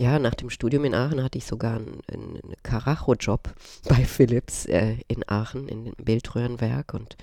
Ja, 0.00 0.18
nach 0.18 0.34
dem 0.34 0.48
Studium 0.48 0.86
in 0.86 0.94
Aachen 0.94 1.22
hatte 1.22 1.36
ich 1.36 1.44
sogar 1.44 1.76
einen, 1.76 2.40
Karacho-Job 2.62 3.52
bei 3.86 4.02
Philips 4.06 4.64
äh, 4.64 4.96
in 5.08 5.28
Aachen, 5.28 5.68
in 5.68 5.84
dem 5.84 5.94
Bildröhrenwerk 6.02 6.94
und 6.94 7.18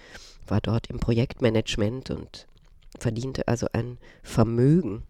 war 0.45 0.61
dort 0.61 0.85
im 0.91 0.99
Projektmanagement 0.99 2.11
und 2.11 2.45
verdiente 2.99 3.47
also 3.47 3.65
ein 3.73 3.97
Vermögen 4.21 5.01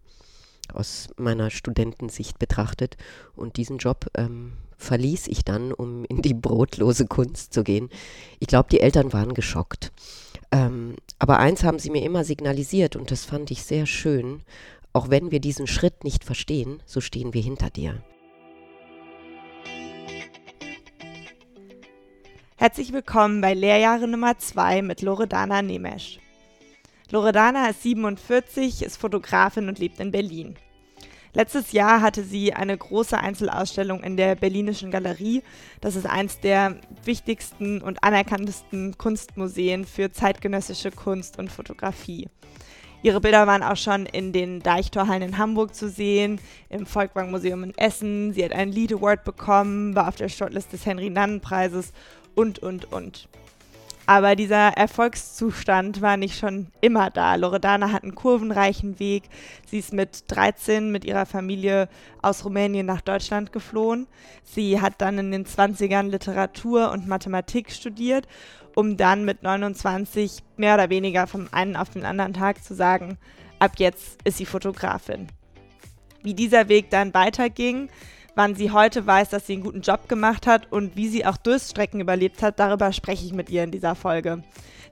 aus 0.72 1.10
meiner 1.18 1.50
Studentensicht 1.50 2.38
betrachtet. 2.38 2.96
Und 3.36 3.58
diesen 3.58 3.76
Job 3.76 4.06
ähm, 4.14 4.54
verließ 4.78 5.28
ich 5.28 5.44
dann, 5.44 5.70
um 5.74 6.06
in 6.06 6.22
die 6.22 6.32
brotlose 6.32 7.06
Kunst 7.06 7.52
zu 7.52 7.64
gehen. 7.64 7.90
Ich 8.38 8.48
glaube, 8.48 8.70
die 8.70 8.80
Eltern 8.80 9.12
waren 9.12 9.34
geschockt. 9.34 9.92
Ähm, 10.50 10.96
aber 11.18 11.38
eins 11.38 11.64
haben 11.64 11.78
sie 11.78 11.90
mir 11.90 12.02
immer 12.02 12.24
signalisiert 12.24 12.96
und 12.96 13.10
das 13.10 13.26
fand 13.26 13.50
ich 13.50 13.62
sehr 13.62 13.84
schön. 13.84 14.40
Auch 14.98 15.10
wenn 15.10 15.30
wir 15.30 15.38
diesen 15.38 15.68
Schritt 15.68 16.02
nicht 16.02 16.24
verstehen, 16.24 16.82
so 16.84 17.00
stehen 17.00 17.32
wir 17.32 17.40
hinter 17.40 17.70
dir. 17.70 18.02
Herzlich 22.56 22.92
willkommen 22.92 23.40
bei 23.40 23.54
Lehrjahre 23.54 24.08
Nummer 24.08 24.38
2 24.38 24.82
mit 24.82 25.02
Loredana 25.02 25.62
Nemesch. 25.62 26.18
Loredana 27.12 27.68
ist 27.68 27.84
47, 27.84 28.82
ist 28.82 28.96
Fotografin 28.96 29.68
und 29.68 29.78
lebt 29.78 30.00
in 30.00 30.10
Berlin. 30.10 30.56
Letztes 31.32 31.70
Jahr 31.70 32.00
hatte 32.00 32.24
sie 32.24 32.52
eine 32.52 32.76
große 32.76 33.16
Einzelausstellung 33.16 34.02
in 34.02 34.16
der 34.16 34.34
Berlinischen 34.34 34.90
Galerie. 34.90 35.44
Das 35.80 35.94
ist 35.94 36.06
eines 36.06 36.40
der 36.40 36.80
wichtigsten 37.04 37.82
und 37.82 38.02
anerkanntesten 38.02 38.98
Kunstmuseen 38.98 39.84
für 39.84 40.10
zeitgenössische 40.10 40.90
Kunst 40.90 41.38
und 41.38 41.52
Fotografie. 41.52 42.28
Ihre 43.02 43.20
Bilder 43.20 43.46
waren 43.46 43.62
auch 43.62 43.76
schon 43.76 44.06
in 44.06 44.32
den 44.32 44.60
Deichtorhallen 44.60 45.22
in 45.22 45.38
Hamburg 45.38 45.74
zu 45.74 45.88
sehen, 45.88 46.40
im 46.68 46.84
Volkwang 46.84 47.30
Museum 47.30 47.62
in 47.62 47.78
Essen. 47.78 48.32
Sie 48.32 48.44
hat 48.44 48.52
einen 48.52 48.72
Lead 48.72 48.92
Award 48.92 49.22
bekommen, 49.22 49.94
war 49.94 50.08
auf 50.08 50.16
der 50.16 50.28
Shortlist 50.28 50.72
des 50.72 50.84
Henry-Nannen-Preises 50.84 51.92
und, 52.34 52.58
und, 52.58 52.92
und. 52.92 53.28
Aber 54.08 54.34
dieser 54.36 54.70
Erfolgszustand 54.70 56.00
war 56.00 56.16
nicht 56.16 56.38
schon 56.38 56.68
immer 56.80 57.10
da. 57.10 57.34
Loredana 57.34 57.92
hat 57.92 58.04
einen 58.04 58.14
kurvenreichen 58.14 58.98
Weg. 58.98 59.24
Sie 59.66 59.78
ist 59.78 59.92
mit 59.92 60.24
13 60.28 60.90
mit 60.90 61.04
ihrer 61.04 61.26
Familie 61.26 61.90
aus 62.22 62.44
Rumänien 62.44 62.86
nach 62.86 63.02
Deutschland 63.02 63.52
geflohen. 63.52 64.06
Sie 64.44 64.80
hat 64.80 64.94
dann 64.98 65.18
in 65.18 65.30
den 65.30 65.44
20ern 65.44 66.08
Literatur 66.08 66.90
und 66.90 67.06
Mathematik 67.06 67.70
studiert, 67.70 68.26
um 68.74 68.96
dann 68.96 69.24
mit 69.24 69.42
29 69.42 70.42
mehr 70.56 70.74
oder 70.74 70.90
weniger 70.90 71.26
vom 71.26 71.48
einen 71.52 71.76
auf 71.76 71.90
den 71.90 72.04
anderen 72.04 72.32
Tag 72.32 72.62
zu 72.62 72.74
sagen, 72.74 73.18
ab 73.58 73.72
jetzt 73.78 74.18
ist 74.24 74.38
sie 74.38 74.46
Fotografin. 74.46 75.28
Wie 76.22 76.34
dieser 76.34 76.68
Weg 76.68 76.90
dann 76.90 77.14
weiterging, 77.14 77.88
wann 78.38 78.54
sie 78.54 78.70
heute 78.70 79.04
weiß, 79.04 79.30
dass 79.30 79.48
sie 79.48 79.54
einen 79.54 79.64
guten 79.64 79.80
Job 79.80 80.08
gemacht 80.08 80.46
hat 80.46 80.70
und 80.70 80.94
wie 80.94 81.08
sie 81.08 81.26
auch 81.26 81.36
Durststrecken 81.36 82.00
überlebt 82.00 82.40
hat, 82.40 82.60
darüber 82.60 82.92
spreche 82.92 83.26
ich 83.26 83.32
mit 83.32 83.50
ihr 83.50 83.64
in 83.64 83.72
dieser 83.72 83.96
Folge. 83.96 84.44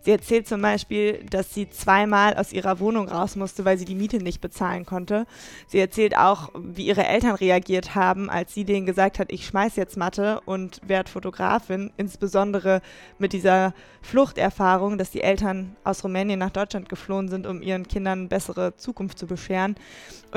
Sie 0.02 0.10
erzählt 0.10 0.48
zum 0.48 0.62
Beispiel, 0.62 1.24
dass 1.30 1.54
sie 1.54 1.68
zweimal 1.70 2.34
aus 2.36 2.52
ihrer 2.52 2.80
Wohnung 2.80 3.08
raus 3.08 3.34
musste, 3.34 3.64
weil 3.64 3.78
sie 3.78 3.84
die 3.84 3.94
Miete 3.94 4.18
nicht 4.18 4.40
bezahlen 4.40 4.84
konnte. 4.84 5.26
Sie 5.68 5.78
erzählt 5.78 6.16
auch, 6.16 6.50
wie 6.56 6.86
ihre 6.86 7.06
Eltern 7.06 7.36
reagiert 7.36 7.94
haben, 7.94 8.30
als 8.30 8.52
sie 8.52 8.64
denen 8.64 8.86
gesagt 8.86 9.18
hat, 9.20 9.32
ich 9.32 9.46
schmeiß 9.46 9.76
jetzt 9.76 9.96
Mathe 9.96 10.40
und 10.44 10.80
werde 10.86 11.10
Fotografin, 11.10 11.92
insbesondere 11.96 12.82
mit 13.18 13.32
dieser 13.32 13.74
Fluchterfahrung, 14.02 14.98
dass 14.98 15.10
die 15.10 15.22
Eltern 15.22 15.74
aus 15.82 16.04
Rumänien 16.04 16.38
nach 16.38 16.50
Deutschland 16.50 16.88
geflohen 16.88 17.28
sind, 17.28 17.46
um 17.46 17.62
ihren 17.62 17.88
Kindern 17.88 18.20
eine 18.20 18.28
bessere 18.28 18.76
Zukunft 18.76 19.18
zu 19.18 19.26
bescheren. 19.26 19.74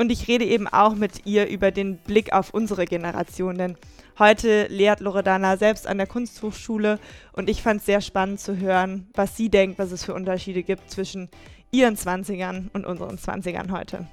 Und 0.00 0.10
ich 0.10 0.28
rede 0.28 0.46
eben 0.46 0.66
auch 0.66 0.94
mit 0.94 1.26
ihr 1.26 1.48
über 1.48 1.70
den 1.70 1.98
Blick 1.98 2.32
auf 2.32 2.54
unsere 2.54 2.86
Generation, 2.86 3.58
denn 3.58 3.76
Heute 4.20 4.66
lehrt 4.66 5.00
Loredana 5.00 5.56
selbst 5.56 5.86
an 5.86 5.96
der 5.96 6.06
Kunsthochschule 6.06 6.98
und 7.32 7.48
ich 7.48 7.62
fand 7.62 7.80
es 7.80 7.86
sehr 7.86 8.02
spannend 8.02 8.38
zu 8.38 8.58
hören, 8.58 9.08
was 9.14 9.34
sie 9.34 9.48
denkt, 9.48 9.78
was 9.78 9.92
es 9.92 10.04
für 10.04 10.12
Unterschiede 10.12 10.62
gibt 10.62 10.90
zwischen 10.90 11.30
ihren 11.70 11.96
20ern 11.96 12.68
und 12.74 12.84
unseren 12.84 13.16
20ern 13.16 13.70
heute. 13.70 14.06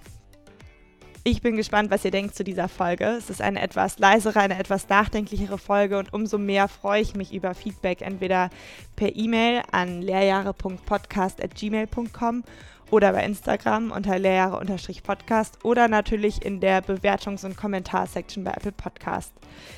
Ich 1.26 1.42
bin 1.42 1.58
gespannt, 1.58 1.92
was 1.92 2.06
ihr 2.06 2.12
denkt 2.12 2.36
zu 2.36 2.46
dieser 2.46 2.70
Folge. 2.70 3.04
Es 3.04 3.30
ist 3.30 3.42
eine 3.42 3.62
etwas 3.62 4.00
leisere, 4.00 4.40
eine 4.40 4.58
etwas 4.58 4.88
nachdenklichere 4.88 5.58
Folge 5.58 6.00
und 6.00 6.14
umso 6.14 6.38
mehr 6.38 6.70
freue 6.70 7.02
ich 7.02 7.14
mich 7.14 7.34
über 7.34 7.54
Feedback 7.54 8.02
entweder 8.02 8.50
per 8.96 9.14
E-Mail 9.14 9.64
an 9.74 10.02
lehrjahre.podcast.gmail.com 10.02 12.46
oder 12.92 13.12
bei 13.12 13.24
Instagram 13.24 13.92
unter 13.92 14.18
lehrjahre-podcast 14.18 15.64
oder 15.64 15.88
natürlich 15.88 16.44
in 16.44 16.60
der 16.60 16.82
Bewertungs- 16.82 17.46
und 17.46 17.58
Kommentarsektion 17.58 18.44
bei 18.44 18.52
Apple 18.52 18.72
Podcast. 18.72 19.34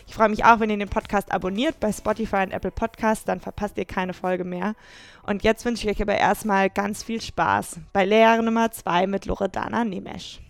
Ich 0.08 0.14
freue 0.14 0.30
mich 0.30 0.46
auch, 0.46 0.60
wenn 0.60 0.70
ihr 0.70 0.78
den 0.78 0.90
Podcast 0.90 1.32
abonniert 1.32 1.80
bei 1.80 1.92
Spotify 1.92 2.44
und 2.44 2.52
Apple 2.52 2.72
Podcast, 2.72 3.28
dann 3.28 3.40
verpasst 3.40 3.78
ihr 3.78 3.86
keine 3.86 4.14
Folge 4.14 4.44
mehr. 4.44 4.76
Und 5.24 5.44
jetzt 5.44 5.66
wünsche 5.66 5.90
ich 5.90 5.96
euch 5.96 6.02
aber 6.02 6.18
erstmal 6.18 6.70
ganz 6.70 7.04
viel 7.04 7.22
Spaß 7.22 7.80
bei 7.94 8.06
Lehrjahre 8.06 8.44
Nummer 8.44 8.72
2 8.72 9.08
mit 9.08 9.26
Loredana 9.26 9.84
Nemesch. 9.84 10.42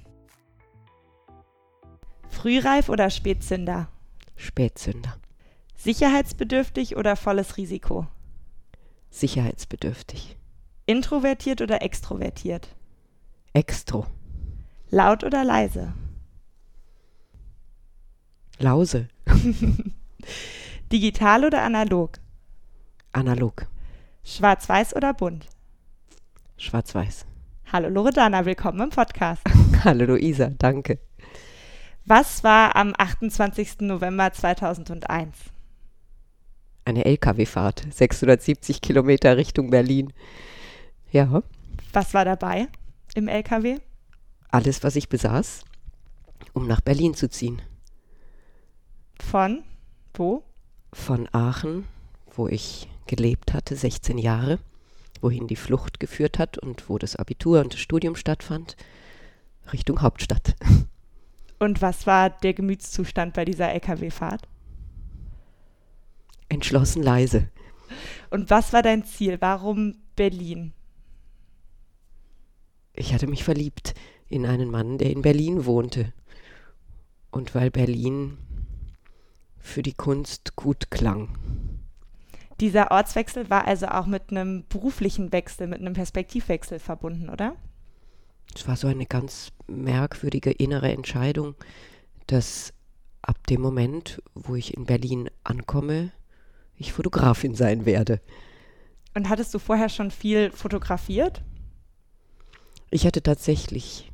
Frühreif 2.30 2.90
oder 2.90 3.09
Spätzünder? 3.09 3.90
Spätzünder. 4.36 5.18
Sicherheitsbedürftig 5.75 6.96
oder 6.96 7.16
volles 7.16 7.58
Risiko? 7.58 8.08
Sicherheitsbedürftig. 9.09 10.39
Introvertiert 10.90 11.62
oder 11.62 11.84
extrovertiert? 11.84 12.68
Extro. 13.54 14.08
Laut 14.90 15.24
oder 15.24 15.44
leise? 15.44 15.94
Lause. 18.58 19.08
Digital 20.92 21.46
oder 21.46 21.62
analog? 21.62 22.18
Analog. 23.12 23.68
Schwarz-weiß 24.24 24.96
oder 24.96 25.14
bunt? 25.14 25.46
Schwarz-weiß. 26.58 27.28
Hallo 27.72 27.90
Loredana, 27.90 28.48
willkommen 28.48 28.82
im 28.82 28.90
Podcast. 28.90 29.44
Hallo 29.84 30.06
Luisa, 30.06 30.50
danke. 30.58 30.98
Was 32.06 32.44
war 32.44 32.76
am 32.76 32.96
28. 32.98 33.82
November 33.82 34.34
2001? 34.34 35.38
Eine 36.84 37.06
Lkw-Fahrt, 37.06 37.86
670 37.92 38.82
Kilometer 38.82 39.38
Richtung 39.38 39.70
Berlin. 39.70 40.14
Ja. 41.12 41.44
Was 41.94 42.14
war 42.14 42.25
dabei 42.25 42.68
im 43.16 43.28
LKW? 43.28 43.80
Alles, 44.50 44.84
was 44.84 44.96
ich 44.96 45.09
besaß, 45.09 45.66
um 46.53 46.68
nach 46.68 46.81
Berlin 46.81 47.14
zu 47.14 47.30
ziehen. 47.30 47.62
Von 49.19 49.64
wo? 50.14 50.44
Von 50.94 51.28
Aachen, 51.34 51.86
wo 52.36 52.48
ich 52.48 52.88
gelebt 53.08 53.53
hatte, 53.53 53.75
16 53.75 54.18
Jahre, 54.18 54.59
wohin 55.22 55.48
die 55.48 55.56
Flucht 55.56 56.00
geführt 56.00 56.40
hat 56.40 56.58
und 56.58 56.90
wo 56.90 56.98
das 56.98 57.16
Abitur 57.16 57.62
und 57.62 57.74
das 57.74 57.80
Studium 57.80 58.16
stattfand, 58.16 58.75
Richtung 59.72 60.02
Hauptstadt. 60.02 60.56
Und 61.59 61.81
was 61.81 62.08
war 62.08 62.30
der 62.30 62.53
Gemütszustand 62.53 63.34
bei 63.34 63.44
dieser 63.44 63.69
LKW-Fahrt? 63.72 64.48
Entschlossen 66.48 67.03
leise. 67.03 67.50
Und 68.30 68.50
was 68.50 68.72
war 68.72 68.81
dein 68.81 69.03
Ziel? 69.03 69.38
Warum 69.42 69.98
Berlin? 70.16 70.74
Ich 73.00 73.14
hatte 73.14 73.28
mich 73.28 73.44
verliebt 73.44 73.94
in 74.28 74.46
einen 74.46 74.70
Mann, 74.70 74.98
der 74.98 75.10
in 75.12 75.22
Berlin 75.22 75.66
wohnte. 75.66 76.14
Und 77.32 77.56
weil 77.56 77.72
Berlin 77.72 78.38
für 79.58 79.82
die 79.82 79.94
Kunst 79.94 80.56
gut 80.56 80.92
klang. 80.92 81.30
Dieser 82.60 82.92
Ortswechsel 82.92 83.50
war 83.50 83.66
also 83.66 83.88
auch 83.88 84.06
mit 84.06 84.32
einem 84.32 84.66
beruflichen 84.68 85.32
Wechsel, 85.32 85.68
mit 85.68 85.80
einem 85.80 85.94
Perspektivwechsel 85.94 86.80
verbunden, 86.80 87.30
oder? 87.30 87.56
Es 88.54 88.68
war 88.68 88.76
so 88.76 88.88
eine 88.88 89.06
ganz 89.06 89.52
merkwürdige 89.68 90.52
innere 90.52 90.92
Entscheidung, 90.92 91.56
dass 92.28 92.74
ab 93.22 93.48
dem 93.48 93.62
Moment, 93.62 94.22
wo 94.34 94.56
ich 94.56 94.75
in 94.75 94.86
Berlin 94.86 95.30
ankomme, 95.44 96.12
ich 96.75 96.92
Fotografin 96.92 97.56
sein 97.56 97.86
werde. 97.86 98.19
Und 99.13 99.30
hattest 99.30 99.54
du 99.54 99.60
vorher 99.60 99.90
schon 99.90 100.12
viel 100.12 100.51
fotografiert? 100.51 101.44
Ich 102.91 103.06
hatte 103.06 103.21
tatsächlich 103.21 104.12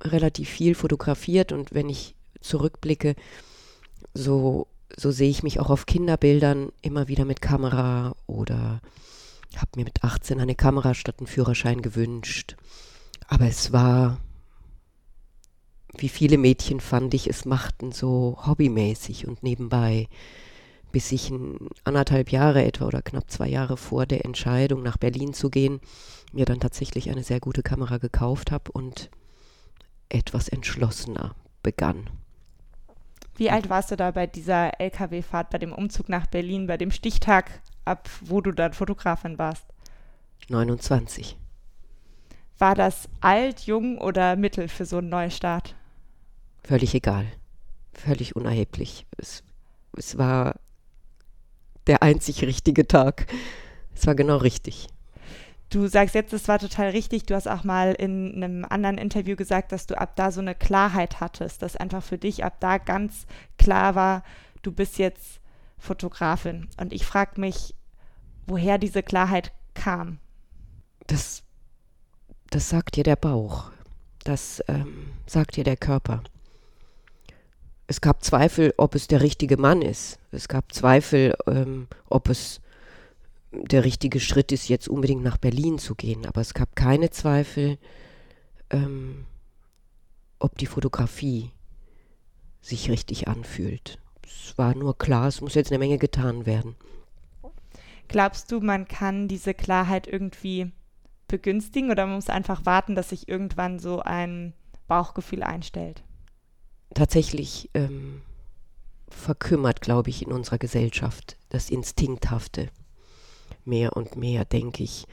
relativ 0.00 0.48
viel 0.48 0.74
fotografiert 0.74 1.52
und 1.52 1.74
wenn 1.74 1.88
ich 1.88 2.14
zurückblicke, 2.40 3.14
so, 4.14 4.68
so 4.96 5.10
sehe 5.10 5.30
ich 5.30 5.42
mich 5.42 5.60
auch 5.60 5.70
auf 5.70 5.86
Kinderbildern 5.86 6.70
immer 6.82 7.08
wieder 7.08 7.24
mit 7.24 7.42
Kamera 7.42 8.14
oder 8.26 8.80
habe 9.56 9.70
mir 9.76 9.84
mit 9.84 10.04
18 10.04 10.40
eine 10.40 10.54
Kamera 10.54 10.94
statt 10.94 11.16
einen 11.18 11.26
Führerschein 11.26 11.82
gewünscht. 11.82 12.56
Aber 13.26 13.46
es 13.46 13.72
war, 13.72 14.18
wie 15.96 16.08
viele 16.08 16.38
Mädchen 16.38 16.80
fand 16.80 17.14
ich, 17.14 17.28
es 17.28 17.44
machten 17.44 17.92
so 17.92 18.38
hobbymäßig 18.46 19.26
und 19.26 19.42
nebenbei, 19.42 20.08
bis 20.98 21.12
ich 21.12 21.32
anderthalb 21.84 22.32
Jahre 22.32 22.64
etwa 22.64 22.86
oder 22.86 23.02
knapp 23.02 23.30
zwei 23.30 23.46
Jahre 23.46 23.76
vor 23.76 24.04
der 24.04 24.24
Entscheidung 24.24 24.82
nach 24.82 24.96
Berlin 24.96 25.32
zu 25.32 25.48
gehen, 25.48 25.78
mir 26.32 26.44
dann 26.44 26.58
tatsächlich 26.58 27.08
eine 27.08 27.22
sehr 27.22 27.38
gute 27.38 27.62
Kamera 27.62 27.98
gekauft 27.98 28.50
habe 28.50 28.72
und 28.72 29.08
etwas 30.08 30.48
entschlossener 30.48 31.36
begann. 31.62 32.10
Wie 33.36 33.48
alt 33.48 33.70
warst 33.70 33.92
du 33.92 33.96
da 33.96 34.10
bei 34.10 34.26
dieser 34.26 34.80
Lkw-Fahrt, 34.80 35.50
bei 35.50 35.58
dem 35.58 35.72
Umzug 35.72 36.08
nach 36.08 36.26
Berlin, 36.26 36.66
bei 36.66 36.76
dem 36.76 36.90
Stichtag, 36.90 37.62
ab 37.84 38.10
wo 38.20 38.40
du 38.40 38.50
dann 38.50 38.72
Fotografin 38.72 39.38
warst? 39.38 39.66
29. 40.48 41.36
War 42.58 42.74
das 42.74 43.08
alt, 43.20 43.60
jung 43.60 43.98
oder 43.98 44.34
mittel 44.34 44.66
für 44.66 44.84
so 44.84 44.96
einen 44.96 45.10
Neustart? 45.10 45.76
Völlig 46.64 46.92
egal. 46.96 47.26
Völlig 47.92 48.34
unerheblich. 48.34 49.06
Es, 49.16 49.44
es 49.96 50.18
war 50.18 50.56
der 51.88 52.02
einzig 52.02 52.42
richtige 52.42 52.86
Tag. 52.86 53.26
Es 53.94 54.06
war 54.06 54.14
genau 54.14 54.36
richtig. 54.36 54.88
Du 55.70 55.86
sagst 55.86 56.14
jetzt, 56.14 56.32
es 56.32 56.48
war 56.48 56.58
total 56.58 56.90
richtig. 56.90 57.26
Du 57.26 57.34
hast 57.34 57.46
auch 57.46 57.62
mal 57.62 57.92
in 57.92 58.36
einem 58.36 58.64
anderen 58.64 58.96
Interview 58.96 59.36
gesagt, 59.36 59.72
dass 59.72 59.86
du 59.86 59.98
ab 59.98 60.16
da 60.16 60.30
so 60.30 60.40
eine 60.40 60.54
Klarheit 60.54 61.20
hattest, 61.20 61.60
dass 61.60 61.76
einfach 61.76 62.02
für 62.02 62.16
dich 62.16 62.42
ab 62.42 62.56
da 62.60 62.78
ganz 62.78 63.26
klar 63.58 63.94
war, 63.94 64.22
du 64.62 64.72
bist 64.72 64.98
jetzt 64.98 65.40
Fotografin. 65.78 66.68
Und 66.80 66.92
ich 66.92 67.04
frage 67.04 67.40
mich, 67.40 67.74
woher 68.46 68.78
diese 68.78 69.02
Klarheit 69.02 69.52
kam. 69.74 70.18
Das, 71.06 71.42
das 72.50 72.70
sagt 72.70 72.96
dir 72.96 73.04
der 73.04 73.16
Bauch. 73.16 73.70
Das 74.24 74.62
ähm, 74.68 75.10
sagt 75.26 75.56
dir 75.56 75.64
der 75.64 75.76
Körper. 75.76 76.22
Es 77.86 78.00
gab 78.00 78.22
Zweifel, 78.24 78.74
ob 78.76 78.94
es 78.94 79.06
der 79.06 79.22
richtige 79.22 79.56
Mann 79.56 79.82
ist. 79.82 80.17
Es 80.30 80.48
gab 80.48 80.72
Zweifel, 80.72 81.34
ähm, 81.46 81.88
ob 82.08 82.28
es 82.28 82.60
der 83.50 83.84
richtige 83.84 84.20
Schritt 84.20 84.52
ist, 84.52 84.68
jetzt 84.68 84.88
unbedingt 84.88 85.22
nach 85.22 85.38
Berlin 85.38 85.78
zu 85.78 85.94
gehen. 85.94 86.26
Aber 86.26 86.40
es 86.40 86.54
gab 86.54 86.76
keine 86.76 87.10
Zweifel, 87.10 87.78
ähm, 88.70 89.24
ob 90.38 90.58
die 90.58 90.66
Fotografie 90.66 91.50
sich 92.60 92.90
richtig 92.90 93.28
anfühlt. 93.28 93.98
Es 94.24 94.58
war 94.58 94.74
nur 94.74 94.98
klar, 94.98 95.28
es 95.28 95.40
muss 95.40 95.54
jetzt 95.54 95.70
eine 95.72 95.78
Menge 95.78 95.98
getan 95.98 96.44
werden. 96.44 96.76
Glaubst 98.08 98.52
du, 98.52 98.60
man 98.60 98.88
kann 98.88 99.28
diese 99.28 99.54
Klarheit 99.54 100.06
irgendwie 100.06 100.72
begünstigen 101.28 101.90
oder 101.90 102.06
man 102.06 102.16
muss 102.16 102.30
einfach 102.30 102.64
warten, 102.64 102.94
dass 102.94 103.10
sich 103.10 103.28
irgendwann 103.28 103.78
so 103.78 104.00
ein 104.00 104.54
Bauchgefühl 104.86 105.42
einstellt? 105.42 106.02
Tatsächlich 106.94 107.70
ähm, 107.74 108.22
verkümmert, 109.10 109.80
glaube 109.80 110.10
ich, 110.10 110.22
in 110.22 110.32
unserer 110.32 110.58
Gesellschaft 110.58 111.36
das 111.48 111.70
Instinkthafte 111.70 112.70
mehr 113.64 113.96
und 113.96 114.16
mehr, 114.16 114.44
denke 114.44 114.82
ich. 114.82 115.06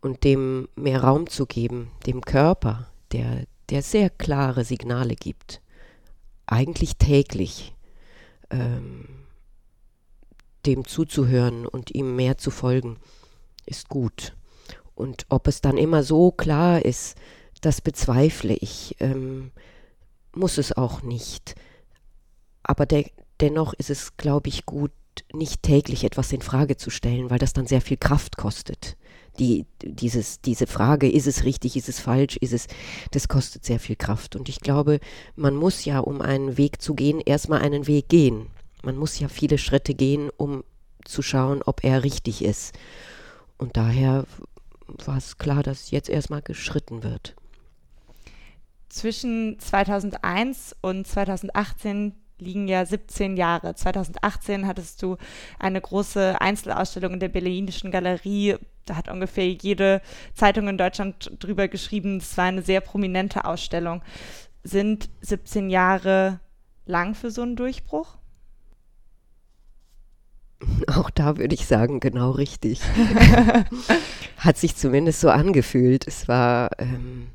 Und 0.00 0.24
dem 0.24 0.68
mehr 0.76 1.02
Raum 1.02 1.26
zu 1.28 1.46
geben, 1.46 1.90
dem 2.06 2.20
Körper, 2.20 2.88
der, 3.12 3.44
der 3.70 3.82
sehr 3.82 4.10
klare 4.10 4.64
Signale 4.64 5.14
gibt, 5.14 5.60
eigentlich 6.46 6.96
täglich, 6.96 7.74
ähm, 8.50 9.06
dem 10.66 10.86
zuzuhören 10.86 11.66
und 11.66 11.94
ihm 11.94 12.16
mehr 12.16 12.38
zu 12.38 12.50
folgen, 12.50 12.98
ist 13.66 13.88
gut. 13.88 14.34
Und 14.94 15.26
ob 15.28 15.46
es 15.46 15.60
dann 15.60 15.76
immer 15.76 16.02
so 16.02 16.32
klar 16.32 16.84
ist, 16.84 17.16
das 17.60 17.80
bezweifle 17.80 18.54
ich, 18.54 18.96
ähm, 19.00 19.50
muss 20.34 20.58
es 20.58 20.76
auch 20.76 21.02
nicht. 21.02 21.54
Aber 22.62 22.86
de 22.86 23.10
dennoch 23.40 23.74
ist 23.74 23.90
es, 23.90 24.16
glaube 24.16 24.48
ich, 24.48 24.66
gut, 24.66 24.92
nicht 25.32 25.62
täglich 25.62 26.04
etwas 26.04 26.32
in 26.32 26.42
Frage 26.42 26.76
zu 26.76 26.90
stellen, 26.90 27.30
weil 27.30 27.38
das 27.38 27.52
dann 27.52 27.66
sehr 27.66 27.80
viel 27.80 27.96
Kraft 27.96 28.36
kostet. 28.36 28.96
Die, 29.38 29.66
dieses, 29.82 30.40
diese 30.40 30.66
Frage, 30.66 31.10
ist 31.10 31.26
es 31.26 31.44
richtig, 31.44 31.76
ist 31.76 31.88
es 31.88 32.00
falsch, 32.00 32.36
ist 32.38 32.52
es, 32.52 32.66
das 33.12 33.28
kostet 33.28 33.64
sehr 33.64 33.78
viel 33.78 33.96
Kraft. 33.96 34.36
Und 34.36 34.48
ich 34.48 34.60
glaube, 34.60 35.00
man 35.36 35.54
muss 35.54 35.84
ja, 35.84 36.00
um 36.00 36.20
einen 36.20 36.56
Weg 36.56 36.82
zu 36.82 36.94
gehen, 36.94 37.20
erstmal 37.20 37.60
einen 37.60 37.86
Weg 37.86 38.08
gehen. 38.08 38.48
Man 38.82 38.96
muss 38.96 39.18
ja 39.18 39.28
viele 39.28 39.58
Schritte 39.58 39.94
gehen, 39.94 40.30
um 40.36 40.64
zu 41.04 41.22
schauen, 41.22 41.62
ob 41.62 41.84
er 41.84 42.04
richtig 42.04 42.44
ist. 42.44 42.76
Und 43.58 43.76
daher 43.76 44.24
war 45.04 45.16
es 45.16 45.38
klar, 45.38 45.62
dass 45.62 45.90
jetzt 45.90 46.08
erstmal 46.08 46.42
geschritten 46.42 47.02
wird. 47.02 47.34
Zwischen 48.88 49.58
2001 49.58 50.74
und 50.80 51.06
2018 51.06 52.14
liegen 52.40 52.68
ja 52.68 52.84
17 52.84 53.36
Jahre. 53.36 53.74
2018 53.74 54.66
hattest 54.66 55.02
du 55.02 55.16
eine 55.58 55.80
große 55.80 56.40
Einzelausstellung 56.40 57.14
in 57.14 57.20
der 57.20 57.28
Berlinischen 57.28 57.90
Galerie. 57.90 58.56
Da 58.84 58.96
hat 58.96 59.08
ungefähr 59.08 59.48
jede 59.48 60.00
Zeitung 60.34 60.68
in 60.68 60.78
Deutschland 60.78 61.30
drüber 61.38 61.68
geschrieben. 61.68 62.18
Es 62.18 62.36
war 62.36 62.46
eine 62.46 62.62
sehr 62.62 62.80
prominente 62.80 63.44
Ausstellung. 63.44 64.02
Sind 64.62 65.10
17 65.20 65.70
Jahre 65.70 66.40
lang 66.86 67.14
für 67.14 67.30
so 67.30 67.42
einen 67.42 67.56
Durchbruch? 67.56 68.18
Auch 70.88 71.10
da 71.10 71.36
würde 71.36 71.54
ich 71.54 71.66
sagen, 71.66 72.00
genau 72.00 72.30
richtig. 72.30 72.80
Hat 74.38 74.56
sich 74.56 74.76
zumindest 74.76 75.20
so 75.20 75.30
angefühlt. 75.30 76.06
Es 76.06 76.28
war, 76.28 76.70
ähm, 76.78 77.28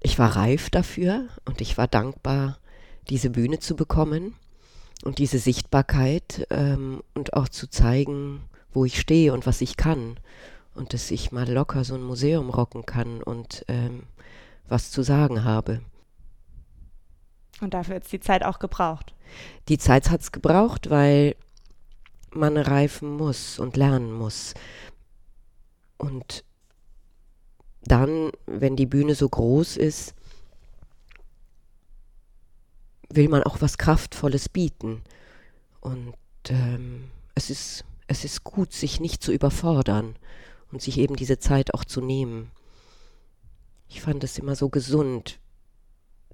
ich 0.00 0.18
war 0.18 0.36
reif 0.36 0.70
dafür 0.70 1.28
und 1.44 1.60
ich 1.60 1.76
war 1.78 1.88
dankbar, 1.88 2.58
diese 3.10 3.30
Bühne 3.30 3.58
zu 3.58 3.76
bekommen 3.76 4.34
und 5.04 5.18
diese 5.18 5.38
Sichtbarkeit 5.38 6.46
ähm, 6.50 7.02
und 7.14 7.34
auch 7.34 7.48
zu 7.48 7.68
zeigen, 7.68 8.42
wo 8.72 8.84
ich 8.84 9.00
stehe 9.00 9.32
und 9.32 9.46
was 9.46 9.60
ich 9.60 9.76
kann. 9.76 10.18
Und 10.74 10.92
dass 10.92 11.10
ich 11.10 11.32
mal 11.32 11.50
locker 11.50 11.82
so 11.82 11.94
ein 11.94 12.02
Museum 12.02 12.50
rocken 12.50 12.86
kann 12.86 13.22
und 13.22 13.64
ähm, 13.68 14.04
was 14.68 14.90
zu 14.90 15.02
sagen 15.02 15.44
habe. 15.44 15.80
Und 17.60 17.74
dafür 17.74 17.96
hat 17.96 18.04
es 18.04 18.10
die 18.10 18.20
Zeit 18.20 18.44
auch 18.44 18.58
gebraucht. 18.58 19.14
Die 19.68 19.78
Zeit 19.78 20.10
hat 20.10 20.20
es 20.20 20.30
gebraucht, 20.30 20.90
weil 20.90 21.34
man 22.30 22.56
reifen 22.56 23.16
muss 23.16 23.58
und 23.58 23.76
lernen 23.76 24.12
muss. 24.12 24.54
Und 25.96 26.44
dann, 27.82 28.30
wenn 28.46 28.76
die 28.76 28.86
Bühne 28.86 29.14
so 29.14 29.28
groß 29.28 29.76
ist, 29.76 30.14
will 33.08 33.28
man 33.28 33.42
auch 33.42 33.60
was 33.60 33.78
Kraftvolles 33.78 34.48
bieten. 34.48 35.02
Und 35.80 36.14
ähm, 36.48 37.10
es, 37.34 37.50
ist, 37.50 37.84
es 38.06 38.24
ist 38.24 38.44
gut, 38.44 38.72
sich 38.72 39.00
nicht 39.00 39.22
zu 39.22 39.32
überfordern 39.32 40.16
und 40.70 40.82
sich 40.82 40.98
eben 40.98 41.16
diese 41.16 41.38
Zeit 41.38 41.74
auch 41.74 41.84
zu 41.84 42.00
nehmen. 42.00 42.50
Ich 43.88 44.02
fand 44.02 44.22
es 44.24 44.38
immer 44.38 44.54
so 44.54 44.68
gesund, 44.68 45.38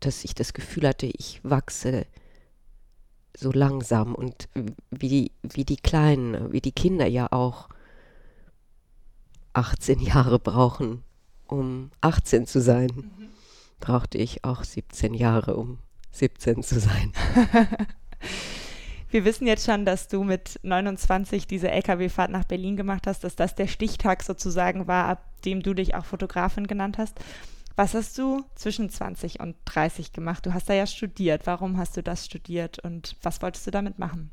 dass 0.00 0.24
ich 0.24 0.34
das 0.34 0.52
Gefühl 0.52 0.88
hatte, 0.88 1.06
ich 1.06 1.40
wachse 1.44 2.06
so 3.36 3.52
langsam 3.52 4.14
und 4.14 4.48
wie 4.90 5.08
die, 5.08 5.32
wie 5.42 5.64
die 5.64 5.76
Kleinen, 5.76 6.52
wie 6.52 6.60
die 6.60 6.72
Kinder 6.72 7.06
ja 7.06 7.28
auch 7.32 7.68
18 9.52 10.00
Jahre 10.00 10.38
brauchen, 10.38 11.04
um 11.46 11.90
18 12.00 12.46
zu 12.46 12.60
sein, 12.60 12.90
mhm. 12.94 13.28
brauchte 13.80 14.18
ich 14.18 14.44
auch 14.44 14.64
17 14.64 15.14
Jahre, 15.14 15.56
um 15.56 15.78
17 16.14 16.62
zu 16.62 16.80
sein. 16.80 17.12
Wir 19.10 19.24
wissen 19.24 19.46
jetzt 19.46 19.64
schon, 19.64 19.84
dass 19.84 20.08
du 20.08 20.24
mit 20.24 20.58
29 20.62 21.46
diese 21.46 21.70
LKW-Fahrt 21.70 22.32
nach 22.32 22.44
Berlin 22.44 22.76
gemacht 22.76 23.06
hast, 23.06 23.22
dass 23.22 23.36
das 23.36 23.54
der 23.54 23.68
Stichtag 23.68 24.24
sozusagen 24.24 24.88
war, 24.88 25.06
ab 25.06 25.42
dem 25.44 25.62
du 25.62 25.72
dich 25.72 25.94
auch 25.94 26.04
Fotografin 26.04 26.66
genannt 26.66 26.98
hast. 26.98 27.20
Was 27.76 27.94
hast 27.94 28.18
du 28.18 28.44
zwischen 28.54 28.90
20 28.90 29.40
und 29.40 29.56
30 29.66 30.12
gemacht? 30.12 30.46
Du 30.46 30.54
hast 30.54 30.68
da 30.68 30.74
ja 30.74 30.86
studiert. 30.86 31.46
Warum 31.46 31.76
hast 31.76 31.96
du 31.96 32.02
das 32.02 32.24
studiert 32.24 32.78
und 32.80 33.16
was 33.22 33.42
wolltest 33.42 33.66
du 33.66 33.70
damit 33.70 33.98
machen? 33.98 34.30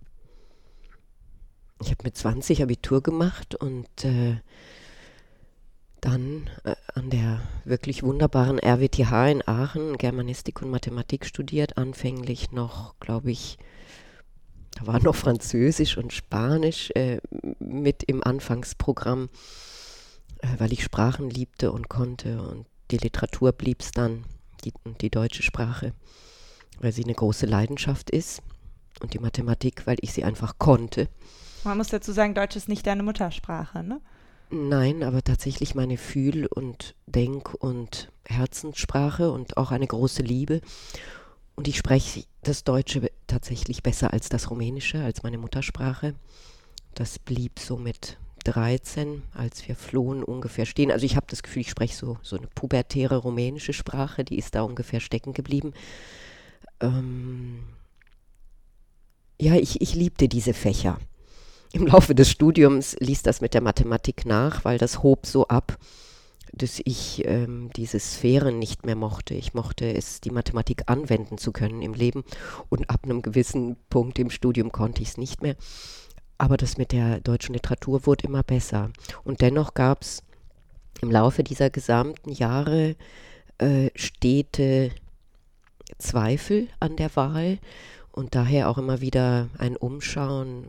Ich 1.82 1.90
habe 1.90 2.04
mit 2.04 2.16
20 2.16 2.62
Abitur 2.62 3.02
gemacht 3.02 3.56
und 3.56 4.06
äh, 4.06 4.38
dann 6.02 6.50
äh, 6.64 6.76
an 6.94 7.10
der 7.10 7.42
wirklich 7.64 8.04
wunderbaren 8.04 8.60
RWTH 8.60 9.32
in 9.32 9.48
Aachen 9.48 9.98
Germanistik 9.98 10.62
und 10.62 10.72
Mathematik 10.72 11.26
studiert. 11.26 11.78
Anfänglich 11.78 12.52
noch, 12.52 13.00
glaube 13.00 13.32
ich, 13.32 13.58
da 14.76 14.88
war 14.88 15.02
noch 15.02 15.16
Französisch 15.16 15.98
und 15.98 16.12
Spanisch 16.12 16.92
äh, 16.96 17.20
mit 17.60 18.04
im 18.04 18.24
Anfangsprogramm, 18.24 19.30
äh, 20.40 20.48
weil 20.58 20.74
ich 20.74 20.84
Sprachen 20.84 21.30
liebte 21.30 21.72
und 21.72 21.88
konnte. 21.88 22.42
Und 22.42 22.66
die 22.90 22.98
Literatur 22.98 23.52
blieb 23.52 23.82
es 23.82 23.92
dann, 23.92 24.26
die, 24.66 24.74
die 25.02 25.10
deutsche 25.10 25.44
Sprache, 25.44 25.94
weil 26.80 26.92
sie 26.92 27.04
eine 27.04 27.14
große 27.14 27.46
Leidenschaft 27.46 28.10
ist. 28.10 28.42
Und 29.02 29.14
die 29.14 29.20
Mathematik, 29.20 29.88
weil 29.88 29.98
ich 30.02 30.14
sie 30.14 30.24
einfach 30.24 30.60
konnte. 30.60 31.08
Man 31.64 31.78
muss 31.78 31.88
dazu 31.88 32.12
sagen, 32.12 32.36
Deutsch 32.36 32.56
ist 32.56 32.70
nicht 32.70 32.86
deine 32.86 33.04
Muttersprache, 33.04 33.84
ne? 33.84 34.02
Nein, 34.54 35.02
aber 35.02 35.24
tatsächlich 35.24 35.76
meine 35.76 35.98
Fühl- 35.98 36.46
und 36.46 36.96
Denk- 37.06 37.54
und 37.54 38.12
Herzenssprache 38.26 39.32
und 39.32 39.56
auch 39.56 39.72
eine 39.72 39.88
große 39.88 40.24
Liebe. 40.24 40.60
Und 41.56 41.70
ich 41.70 41.78
spreche 41.78 42.26
das 42.44 42.66
Deutsche 42.66 43.10
tatsächlich 43.28 43.82
besser 43.82 44.12
als 44.12 44.28
das 44.28 44.50
Rumänische, 44.50 45.02
als 45.04 45.24
meine 45.24 45.38
Muttersprache. 45.38 46.16
Das 46.96 47.18
blieb 47.18 47.60
so 47.60 47.78
mit 47.78 48.18
13, 48.44 49.24
als 49.34 49.66
wir 49.70 49.76
flohen, 49.78 50.22
ungefähr 50.22 50.66
stehen. 50.66 50.92
Also 50.92 51.06
ich 51.06 51.16
habe 51.16 51.28
das 51.30 51.44
Gefühl, 51.44 51.62
ich 51.62 51.70
spreche 51.70 51.96
so, 51.96 52.18
so 52.22 52.36
eine 52.36 52.48
pubertäre 52.48 53.18
rumänische 53.18 53.72
Sprache, 53.72 54.26
die 54.26 54.38
ist 54.38 54.56
da 54.56 54.64
ungefähr 54.64 55.00
stecken 55.00 55.32
geblieben. 55.34 55.74
Ähm, 56.82 57.64
ja, 59.40 59.56
ich, 59.56 59.80
ich 59.80 59.96
liebte 59.96 60.28
diese 60.28 60.54
Fächer. 60.54 60.98
Im 61.74 61.88
Laufe 61.88 62.14
des 62.14 62.30
Studiums 62.30 62.98
ließ 63.00 63.24
das 63.24 63.40
mit 63.40 63.54
der 63.54 63.62
Mathematik 63.62 64.26
nach, 64.26 64.66
weil 64.66 64.78
das 64.78 65.04
hob 65.04 65.26
so 65.26 65.48
ab, 65.48 65.78
dass 66.52 66.82
ich 66.84 67.24
ähm, 67.26 67.70
diese 67.78 67.98
Sphären 67.98 68.60
nicht 68.60 68.86
mehr 68.86 68.98
mochte. 68.98 69.36
Ich 69.36 69.54
mochte 69.54 69.94
es, 69.94 70.20
die 70.20 70.32
Mathematik 70.32 70.84
anwenden 70.88 71.38
zu 71.38 71.54
können 71.54 71.82
im 71.82 71.94
Leben 71.94 72.26
und 72.68 72.90
ab 72.90 73.02
einem 73.04 73.22
gewissen 73.22 73.78
Punkt 73.90 74.20
im 74.20 74.30
Studium 74.30 74.74
konnte 74.74 75.02
ich 75.02 75.10
es 75.10 75.18
nicht 75.18 75.42
mehr. 75.42 75.56
Aber 76.38 76.58
das 76.58 76.78
mit 76.78 76.92
der 76.92 77.22
deutschen 77.22 77.54
Literatur 77.54 78.06
wurde 78.06 78.28
immer 78.28 78.44
besser. 78.44 78.92
Und 79.24 79.40
dennoch 79.40 79.74
gab 79.74 80.02
es 80.02 80.24
im 81.00 81.10
Laufe 81.10 81.42
dieser 81.42 81.70
gesamten 81.70 82.32
Jahre 82.32 82.98
äh, 83.60 83.92
stete 83.96 84.92
Zweifel 86.00 86.68
an 86.82 86.98
der 86.98 87.16
Wahl 87.16 87.60
und 88.12 88.36
daher 88.36 88.70
auch 88.70 88.78
immer 88.78 89.00
wieder 89.00 89.48
ein 89.58 89.78
Umschauen, 89.78 90.68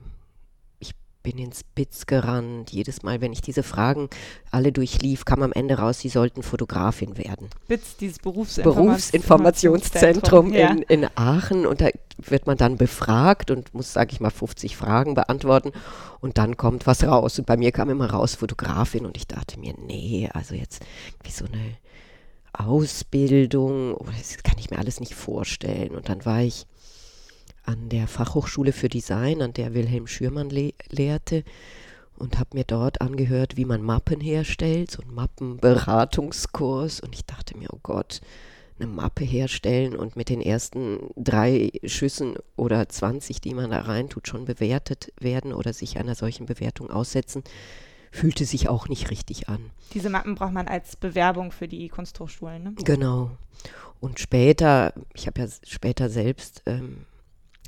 bin 1.23 1.39
ins 1.39 1.63
Bitz 1.65 2.07
gerannt. 2.07 2.71
Jedes 2.71 3.03
Mal, 3.03 3.21
wenn 3.21 3.33
ich 3.33 3.41
diese 3.41 3.63
Fragen 3.63 4.09
alle 4.51 4.73
durchlief, 4.73 5.25
kam 5.25 5.43
am 5.43 5.53
Ende 5.53 5.79
raus, 5.79 6.01
sie 6.01 6.09
sollten 6.09 6.43
Fotografin 6.43 7.17
werden. 7.17 7.49
BITS, 7.69 7.97
dieses 7.97 8.19
Berufsinformationszentrum 8.19 10.53
ja. 10.53 10.71
in, 10.71 10.83
in 10.83 11.09
Aachen. 11.15 11.67
Und 11.67 11.81
da 11.81 11.89
wird 12.19 12.47
man 12.47 12.57
dann 12.57 12.77
befragt 12.77 13.51
und 13.51 13.73
muss, 13.75 13.93
sage 13.93 14.13
ich 14.13 14.21
mal, 14.21 14.31
50 14.31 14.77
Fragen 14.77 15.15
beantworten. 15.15 15.73
Und 16.21 16.39
dann 16.39 16.57
kommt 16.57 16.87
was 16.87 17.05
raus. 17.05 17.39
Und 17.39 17.47
bei 17.47 17.57
mir 17.57 17.73
kam 17.73 17.91
immer 17.91 18.11
raus 18.11 18.35
Fotografin. 18.35 19.07
Und 19.07 19.17
ich 19.17 19.27
dachte 19.27 19.59
mir, 19.59 19.75
nee, 19.79 20.29
also 20.33 20.55
jetzt 20.55 20.85
wie 21.23 21.31
so 21.31 21.47
eine 21.47 21.77
Ausbildung, 22.53 23.95
oh, 23.95 24.07
das 24.19 24.43
kann 24.43 24.59
ich 24.59 24.71
mir 24.71 24.79
alles 24.79 25.01
nicht 25.01 25.15
vorstellen. 25.15 25.95
Und 25.95 26.09
dann 26.09 26.25
war 26.25 26.43
ich 26.43 26.67
an 27.65 27.89
der 27.89 28.09
Fachhochschule 28.09 28.73
für 28.73 28.89
Design, 28.89 29.43
an 29.43 29.53
der 29.53 29.75
Wilhelm 29.75 30.07
Schürmann 30.07 30.51
le 30.51 30.73
lehrte 30.91 31.45
und 32.17 32.39
habe 32.39 32.51
mir 32.55 32.65
dort 32.65 33.01
angehört, 33.01 33.57
wie 33.57 33.65
man 33.65 33.83
Mappen 33.83 34.21
herstellt, 34.21 34.91
so 34.91 35.03
ein 35.03 35.13
Mappenberatungskurs. 35.13 37.01
Und 37.01 37.15
ich 37.15 37.25
dachte 37.25 37.57
mir, 37.57 37.69
oh 37.73 37.81
Gott, 37.83 38.21
eine 38.79 38.89
Mappe 38.89 39.25
herstellen 39.25 39.97
und 39.97 40.17
mit 40.17 40.29
den 40.29 40.41
ersten 40.41 41.11
drei 41.17 41.73
Schüssen 41.85 42.35
oder 42.57 42.89
20, 42.89 43.41
die 43.41 43.55
man 43.55 43.71
da 43.71 43.81
reintut, 43.81 44.29
schon 44.29 44.45
bewertet 44.45 45.13
werden 45.19 45.53
oder 45.53 45.73
sich 45.73 45.99
einer 45.99 46.15
solchen 46.15 46.47
Bewertung 46.47 46.91
aussetzen, 46.91 47.43
fühlte 48.11 48.45
sich 48.45 48.69
auch 48.69 48.89
nicht 48.89 49.11
richtig 49.11 49.49
an. 49.49 49.71
Diese 49.95 50.11
Mappen 50.11 50.35
braucht 50.35 50.53
man 50.53 50.69
als 50.69 50.97
Bewerbung 50.97 51.51
für 51.51 51.67
die 51.67 51.89
Kunsthochschulen, 51.89 52.63
ne? 52.63 52.75
Genau. 52.85 53.31
Und 54.01 54.21
später, 54.21 54.93
ich 55.15 55.27
habe 55.27 55.41
ja 55.41 55.49
später 55.65 56.11
selbst 56.11 56.63
ähm, 56.67 57.07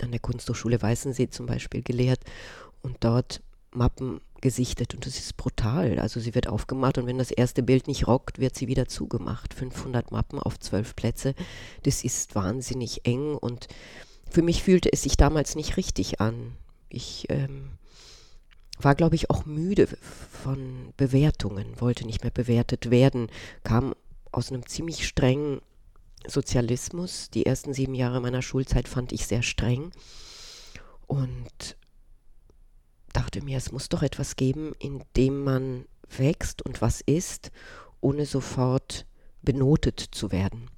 an 0.03 0.11
der 0.11 0.21
Kunsthochschule 0.21 0.81
Weißensee 0.81 1.29
zum 1.31 1.47
Beispiel 1.47 1.83
gelehrt 1.83 2.21
und 2.83 2.97
dort 3.01 3.43
Mappen 3.73 4.21
gesichtet 4.41 4.95
und 4.95 5.07
das 5.07 5.19
ist 5.19 5.37
brutal. 5.37 5.99
Also 5.99 6.21
sie 6.21 6.35
wird 6.35 6.49
aufgemacht 6.49 6.99
und 6.99 7.07
wenn 7.07 7.19
das 7.19 7.31
erste 7.31 7.63
Bild 7.63 7.89
nicht 7.89 8.07
rockt, 8.07 8.39
wird 8.39 8.55
sie 8.55 8.69
wieder 8.69 8.87
zugemacht. 8.89 9.55
500 9.55 10.13
Mappen 10.13 10.39
auf 10.39 10.59
zwölf 10.59 10.95
Plätze, 10.95 11.35
das 11.83 12.05
ist 12.05 12.35
wahnsinnig 12.35 13.07
eng 13.07 13.35
und 13.37 13.69
für 14.31 14.43
mich 14.43 14.63
fühlte 14.63 14.93
es 14.93 15.03
sich 15.03 15.17
damals 15.17 15.55
nicht 15.55 15.77
richtig 15.77 16.21
an. 16.21 16.57
Ich 16.89 17.27
ähm, 17.31 17.71
war, 18.79 18.95
glaube 18.95 19.15
ich, 19.15 19.31
auch 19.31 19.47
müde 19.47 19.89
von 20.43 20.93
Bewertungen, 20.97 21.81
wollte 21.81 22.07
nicht 22.07 22.23
mehr 22.23 22.31
bewertet 22.31 22.91
werden, 22.91 23.29
kam 23.63 23.95
aus 24.33 24.51
einem 24.51 24.67
ziemlich 24.67 25.07
strengen 25.07 25.61
Sozialismus. 26.27 27.31
Die 27.31 27.47
ersten 27.47 27.75
sieben 27.75 27.95
Jahre 27.95 28.21
meiner 28.21 28.43
Schulzeit 28.43 28.89
fand 28.89 29.13
ich 29.13 29.27
sehr 29.27 29.43
streng 29.43 29.93
und 31.07 31.77
dachte 33.13 33.43
mir, 33.43 33.59
es 33.59 33.73
muss 33.73 33.89
doch 33.89 34.03
etwas 34.03 34.37
geben, 34.37 34.73
in 34.79 35.03
dem 35.17 35.45
man 35.45 35.87
wächst 36.17 36.63
und 36.63 36.83
was 36.83 37.01
ist, 37.01 37.51
ohne 38.01 38.27
sofort 38.27 39.07
benotet 39.43 40.01
zu 40.01 40.33
werden. 40.33 40.71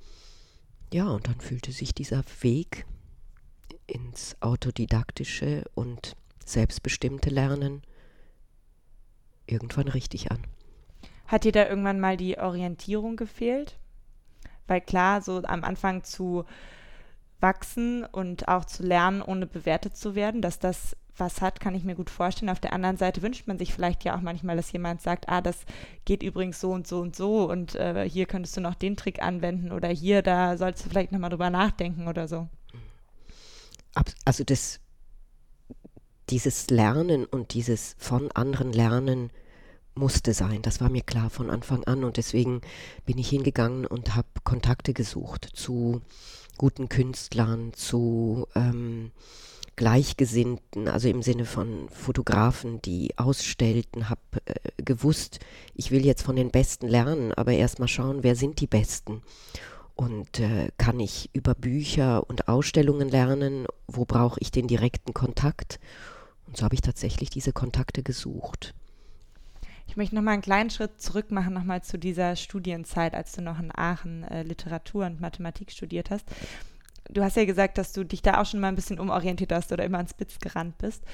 Ja, 0.92 1.08
und 1.08 1.26
dann 1.26 1.40
fühlte 1.40 1.72
sich 1.72 1.94
dieser 1.94 2.22
Weg 2.40 2.86
ins 3.86 4.36
autodidaktische 4.40 5.64
und 5.74 6.16
selbstbestimmte 6.44 7.30
Lernen 7.30 7.82
irgendwann 9.46 9.88
richtig 9.88 10.30
an. 10.30 10.42
Hat 11.26 11.44
dir 11.44 11.52
da 11.52 11.68
irgendwann 11.68 12.00
mal 12.00 12.16
die 12.16 12.38
Orientierung 12.38 13.16
gefehlt? 13.16 13.78
Weil 14.66 14.80
klar, 14.80 15.22
so 15.22 15.42
am 15.44 15.64
Anfang 15.64 16.04
zu 16.04 16.44
wachsen 17.40 18.04
und 18.04 18.48
auch 18.48 18.64
zu 18.64 18.82
lernen, 18.82 19.22
ohne 19.22 19.46
bewertet 19.46 19.96
zu 19.96 20.14
werden, 20.14 20.42
dass 20.42 20.58
das 20.58 20.96
was 21.18 21.40
hat, 21.40 21.60
kann 21.60 21.74
ich 21.74 21.84
mir 21.84 21.94
gut 21.94 22.10
vorstellen. 22.10 22.50
Auf 22.50 22.60
der 22.60 22.72
anderen 22.72 22.96
Seite 22.96 23.22
wünscht 23.22 23.46
man 23.46 23.58
sich 23.58 23.72
vielleicht 23.72 24.04
ja 24.04 24.16
auch 24.16 24.20
manchmal, 24.20 24.56
dass 24.56 24.72
jemand 24.72 25.00
sagt, 25.00 25.28
ah, 25.28 25.40
das 25.40 25.56
geht 26.04 26.22
übrigens 26.22 26.60
so 26.60 26.72
und 26.72 26.86
so 26.86 27.00
und 27.00 27.16
so 27.16 27.50
und 27.50 27.74
äh, 27.74 28.08
hier 28.08 28.26
könntest 28.26 28.56
du 28.56 28.60
noch 28.60 28.74
den 28.74 28.96
Trick 28.96 29.22
anwenden 29.22 29.72
oder 29.72 29.88
hier, 29.88 30.22
da 30.22 30.56
sollst 30.56 30.84
du 30.84 30.90
vielleicht 30.90 31.12
nochmal 31.12 31.30
drüber 31.30 31.50
nachdenken 31.50 32.08
oder 32.08 32.28
so. 32.28 32.48
Also 34.26 34.44
das, 34.44 34.80
dieses 36.28 36.68
Lernen 36.68 37.24
und 37.24 37.54
dieses 37.54 37.96
von 37.98 38.30
anderen 38.32 38.72
Lernen 38.72 39.30
musste 39.96 40.34
sein. 40.34 40.62
Das 40.62 40.80
war 40.80 40.88
mir 40.88 41.02
klar 41.02 41.30
von 41.30 41.50
Anfang 41.50 41.84
an 41.84 42.04
und 42.04 42.16
deswegen 42.16 42.60
bin 43.04 43.18
ich 43.18 43.28
hingegangen 43.28 43.86
und 43.86 44.14
habe 44.14 44.28
Kontakte 44.44 44.92
gesucht 44.92 45.48
zu 45.54 46.00
guten 46.58 46.88
Künstlern, 46.88 47.72
zu 47.74 48.46
ähm, 48.54 49.10
Gleichgesinnten, 49.76 50.88
also 50.88 51.08
im 51.08 51.22
Sinne 51.22 51.44
von 51.44 51.88
Fotografen, 51.90 52.80
die 52.80 53.18
ausstellten, 53.18 54.08
habe 54.08 54.20
äh, 54.46 54.54
gewusst, 54.82 55.40
ich 55.74 55.90
will 55.90 56.04
jetzt 56.04 56.22
von 56.22 56.36
den 56.36 56.50
Besten 56.50 56.88
lernen, 56.88 57.34
aber 57.34 57.52
erstmal 57.52 57.88
schauen, 57.88 58.22
wer 58.22 58.36
sind 58.36 58.60
die 58.60 58.66
Besten. 58.66 59.22
Und 59.94 60.40
äh, 60.40 60.68
kann 60.78 60.98
ich 61.00 61.30
über 61.32 61.54
Bücher 61.54 62.28
und 62.28 62.48
Ausstellungen 62.48 63.08
lernen? 63.08 63.66
Wo 63.86 64.04
brauche 64.04 64.40
ich 64.40 64.50
den 64.50 64.66
direkten 64.66 65.14
Kontakt? 65.14 65.78
Und 66.46 66.56
so 66.56 66.64
habe 66.64 66.74
ich 66.74 66.82
tatsächlich 66.82 67.30
diese 67.30 67.52
Kontakte 67.52 68.02
gesucht. 68.02 68.74
Ich 69.86 69.96
möchte 69.96 70.14
noch 70.14 70.22
mal 70.22 70.32
einen 70.32 70.42
kleinen 70.42 70.70
Schritt 70.70 71.00
zurück 71.00 71.30
machen, 71.30 71.54
noch 71.54 71.64
mal 71.64 71.82
zu 71.82 71.98
dieser 71.98 72.36
Studienzeit, 72.36 73.14
als 73.14 73.32
du 73.32 73.42
noch 73.42 73.58
in 73.58 73.70
Aachen 73.74 74.24
äh, 74.24 74.42
Literatur 74.42 75.06
und 75.06 75.20
Mathematik 75.20 75.70
studiert 75.70 76.10
hast. 76.10 76.26
Du 77.08 77.22
hast 77.22 77.36
ja 77.36 77.44
gesagt, 77.44 77.78
dass 77.78 77.92
du 77.92 78.04
dich 78.04 78.22
da 78.22 78.40
auch 78.40 78.46
schon 78.46 78.60
mal 78.60 78.68
ein 78.68 78.74
bisschen 78.74 78.98
umorientiert 78.98 79.52
hast 79.52 79.72
oder 79.72 79.84
immer 79.84 79.98
ans 79.98 80.10
Spitz 80.10 80.38
gerannt 80.38 80.78
bist. 80.78 81.04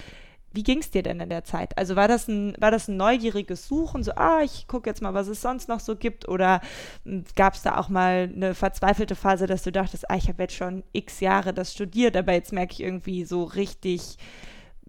Wie 0.55 0.63
ging 0.63 0.79
es 0.79 0.91
dir 0.91 1.03
denn 1.03 1.21
in 1.21 1.31
der 1.31 1.45
Zeit? 1.45 1.77
Also 1.79 1.97
war 1.97 2.09
das 2.09 2.29
ein, 2.29 2.55
war 2.59 2.71
das 2.71 2.89
ein 2.89 2.97
neugieriges 2.97 3.69
Suchen, 3.69 4.03
so, 4.03 4.13
ah, 4.17 4.41
ich 4.43 4.67
gucke 4.69 4.89
jetzt 4.89 5.01
mal, 5.01 5.15
was 5.15 5.29
es 5.29 5.41
sonst 5.41 5.69
noch 5.69 5.81
so 5.81 5.97
gibt? 5.97 6.29
Oder 6.29 6.61
hm, 7.05 7.25
gab 7.37 7.55
es 7.55 7.63
da 7.63 7.79
auch 7.79 7.89
mal 7.89 8.31
eine 8.35 8.55
verzweifelte 8.55 9.15
Phase, 9.15 9.47
dass 9.47 9.63
du 9.63 9.73
dachtest, 9.73 10.11
ah, 10.11 10.17
ich 10.17 10.29
habe 10.29 10.43
jetzt 10.43 10.55
schon 10.55 10.83
x 10.93 11.21
Jahre 11.21 11.55
das 11.55 11.73
studiert, 11.73 12.17
aber 12.17 12.33
jetzt 12.33 12.53
merke 12.53 12.75
ich 12.75 12.81
irgendwie 12.81 13.25
so 13.25 13.45
richtig 13.45 14.19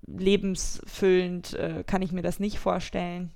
lebensfüllend, 0.05 1.53
äh, 1.53 1.83
kann 1.85 2.01
ich 2.01 2.11
mir 2.11 2.23
das 2.23 2.39
nicht 2.39 2.59
vorstellen? 2.59 3.31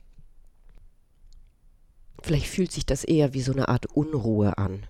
Vielleicht 2.22 2.48
fühlt 2.48 2.72
sich 2.72 2.86
das 2.86 3.04
eher 3.04 3.34
wie 3.34 3.42
so 3.42 3.52
eine 3.52 3.70
Art 3.70 3.86
Unruhe 3.88 4.58
an. 4.58 4.84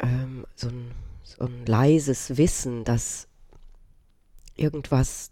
Ähm, 0.00 0.46
so, 0.54 0.68
ein, 0.68 0.92
so 1.22 1.44
ein 1.44 1.66
leises 1.66 2.36
Wissen, 2.36 2.84
dass 2.84 3.28
irgendwas 4.56 5.30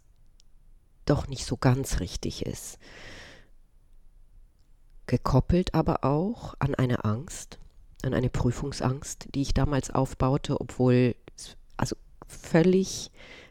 doch 1.07 1.29
nicht 1.29 1.47
so 1.47 1.57
ganz 1.57 2.01
richtig 2.01 2.47
ist. 2.47 2.79
Gekoppelt 5.07 5.75
aber 5.75 6.05
auch 6.05 6.55
an 6.59 6.75
eine 6.75 7.05
Angst, 7.05 7.59
an 8.03 8.15
eine 8.15 8.31
Prüfungsangst, 8.31 9.29
die 9.35 9.43
ich 9.43 9.55
damals 9.55 9.91
aufbaute, 9.91 10.61
obwohl 10.61 11.15
also 11.77 11.97
völlig, 12.27 13.11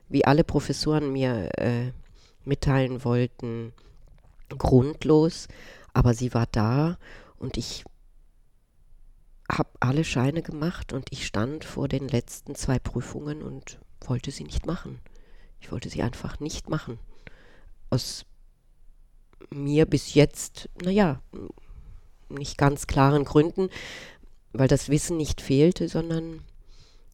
wie 0.10 0.26
alle 0.26 0.44
Professoren 0.44 1.12
mir 1.12 1.50
äh, 1.58 1.92
mitteilen 2.46 3.04
wollten, 3.04 3.74
grundlos, 4.50 5.48
aber 5.94 6.14
sie 6.14 6.34
war 6.34 6.48
da 6.52 6.98
und 7.42 7.58
ich 7.58 7.84
habe 9.52 9.70
alle 9.80 10.04
Scheine 10.04 10.42
gemacht 10.42 10.94
und 10.94 11.08
ich 11.12 11.26
stand 11.26 11.66
vor 11.66 11.88
den 11.88 12.08
letzten 12.08 12.56
zwei 12.56 12.80
Prüfungen 12.80 13.42
und 13.42 13.80
wollte 14.06 14.32
sie 14.32 14.44
nicht 14.44 14.66
machen. 14.66 15.00
Ich 15.60 15.72
wollte 15.72 15.90
sie 15.90 16.04
einfach 16.04 16.40
nicht 16.40 16.70
machen. 16.70 17.00
Aus 17.90 18.26
mir 19.50 19.86
bis 19.86 20.14
jetzt, 20.14 20.70
naja, 20.82 21.22
nicht 22.30 22.58
ganz 22.58 22.88
klaren 22.88 23.26
Gründen, 23.26 23.70
weil 24.54 24.68
das 24.68 24.90
Wissen 24.90 25.18
nicht 25.18 25.42
fehlte, 25.42 25.90
sondern 25.90 26.44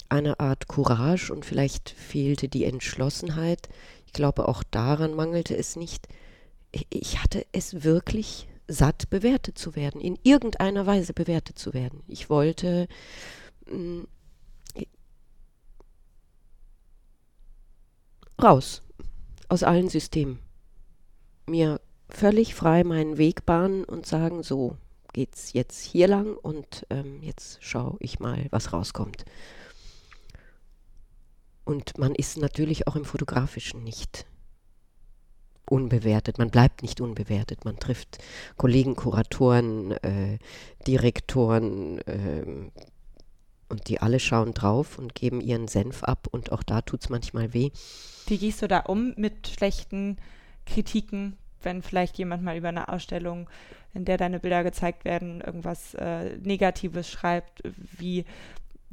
eine 0.10 0.40
Art 0.40 0.68
Courage 0.68 1.34
und 1.34 1.46
vielleicht 1.46 1.90
fehlte 1.90 2.50
die 2.50 2.66
Entschlossenheit. 2.66 3.70
Ich 4.06 4.14
glaube, 4.14 4.48
auch 4.48 4.64
daran 4.64 5.16
mangelte 5.16 5.58
es 5.58 5.76
nicht. 5.76 6.08
Ich 6.72 7.24
hatte 7.24 7.46
es 7.52 7.84
wirklich 7.84 8.48
satt 8.68 9.10
bewertet 9.10 9.58
zu 9.58 9.76
werden, 9.76 10.02
in 10.02 10.18
irgendeiner 10.24 10.86
Weise 10.86 11.14
bewertet 11.14 11.58
zu 11.58 11.74
werden. 11.74 12.04
Ich 12.08 12.30
wollte 12.30 12.88
mm, 13.70 14.04
raus 18.42 18.82
aus 19.50 19.64
allen 19.64 19.90
Systemen. 19.90 20.40
Mir 21.46 21.80
völlig 22.10 22.56
frei 22.56 22.84
meinen 22.84 23.18
Weg 23.18 23.46
bahnen 23.46 23.84
und 23.84 24.06
sagen, 24.06 24.44
so 24.44 24.78
geht's 25.14 25.54
jetzt 25.54 25.82
hier 25.82 26.08
lang 26.08 26.36
und 26.36 26.86
ähm, 26.90 27.22
jetzt 27.24 27.64
schaue 27.64 27.98
ich 28.00 28.20
mal, 28.20 28.48
was 28.52 28.74
rauskommt. 28.74 29.26
Und 31.64 31.98
man 31.98 32.16
ist 32.16 32.38
natürlich 32.38 32.88
auch 32.88 32.96
im 32.96 33.06
Fotografischen 33.06 33.84
nicht 33.84 34.26
unbewertet. 35.70 36.38
Man 36.38 36.50
bleibt 36.50 36.82
nicht 36.82 37.02
unbewertet. 37.02 37.66
Man 37.66 37.78
trifft 37.78 38.20
Kollegen, 38.58 38.96
Kuratoren, 38.96 39.92
äh, 39.92 40.38
Direktoren 40.86 42.00
äh, 42.00 42.72
und 43.70 43.88
die 43.90 44.00
alle 44.00 44.20
schauen 44.20 44.54
drauf 44.54 44.98
und 44.98 45.16
geben 45.16 45.42
ihren 45.42 45.68
Senf 45.68 46.04
ab 46.04 46.28
und 46.32 46.52
auch 46.52 46.64
da 46.64 46.82
tut 46.82 47.02
es 47.02 47.10
manchmal 47.10 47.54
weh. 47.54 47.72
Wie 48.28 48.38
gehst 48.38 48.62
du 48.62 48.68
da 48.68 48.80
um 48.80 49.14
mit 49.18 49.48
schlechten 49.48 50.18
Kritiken, 50.66 51.38
wenn 51.62 51.82
vielleicht 51.82 52.18
jemand 52.18 52.44
mal 52.44 52.58
über 52.58 52.70
eine 52.70 52.88
Ausstellung, 52.90 53.50
in 53.94 54.06
der 54.06 54.18
deine 54.18 54.40
Bilder 54.40 54.64
gezeigt 54.64 55.06
werden, 55.06 55.42
irgendwas 55.42 55.94
äh, 55.96 56.38
Negatives 56.38 57.10
schreibt? 57.10 57.62
Wie 57.98 58.26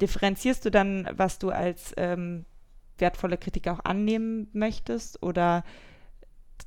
differenzierst 0.01 0.65
du 0.65 0.71
dann, 0.71 1.07
was 1.13 1.39
du 1.39 1.51
als 1.51 1.93
ähm, 1.97 2.45
wertvolle 2.97 3.37
Kritik 3.37 3.67
auch 3.67 3.79
annehmen 3.83 4.47
möchtest 4.53 5.21
oder 5.23 5.63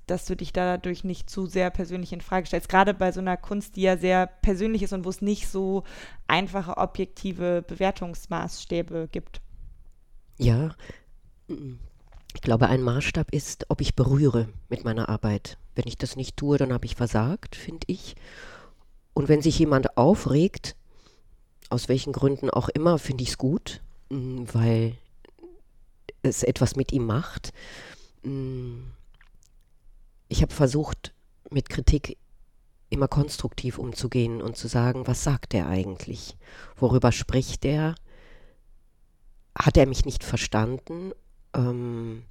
dass 0.07 0.25
du 0.25 0.37
dich 0.37 0.52
dadurch 0.52 1.04
nicht 1.04 1.28
zu 1.28 1.47
sehr 1.47 1.71
persönlich 1.71 2.12
in 2.12 2.21
Frage 2.21 2.47
stellst. 2.47 2.68
Gerade 2.68 2.95
bei 2.95 3.12
so 3.12 3.21
einer 3.21 3.37
Kunst, 3.37 3.76
die 3.76 3.83
ja 3.83 3.97
sehr 3.97 4.26
persönlich 4.26 4.83
ist 4.83 4.92
und 4.92 5.04
wo 5.04 5.11
es 5.11 5.23
nicht 5.23 5.49
so 5.49 5.85
einfache, 6.26 6.76
objektive 6.76 7.62
Bewertungsmaßstäbe 7.62 9.09
gibt. 9.11 9.40
Ja, 10.38 10.75
ich 12.35 12.42
glaube, 12.42 12.68
ein 12.68 12.83
Maßstab 12.83 13.33
ist, 13.33 13.66
ob 13.68 13.80
ich 13.80 13.97
berühre 13.97 14.49
mit 14.68 14.85
meiner 14.85 15.09
Arbeit. 15.09 15.59
Wenn 15.75 15.87
ich 15.87 15.97
das 15.97 16.16
nicht 16.16 16.37
tue, 16.37 16.59
dann 16.59 16.73
habe 16.73 16.87
ich 16.87 16.95
versagt, 16.95 17.57
finde 17.57 17.87
ich. 17.87 18.16
Und 19.14 19.28
wenn 19.28 19.42
sich 19.42 19.59
jemand 19.59 19.97
aufregt, 19.97 20.76
aus 21.71 21.88
welchen 21.88 22.12
Gründen 22.12 22.50
auch 22.50 22.68
immer, 22.68 22.99
finde 22.99 23.23
ich 23.23 23.30
es 23.30 23.38
gut, 23.38 23.80
weil 24.11 24.97
es 26.23 26.42
etwas 26.42 26.76
mit 26.76 26.92
ihm 26.92 27.07
macht. 27.07 27.52
Ich 30.28 30.42
habe 30.42 30.52
versucht, 30.52 31.14
mit 31.50 31.68
Kritik 31.68 32.18
immer 32.90 33.08
konstruktiv 33.08 33.78
umzugehen 33.78 34.40
und 34.40 34.56
zu 34.56 34.68
sagen, 34.68 35.06
was 35.06 35.25
sagt 35.25 35.54
er 35.54 35.66
eigentlich? 35.66 36.37
Worüber 36.76 37.12
spricht 37.12 37.64
er? 37.64 37.94
Hat 39.54 39.76
er 39.76 39.87
mich 39.87 40.04
nicht 40.04 40.25
verstanden? 40.25 41.12
Ähm, 41.54 42.23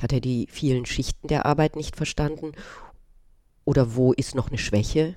hat 0.00 0.12
er 0.12 0.20
die 0.20 0.48
vielen 0.50 0.86
Schichten 0.86 1.28
der 1.28 1.46
Arbeit 1.46 1.76
nicht 1.76 1.96
verstanden? 1.96 2.52
Oder 3.64 3.94
wo 3.94 4.12
ist 4.12 4.34
noch 4.34 4.48
eine 4.48 4.58
Schwäche 4.58 5.16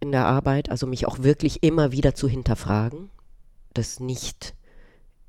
in 0.00 0.12
der 0.12 0.26
Arbeit? 0.26 0.70
Also 0.70 0.86
mich 0.86 1.06
auch 1.06 1.20
wirklich 1.20 1.62
immer 1.62 1.92
wieder 1.92 2.14
zu 2.14 2.28
hinterfragen. 2.28 3.10
Das 3.72 4.00
nicht, 4.00 4.54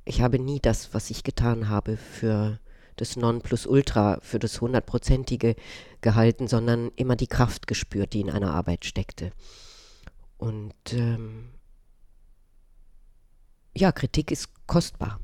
ich 0.03 0.21
habe 0.21 0.39
nie 0.39 0.59
das, 0.59 0.93
was 0.93 1.09
ich 1.09 1.23
getan 1.23 1.69
habe, 1.69 1.95
für 1.95 2.59
das 2.95 3.15
Nonplusultra, 3.15 4.19
für 4.21 4.39
das 4.39 4.62
Hundertprozentige 4.62 5.55
gehalten, 6.01 6.47
sondern 6.47 6.91
immer 6.95 7.15
die 7.15 7.27
Kraft 7.27 7.67
gespürt, 7.67 8.13
die 8.13 8.21
in 8.21 8.29
einer 8.29 8.53
Arbeit 8.53 8.85
steckte. 8.85 9.31
Und 10.38 10.73
ähm, 10.91 11.50
ja, 13.75 13.91
Kritik 13.91 14.31
ist 14.31 14.50
kostbar. 14.67 15.19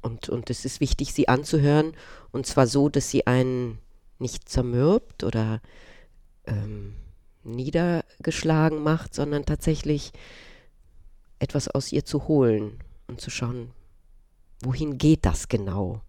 Und, 0.00 0.28
und 0.28 0.50
es 0.50 0.64
ist 0.64 0.80
wichtig, 0.80 1.12
sie 1.12 1.28
anzuhören. 1.28 1.94
Und 2.30 2.46
zwar 2.46 2.66
so, 2.66 2.88
dass 2.88 3.10
sie 3.10 3.26
einen 3.26 3.78
nicht 4.18 4.48
zermürbt 4.48 5.24
oder 5.24 5.60
ähm, 6.46 6.94
niedergeschlagen 7.42 8.82
macht, 8.82 9.14
sondern 9.14 9.44
tatsächlich 9.44 10.12
etwas 11.38 11.68
aus 11.68 11.92
ihr 11.92 12.04
zu 12.04 12.28
holen 12.28 12.78
und 13.06 13.20
zu 13.20 13.30
schauen, 13.30 13.70
wohin 14.60 14.98
geht 14.98 15.26
das 15.26 15.48
genau? 15.48 16.00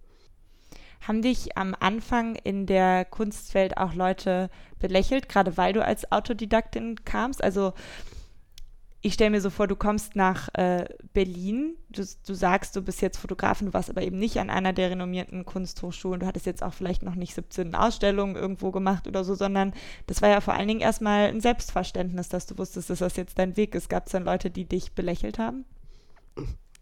Haben 1.08 1.22
dich 1.22 1.56
am 1.56 1.76
Anfang 1.80 2.36
in 2.36 2.66
der 2.66 3.06
Kunstwelt 3.06 3.78
auch 3.78 3.94
Leute 3.94 4.50
belächelt, 4.80 5.30
gerade 5.30 5.56
weil 5.56 5.74
du 5.74 5.84
als 5.84 6.12
Autodidaktin 6.12 7.04
kamst? 7.06 7.44
Also 7.44 7.74
ich 9.06 9.14
stelle 9.14 9.30
mir 9.30 9.42
so 9.42 9.52
vor, 9.52 9.68
du 9.68 9.76
kommst 9.76 10.16
nach 10.16 10.50
äh, 10.56 10.86
Berlin, 11.14 11.76
du, 11.90 12.04
du, 12.26 12.34
sagst, 12.34 12.76
du 12.76 12.82
bist 12.82 13.04
jetzt 13.04 13.20
Fotografin, 13.20 13.68
du 13.68 13.74
warst 13.76 13.92
aber 13.92 14.02
eben 14.02 14.18
nicht 14.18 14.40
an 14.40 14.50
einer 14.50 14.74
der 14.74 14.90
renommierten 14.90 15.46
Kunsthochschulen, 15.46 16.22
du 16.22 16.26
hattest 16.26 16.48
jetzt 16.48 16.64
auch 16.64 16.74
vielleicht 16.74 17.04
noch 17.04 17.14
nicht 17.14 17.36
17 17.36 17.76
Ausstellungen 17.76 18.36
irgendwo 18.36 18.72
gemacht 18.72 19.08
oder 19.08 19.24
so, 19.24 19.36
sondern 19.36 19.74
das 20.08 20.24
war 20.24 20.30
ja 20.30 20.42
vor 20.42 20.56
allen 20.56 20.68
Dingen 20.68 20.82
erstmal 20.82 21.28
ein 21.28 21.40
Selbstverständnis, 21.40 22.30
dass 22.30 22.48
du 22.48 22.58
wusstest, 22.58 22.90
dass 22.90 22.98
das 22.98 23.16
jetzt 23.16 23.38
dein 23.38 23.56
Weg 23.58 23.76
ist. 23.76 23.92
Gab 23.92 24.08
es 24.08 24.12
dann 24.12 24.26
Leute, 24.26 24.50
die 24.50 24.66
dich 24.66 24.94
belächelt 24.94 25.38
haben? 25.38 25.66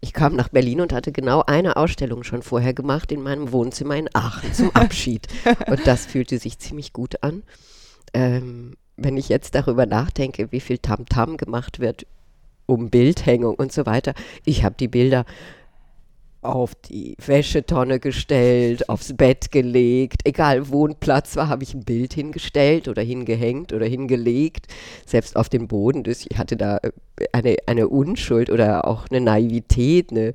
Ich 0.04 0.12
kam 0.12 0.36
nach 0.36 0.50
Berlin 0.50 0.82
und 0.82 0.92
hatte 0.92 1.12
genau 1.12 1.44
eine 1.46 1.78
Ausstellung 1.78 2.24
schon 2.24 2.42
vorher 2.42 2.74
gemacht 2.74 3.10
in 3.10 3.22
meinem 3.22 3.52
Wohnzimmer 3.52 3.96
in 3.96 4.10
Aachen 4.12 4.52
zum 4.52 4.70
Abschied. 4.74 5.28
und 5.66 5.86
das 5.86 6.04
fühlte 6.04 6.36
sich 6.36 6.58
ziemlich 6.58 6.92
gut 6.92 7.22
an. 7.22 7.42
Ähm, 8.12 8.76
wenn 8.98 9.16
ich 9.16 9.30
jetzt 9.30 9.54
darüber 9.54 9.86
nachdenke, 9.86 10.52
wie 10.52 10.60
viel 10.60 10.76
Tamtam 10.76 11.30
-Tam 11.30 11.36
gemacht 11.38 11.80
wird 11.80 12.06
um 12.66 12.90
Bildhängung 12.90 13.54
und 13.54 13.72
so 13.72 13.86
weiter. 13.86 14.12
Ich 14.44 14.62
habe 14.62 14.74
die 14.78 14.88
Bilder 14.88 15.24
auf 16.44 16.74
die 16.74 17.16
Wäschetonne 17.24 18.00
gestellt, 18.00 18.88
aufs 18.88 19.14
Bett 19.16 19.50
gelegt. 19.50 20.22
Egal, 20.24 20.68
wo 20.68 20.86
ein 20.86 20.96
Platz 20.96 21.36
war, 21.36 21.48
habe 21.48 21.62
ich 21.62 21.74
ein 21.74 21.84
Bild 21.84 22.14
hingestellt 22.14 22.88
oder 22.88 23.02
hingehängt 23.02 23.72
oder 23.72 23.86
hingelegt. 23.86 24.66
Selbst 25.06 25.36
auf 25.36 25.48
dem 25.48 25.68
Boden. 25.68 26.04
Ich 26.06 26.38
hatte 26.38 26.56
da 26.56 26.78
äh, 26.78 26.90
eine, 27.32 27.56
eine 27.66 27.88
Unschuld 27.88 28.50
oder 28.50 28.86
auch 28.86 29.06
eine 29.10 29.20
Naivität, 29.20 30.10
eine, 30.10 30.34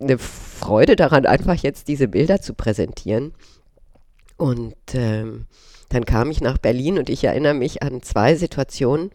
eine 0.00 0.18
Freude 0.18 0.96
daran, 0.96 1.26
einfach 1.26 1.56
jetzt 1.56 1.88
diese 1.88 2.08
Bilder 2.08 2.40
zu 2.40 2.54
präsentieren. 2.54 3.32
Und 4.36 4.74
ähm, 4.94 5.46
dann 5.88 6.04
kam 6.04 6.30
ich 6.30 6.40
nach 6.40 6.58
Berlin 6.58 6.98
und 6.98 7.08
ich 7.08 7.24
erinnere 7.24 7.54
mich 7.54 7.82
an 7.82 8.02
zwei 8.02 8.34
Situationen. 8.34 9.10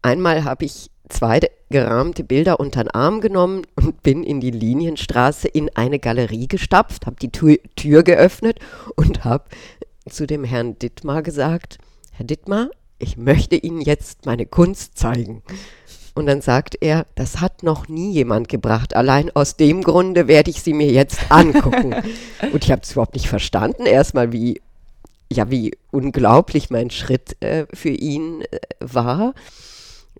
Einmal 0.00 0.44
habe 0.44 0.64
ich 0.64 0.91
zwei 1.08 1.40
gerahmte 1.70 2.24
Bilder 2.24 2.60
unter 2.60 2.84
den 2.84 2.90
Arm 2.90 3.20
genommen 3.20 3.62
und 3.76 4.02
bin 4.02 4.22
in 4.22 4.40
die 4.40 4.50
Linienstraße 4.50 5.48
in 5.48 5.70
eine 5.74 5.98
Galerie 5.98 6.48
gestapft, 6.48 7.06
habe 7.06 7.16
die 7.20 7.30
Tür, 7.30 7.58
Tür 7.76 8.02
geöffnet 8.02 8.58
und 8.96 9.24
habe 9.24 9.44
zu 10.08 10.26
dem 10.26 10.44
Herrn 10.44 10.78
Dittmar 10.78 11.22
gesagt, 11.22 11.78
Herr 12.12 12.26
Dittmar, 12.26 12.70
ich 12.98 13.16
möchte 13.16 13.56
Ihnen 13.56 13.80
jetzt 13.80 14.26
meine 14.26 14.46
Kunst 14.46 14.96
zeigen. 14.96 15.42
Und 16.14 16.26
dann 16.26 16.42
sagt 16.42 16.76
er, 16.80 17.06
das 17.14 17.40
hat 17.40 17.62
noch 17.62 17.88
nie 17.88 18.12
jemand 18.12 18.48
gebracht. 18.48 18.94
Allein 18.94 19.34
aus 19.34 19.56
dem 19.56 19.82
Grunde 19.82 20.28
werde 20.28 20.50
ich 20.50 20.62
sie 20.62 20.74
mir 20.74 20.90
jetzt 20.92 21.30
angucken. 21.30 21.94
und 22.52 22.64
ich 22.64 22.70
habe 22.70 22.82
es 22.82 22.92
überhaupt 22.92 23.14
nicht 23.14 23.28
verstanden. 23.28 23.86
Erstmal, 23.86 24.30
wie, 24.30 24.60
ja, 25.32 25.50
wie 25.50 25.74
unglaublich 25.90 26.68
mein 26.68 26.90
Schritt 26.90 27.42
äh, 27.42 27.66
für 27.72 27.88
ihn 27.88 28.42
äh, 28.42 28.58
war 28.78 29.32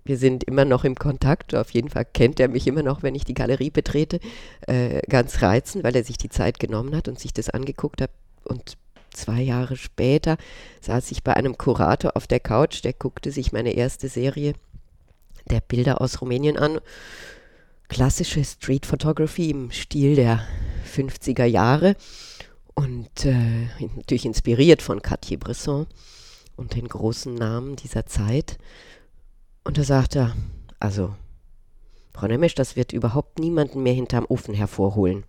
wir 0.05 0.17
sind 0.17 0.43
immer 0.43 0.65
noch 0.65 0.83
im 0.83 0.95
Kontakt. 0.95 1.55
Auf 1.55 1.71
jeden 1.71 1.89
Fall 1.89 2.05
kennt 2.05 2.39
er 2.39 2.49
mich 2.49 2.67
immer 2.67 2.83
noch, 2.83 3.03
wenn 3.03 3.15
ich 3.15 3.23
die 3.23 3.33
Galerie 3.33 3.69
betrete. 3.69 4.19
Äh, 4.67 5.01
ganz 5.09 5.41
reizend, 5.41 5.83
weil 5.83 5.95
er 5.95 6.03
sich 6.03 6.17
die 6.17 6.29
Zeit 6.29 6.59
genommen 6.59 6.95
hat 6.95 7.07
und 7.07 7.19
sich 7.19 7.33
das 7.33 7.49
angeguckt 7.49 8.01
hat. 8.01 8.11
Und 8.43 8.77
zwei 9.11 9.41
Jahre 9.41 9.77
später 9.77 10.37
saß 10.81 11.11
ich 11.11 11.23
bei 11.23 11.35
einem 11.35 11.57
Kurator 11.57 12.17
auf 12.17 12.27
der 12.27 12.39
Couch, 12.39 12.83
der 12.83 12.93
guckte 12.93 13.31
sich 13.31 13.53
meine 13.53 13.73
erste 13.73 14.09
Serie 14.09 14.53
der 15.49 15.61
Bilder 15.61 16.01
aus 16.01 16.21
Rumänien 16.21 16.57
an. 16.57 16.79
Klassische 17.89 18.43
Street 18.43 18.85
Photography 18.85 19.51
im 19.51 19.71
Stil 19.71 20.15
der 20.15 20.45
50er 20.95 21.45
Jahre 21.45 21.95
und 22.73 23.25
äh, 23.25 23.67
natürlich 23.95 24.25
inspiriert 24.25 24.81
von 24.81 25.01
Cartier-Bresson 25.01 25.85
und 26.55 26.75
den 26.75 26.87
großen 26.87 27.33
Namen 27.35 27.75
dieser 27.75 28.05
Zeit. 28.05 28.57
Und 29.63 29.77
da 29.77 29.83
sagt 29.83 30.15
er, 30.15 30.35
also, 30.79 31.15
Frau 32.13 32.27
Nemesch, 32.27 32.55
das 32.55 32.75
wird 32.75 32.93
überhaupt 32.93 33.39
niemanden 33.39 33.81
mehr 33.83 33.93
hinterm 33.93 34.25
Ofen 34.27 34.53
hervorholen. 34.53 35.23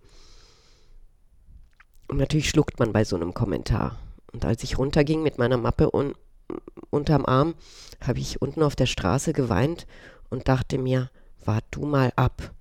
Und 2.07 2.17
natürlich 2.17 2.49
schluckt 2.49 2.79
man 2.79 2.93
bei 2.93 3.03
so 3.03 3.15
einem 3.15 3.33
Kommentar. 3.33 3.97
Und 4.31 4.45
als 4.45 4.63
ich 4.63 4.77
runterging 4.77 5.23
mit 5.23 5.37
meiner 5.37 5.57
Mappe 5.57 5.95
un 5.95 6.13
unterm 6.91 7.25
Arm, 7.25 7.55
habe 8.01 8.19
ich 8.19 8.41
unten 8.41 8.61
auf 8.61 8.75
der 8.75 8.85
Straße 8.85 9.33
geweint 9.33 9.87
und 10.29 10.47
dachte 10.47 10.77
mir, 10.77 11.09
wart 11.43 11.65
du 11.71 11.85
mal 11.85 12.13
ab. 12.15 12.51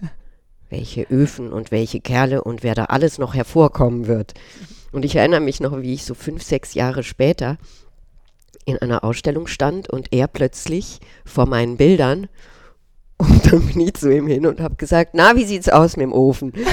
welche 0.70 1.02
Öfen 1.10 1.52
und 1.52 1.70
welche 1.70 2.00
Kerle 2.00 2.42
und 2.42 2.62
wer 2.62 2.74
da 2.74 2.86
alles 2.86 3.18
noch 3.18 3.34
hervorkommen 3.34 4.06
wird. 4.06 4.34
Und 4.92 5.04
ich 5.04 5.16
erinnere 5.16 5.40
mich 5.40 5.60
noch, 5.60 5.80
wie 5.82 5.94
ich 5.94 6.04
so 6.04 6.14
fünf, 6.14 6.42
sechs 6.42 6.74
Jahre 6.74 7.02
später 7.02 7.58
in 8.70 8.78
einer 8.78 9.04
Ausstellung 9.04 9.46
stand 9.46 9.88
und 9.88 10.12
er 10.12 10.26
plötzlich 10.26 11.00
vor 11.24 11.46
meinen 11.46 11.76
Bildern 11.76 12.28
und 13.20 13.52
dann 13.52 13.66
bin 13.66 13.80
ich 13.80 13.94
zu 13.94 14.10
ihm 14.10 14.26
hin 14.26 14.46
und 14.46 14.60
habe 14.60 14.76
gesagt, 14.76 15.10
na, 15.12 15.36
wie 15.36 15.44
sieht's 15.44 15.68
aus 15.68 15.96
mit 15.96 16.04
dem 16.04 16.12
Ofen? 16.12 16.52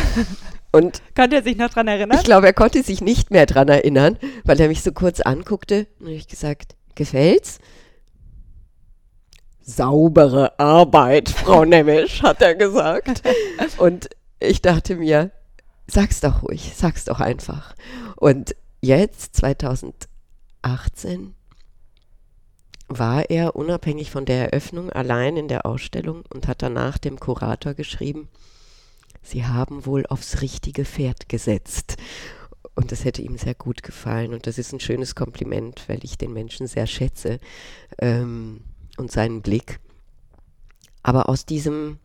Und 0.74 1.02
Konnte 1.16 1.38
er 1.38 1.44
sich 1.44 1.58
noch 1.58 1.70
dran 1.70 1.88
erinnern? 1.88 2.18
ich 2.18 2.26
glaube, 2.26 2.46
er 2.46 2.54
konnte 2.54 2.84
sich 2.84 3.02
nicht 3.02 3.32
mehr 3.32 3.46
dran 3.46 3.70
erinnern, 3.70 4.18
weil 4.44 4.60
er 4.60 4.68
mich 4.68 4.84
so 4.84 4.92
kurz 4.92 5.22
anguckte 5.22 5.88
und 6.00 6.08
habe 6.08 6.16
ich 6.18 6.28
gesagt, 6.28 6.76
gefällt's? 6.94 7.60
Saubere 9.62 10.60
Arbeit, 10.60 11.30
Frau 11.30 11.64
Nemisch, 11.66 12.22
hat 12.22 12.42
er 12.42 12.54
gesagt. 12.54 13.24
Und 13.78 14.10
ich 14.40 14.62
dachte 14.62 14.96
mir, 14.98 15.32
sag's 15.88 16.20
doch 16.20 16.44
ruhig, 16.44 16.74
sag's 16.76 17.06
doch 17.06 17.22
einfach. 17.22 17.74
Und 18.16 18.56
jetzt, 18.82 19.36
2018, 19.38 21.34
war 22.88 23.30
er 23.30 23.56
unabhängig 23.56 24.12
von 24.12 24.26
der 24.26 24.52
Eröffnung 24.52 24.90
allein 24.92 25.38
in 25.38 25.48
der 25.48 25.66
Ausstellung 25.66 26.24
und 26.34 26.48
hat 26.48 26.62
danach 26.62 26.98
dem 26.98 27.20
Kurator 27.20 27.74
geschrieben, 27.74 28.30
Sie 29.28 29.46
haben 29.46 29.86
wohl 29.86 30.06
aufs 30.06 30.42
richtige 30.42 30.86
Pferd 30.86 31.28
gesetzt. 31.28 31.98
Und 32.76 32.94
das 32.94 33.04
hätte 33.04 33.22
ihm 33.22 33.38
sehr 33.38 33.56
gut 33.56 33.84
gefallen. 33.84 34.34
Und 34.34 34.48
das 34.48 34.58
ist 34.58 34.72
ein 34.72 34.80
schönes 34.80 35.16
Kompliment, 35.16 35.84
weil 35.88 36.00
ich 36.04 36.18
den 36.18 36.32
Menschen 36.32 36.66
sehr 36.66 36.88
schätze 36.88 37.42
ähm, 37.98 38.62
und 38.96 39.12
seinen 39.12 39.42
Blick. 39.42 39.82
Aber 41.04 41.28
aus 41.28 41.46
diesem, 41.46 42.00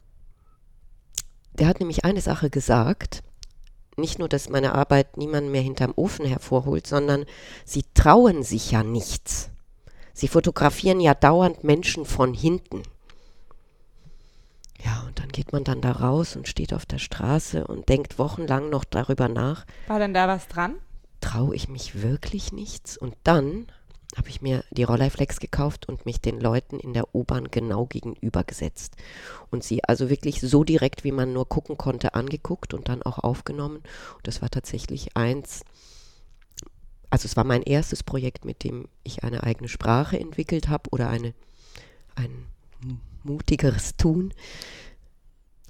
der 1.53 1.69
hat 1.69 1.79
nämlich 1.79 2.05
eine 2.05 2.21
Sache 2.21 2.51
gesagt, 2.51 3.23
nicht 3.97 4.19
nur, 4.19 4.29
dass 4.29 4.49
meine 4.49 4.75
Arbeit 4.75 5.17
niemanden 5.17 5.53
mehr 5.53 5.63
hinterm 5.63 5.93
Ofen 5.95 6.27
hervorholt, 6.27 6.89
sondern 6.89 7.25
sie 7.65 7.85
trauen 7.95 8.43
sich 8.43 8.73
ja 8.73 8.83
nichts. 8.83 9.52
Sie 10.15 10.29
fotografieren 10.29 11.01
ja 11.01 11.15
dauernd 11.15 11.65
Menschen 11.65 12.05
von 12.05 12.35
hinten. 12.35 12.83
Ja, 14.85 15.05
und 15.07 15.19
dann 15.19 15.29
geht 15.29 15.53
man 15.53 15.65
dann 15.65 15.81
da 15.81 15.93
raus 15.93 16.35
und 16.37 16.49
steht 16.49 16.75
auf 16.75 16.87
der 16.87 16.99
Straße 16.99 17.67
und 17.67 17.89
denkt 17.89 18.19
wochenlang 18.19 18.69
noch 18.69 18.85
darüber 18.85 19.29
nach, 19.29 19.65
War 19.87 19.99
denn 19.99 20.15
da 20.15 20.27
was 20.29 20.49
dran? 20.49 20.77
traue 21.21 21.55
ich 21.55 21.69
mich 21.69 22.03
wirklich 22.03 22.53
nichts? 22.53 22.97
Und 22.99 23.15
dann 23.23 23.67
habe 24.17 24.29
ich 24.29 24.43
mir 24.43 24.65
die 24.71 24.83
Rolleiflex 24.83 25.39
gekauft 25.41 25.89
und 25.89 26.05
mich 26.05 26.21
den 26.21 26.41
Leuten 26.41 26.79
in 26.81 26.93
der 26.93 27.15
U-Bahn 27.15 27.49
genau 27.51 27.87
gegenübergesetzt. 27.87 28.97
Und 29.51 29.63
sie 29.65 29.85
also 29.85 30.11
wirklich 30.11 30.41
so 30.41 30.65
direkt, 30.65 31.05
wie 31.05 31.13
man 31.13 31.33
nur 31.33 31.49
gucken 31.49 31.79
konnte, 31.79 32.15
angeguckt 32.15 32.75
und 32.75 32.89
dann 32.89 33.03
auch 33.03 33.19
aufgenommen. 33.21 33.77
Und 33.77 34.27
das 34.27 34.43
war 34.43 34.51
tatsächlich 34.51 35.17
eins, 35.17 35.63
also 37.13 37.27
es 37.27 37.37
war 37.37 37.45
mein 37.45 37.61
erstes 37.63 38.03
Projekt, 38.03 38.47
mit 38.47 38.65
dem 38.65 38.89
ich 39.03 39.23
eine 39.23 39.43
eigene 39.43 39.69
Sprache 39.69 40.19
entwickelt 40.19 40.71
habe 40.71 40.89
oder 40.93 41.11
eine, 41.11 41.35
ein 42.15 42.47
mutigeres 43.23 43.99
Tun. 43.99 44.33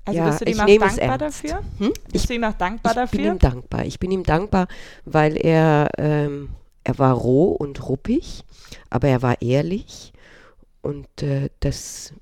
Also 0.05 0.21
Ja, 0.21 0.27
bist 0.27 0.41
du 0.43 0.45
ihm 0.45 0.69
ich 0.69 0.81
auch 0.81 0.87
dankbar 0.87 1.19
dafür? 1.19 1.65
Hm? 1.79 1.93
Bist 2.13 2.31
du 2.31 2.35
ihm 2.35 2.45
auch 2.45 2.53
dankbar 2.53 2.93
ich 2.93 3.11
bin 3.11 3.23
dafür? 3.23 3.33
ihm 3.33 3.39
dankbar. 3.41 3.85
Ich 3.85 3.99
bin 3.99 4.13
ihm 4.13 4.23
dankbar, 4.23 4.69
weil 5.05 5.37
er, 5.37 5.89
ähm, 5.99 6.51
er 6.85 7.01
war 7.01 7.13
roh 7.13 7.51
und 7.51 7.89
ruppig, 7.89 8.45
aber 8.89 9.09
er 9.09 9.23
war 9.23 9.43
ehrlich 9.43 10.13
und 10.81 11.25
äh, 11.25 11.51
das 11.59 12.15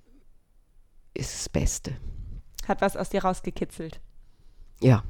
ist 1.12 1.34
das 1.34 1.48
Beste. 1.50 1.94
Hat 2.66 2.80
was 2.80 2.96
aus 2.96 3.10
dir 3.10 3.22
rausgekitzelt. 3.22 4.00
Ja, 4.80 5.04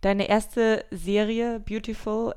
Deine 0.00 0.28
erste 0.28 0.84
Serie, 0.92 1.58
Beautiful, 1.60 2.34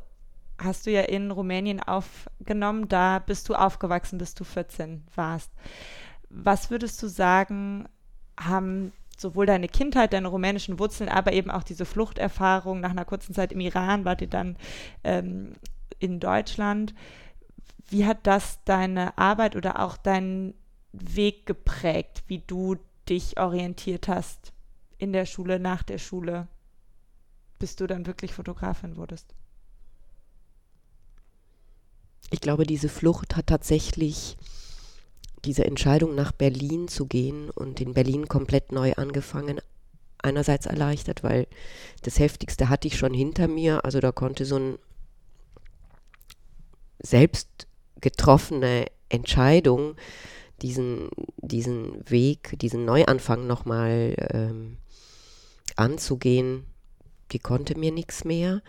hast 0.57 0.85
du 0.85 0.91
ja 0.91 1.01
in 1.01 1.29
Rumänien 1.31 1.79
aufgenommen. 1.79 2.87
Da 2.87 3.19
bist 3.19 3.49
du 3.49 3.55
aufgewachsen, 3.55 4.17
bis 4.17 4.33
du 4.33 4.43
14 4.43 5.03
warst. 5.15 5.51
Was 6.29 6.71
würdest 6.71 7.01
du 7.03 7.07
sagen, 7.07 7.87
haben 8.39 8.93
sowohl 9.17 9.45
deine 9.45 9.67
Kindheit, 9.67 10.13
deine 10.13 10.29
rumänischen 10.29 10.79
Wurzeln, 10.79 11.09
aber 11.09 11.33
eben 11.33 11.51
auch 11.51 11.63
diese 11.63 11.85
Fluchterfahrung 11.85 12.79
nach 12.79 12.91
einer 12.91 13.05
kurzen 13.05 13.35
Zeit 13.35 13.51
im 13.51 13.59
Iran, 13.59 14.05
wart 14.05 14.21
ihr 14.21 14.29
dann 14.29 14.57
ähm, 15.03 15.53
in 15.99 16.19
Deutschland. 16.19 16.95
Wie 17.89 18.05
hat 18.05 18.19
das 18.23 18.63
deine 18.63 19.17
Arbeit 19.17 19.55
oder 19.55 19.79
auch 19.79 19.97
deinen 19.97 20.55
Weg 20.93 21.45
geprägt, 21.45 22.23
wie 22.27 22.39
du 22.39 22.77
dich 23.07 23.39
orientiert 23.39 24.07
hast 24.07 24.53
in 24.97 25.13
der 25.13 25.25
Schule, 25.25 25.59
nach 25.59 25.83
der 25.83 25.99
Schule? 25.99 26.47
Bis 27.61 27.77
du 27.77 27.87
dann 27.87 28.05
wirklich 28.05 28.33
Fotografin 28.33 28.97
wurdest? 28.97 29.33
ich 32.31 32.39
glaube, 32.39 32.65
diese 32.65 32.89
Flucht 32.89 33.35
hat 33.35 33.47
tatsächlich 33.47 34.37
diese 35.43 35.65
Entscheidung 35.65 36.15
nach 36.15 36.31
Berlin 36.31 36.87
zu 36.87 37.05
gehen 37.05 37.49
und 37.49 37.81
in 37.81 37.93
Berlin 37.93 38.27
komplett 38.27 38.71
neu 38.71 38.93
angefangen, 38.93 39.59
einerseits 40.19 40.65
erleichtert, 40.65 41.23
weil 41.23 41.47
das 42.03 42.19
Heftigste 42.19 42.69
hatte 42.69 42.87
ich 42.87 42.97
schon 42.97 43.13
hinter 43.13 43.47
mir, 43.47 43.83
also 43.83 43.99
da 43.99 44.11
konnte 44.11 44.45
so 44.45 44.57
ein 44.57 44.79
selbst 47.01 47.67
getroffene 47.99 48.85
Entscheidung, 49.09 49.95
diesen, 50.61 51.09
diesen 51.37 52.09
Weg, 52.09 52.57
diesen 52.59 52.85
Neuanfang 52.85 53.45
nochmal 53.45 54.15
ähm, 54.31 54.77
anzugehen, 55.75 56.65
die 57.31 57.39
konnte 57.39 57.77
mir 57.77 57.91
nichts 57.91 58.23
mehr. 58.25 58.61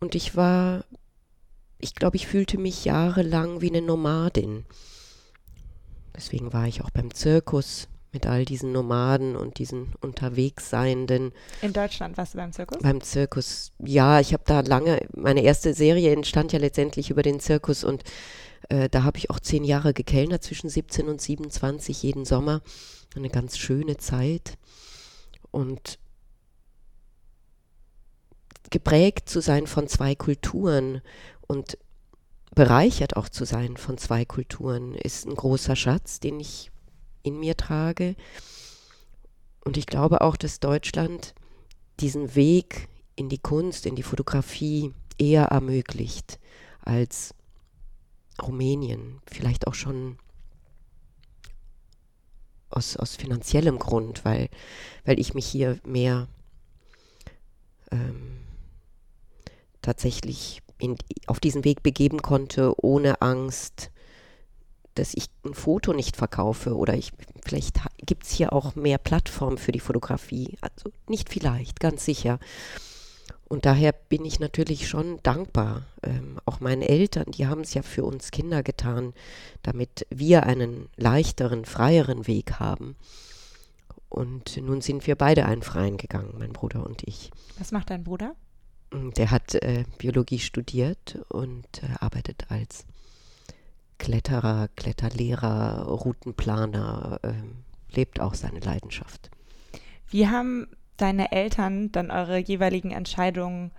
Und 0.00 0.14
ich 0.14 0.36
war, 0.36 0.84
ich 1.78 1.94
glaube, 1.94 2.16
ich 2.16 2.26
fühlte 2.26 2.58
mich 2.58 2.84
jahrelang 2.84 3.60
wie 3.60 3.70
eine 3.70 3.82
Nomadin. 3.82 4.64
Deswegen 6.14 6.52
war 6.52 6.66
ich 6.66 6.82
auch 6.82 6.90
beim 6.90 7.14
Zirkus 7.14 7.88
mit 8.12 8.26
all 8.26 8.44
diesen 8.44 8.72
Nomaden 8.72 9.36
und 9.36 9.58
diesen 9.58 9.94
Unterwegsseienden. 10.00 11.32
In 11.62 11.72
Deutschland 11.72 12.18
warst 12.18 12.34
du 12.34 12.38
beim 12.38 12.52
Zirkus? 12.52 12.78
Beim 12.82 13.00
Zirkus, 13.00 13.72
ja, 13.78 14.20
ich 14.20 14.34
habe 14.34 14.42
da 14.46 14.60
lange, 14.60 15.06
meine 15.16 15.42
erste 15.42 15.72
Serie 15.72 16.12
entstand 16.12 16.52
ja 16.52 16.58
letztendlich 16.58 17.10
über 17.10 17.22
den 17.22 17.40
Zirkus 17.40 17.84
und 17.84 18.04
äh, 18.68 18.88
da 18.88 19.04
habe 19.04 19.18
ich 19.18 19.30
auch 19.30 19.40
zehn 19.40 19.64
Jahre 19.64 19.94
gekellnert, 19.94 20.42
zwischen 20.42 20.68
17 20.68 21.08
und 21.08 21.20
27 21.20 22.02
jeden 22.02 22.24
Sommer. 22.24 22.60
Eine 23.14 23.30
ganz 23.30 23.58
schöne 23.58 23.96
Zeit. 23.96 24.58
Und 25.50 25.98
geprägt 28.70 29.28
zu 29.28 29.40
sein 29.40 29.66
von 29.66 29.88
zwei 29.88 30.14
Kulturen 30.14 31.02
und 31.46 31.78
bereichert 32.54 33.16
auch 33.16 33.28
zu 33.28 33.44
sein 33.44 33.76
von 33.76 33.98
zwei 33.98 34.24
Kulturen 34.24 34.94
ist 34.94 35.26
ein 35.26 35.34
großer 35.34 35.76
Schatz, 35.76 36.20
den 36.20 36.38
ich 36.40 36.70
in 37.22 37.38
mir 37.38 37.56
trage. 37.56 38.14
Und 39.64 39.76
ich 39.76 39.86
glaube 39.86 40.20
auch, 40.20 40.36
dass 40.36 40.60
Deutschland 40.60 41.34
diesen 42.00 42.34
Weg 42.34 42.88
in 43.16 43.28
die 43.28 43.38
Kunst, 43.38 43.86
in 43.86 43.94
die 43.94 44.02
Fotografie 44.02 44.92
eher 45.18 45.44
ermöglicht 45.44 46.38
als 46.80 47.34
Rumänien. 48.40 49.20
Vielleicht 49.26 49.66
auch 49.66 49.74
schon 49.74 50.18
aus, 52.70 52.96
aus 52.96 53.16
finanziellem 53.16 53.78
Grund, 53.78 54.24
weil, 54.24 54.48
weil 55.04 55.20
ich 55.20 55.34
mich 55.34 55.46
hier 55.46 55.78
mehr 55.84 56.28
ähm, 57.90 58.41
tatsächlich 59.82 60.62
in, 60.78 60.96
auf 61.26 61.40
diesen 61.40 61.64
Weg 61.64 61.82
begeben 61.82 62.22
konnte, 62.22 62.74
ohne 62.82 63.20
Angst, 63.20 63.90
dass 64.94 65.14
ich 65.14 65.26
ein 65.44 65.54
Foto 65.54 65.92
nicht 65.92 66.16
verkaufe 66.16 66.76
oder 66.76 66.94
ich 66.94 67.12
vielleicht 67.44 67.80
gibt 67.98 68.24
es 68.24 68.32
hier 68.32 68.52
auch 68.52 68.74
mehr 68.74 68.98
Plattformen 68.98 69.58
für 69.58 69.72
die 69.72 69.80
Fotografie. 69.80 70.58
Also 70.60 70.90
nicht 71.08 71.30
vielleicht, 71.30 71.80
ganz 71.80 72.04
sicher. 72.04 72.38
Und 73.48 73.66
daher 73.66 73.92
bin 73.92 74.24
ich 74.24 74.40
natürlich 74.40 74.88
schon 74.88 75.18
dankbar. 75.22 75.86
Ähm, 76.02 76.38
auch 76.46 76.60
meinen 76.60 76.82
Eltern, 76.82 77.30
die 77.32 77.46
haben 77.46 77.60
es 77.60 77.74
ja 77.74 77.82
für 77.82 78.04
uns 78.04 78.30
Kinder 78.30 78.62
getan, 78.62 79.12
damit 79.62 80.06
wir 80.08 80.44
einen 80.44 80.88
leichteren, 80.96 81.66
freieren 81.66 82.26
Weg 82.26 82.60
haben. 82.60 82.96
Und 84.08 84.56
nun 84.56 84.80
sind 84.80 85.06
wir 85.06 85.16
beide 85.16 85.46
einen 85.46 85.62
freien 85.62 85.96
gegangen, 85.96 86.34
mein 86.38 86.52
Bruder 86.52 86.84
und 86.86 87.02
ich. 87.06 87.30
Was 87.58 87.72
macht 87.72 87.90
dein 87.90 88.04
Bruder? 88.04 88.34
Der 88.92 89.30
hat 89.30 89.54
äh, 89.54 89.84
Biologie 89.98 90.38
studiert 90.38 91.18
und 91.28 91.82
äh, 91.82 91.86
arbeitet 92.00 92.50
als 92.50 92.84
Kletterer, 93.98 94.68
Kletterlehrer, 94.76 95.86
Routenplaner, 95.86 97.20
äh, 97.22 97.32
lebt 97.94 98.20
auch 98.20 98.34
seine 98.34 98.60
Leidenschaft. 98.60 99.30
Wie 100.08 100.28
haben 100.28 100.66
deine 100.96 101.32
Eltern 101.32 101.90
dann 101.92 102.10
eure 102.10 102.38
jeweiligen 102.38 102.90
Entscheidungen 102.90 103.70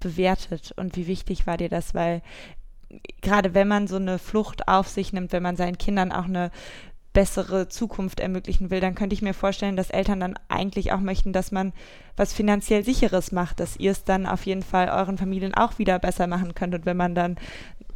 bewertet 0.00 0.72
und 0.76 0.96
wie 0.96 1.06
wichtig 1.06 1.46
war 1.46 1.56
dir 1.56 1.68
das? 1.68 1.94
Weil 1.94 2.22
gerade 3.22 3.54
wenn 3.54 3.68
man 3.68 3.86
so 3.86 3.96
eine 3.96 4.18
Flucht 4.18 4.68
auf 4.68 4.88
sich 4.88 5.12
nimmt, 5.12 5.32
wenn 5.32 5.42
man 5.42 5.56
seinen 5.56 5.78
Kindern 5.78 6.12
auch 6.12 6.24
eine 6.24 6.50
bessere 7.18 7.66
Zukunft 7.66 8.20
ermöglichen 8.20 8.70
will, 8.70 8.78
dann 8.78 8.94
könnte 8.94 9.12
ich 9.12 9.22
mir 9.22 9.34
vorstellen, 9.34 9.74
dass 9.74 9.90
Eltern 9.90 10.20
dann 10.20 10.38
eigentlich 10.46 10.92
auch 10.92 11.00
möchten, 11.00 11.32
dass 11.32 11.50
man 11.50 11.72
was 12.16 12.32
finanziell 12.32 12.84
sicheres 12.84 13.32
macht, 13.32 13.58
dass 13.58 13.76
ihr 13.76 13.90
es 13.90 14.04
dann 14.04 14.24
auf 14.24 14.46
jeden 14.46 14.62
Fall 14.62 14.88
euren 14.88 15.18
Familien 15.18 15.52
auch 15.52 15.80
wieder 15.80 15.98
besser 15.98 16.28
machen 16.28 16.54
könnt. 16.54 16.76
Und 16.76 16.86
wenn 16.86 16.96
man 16.96 17.16
dann 17.16 17.34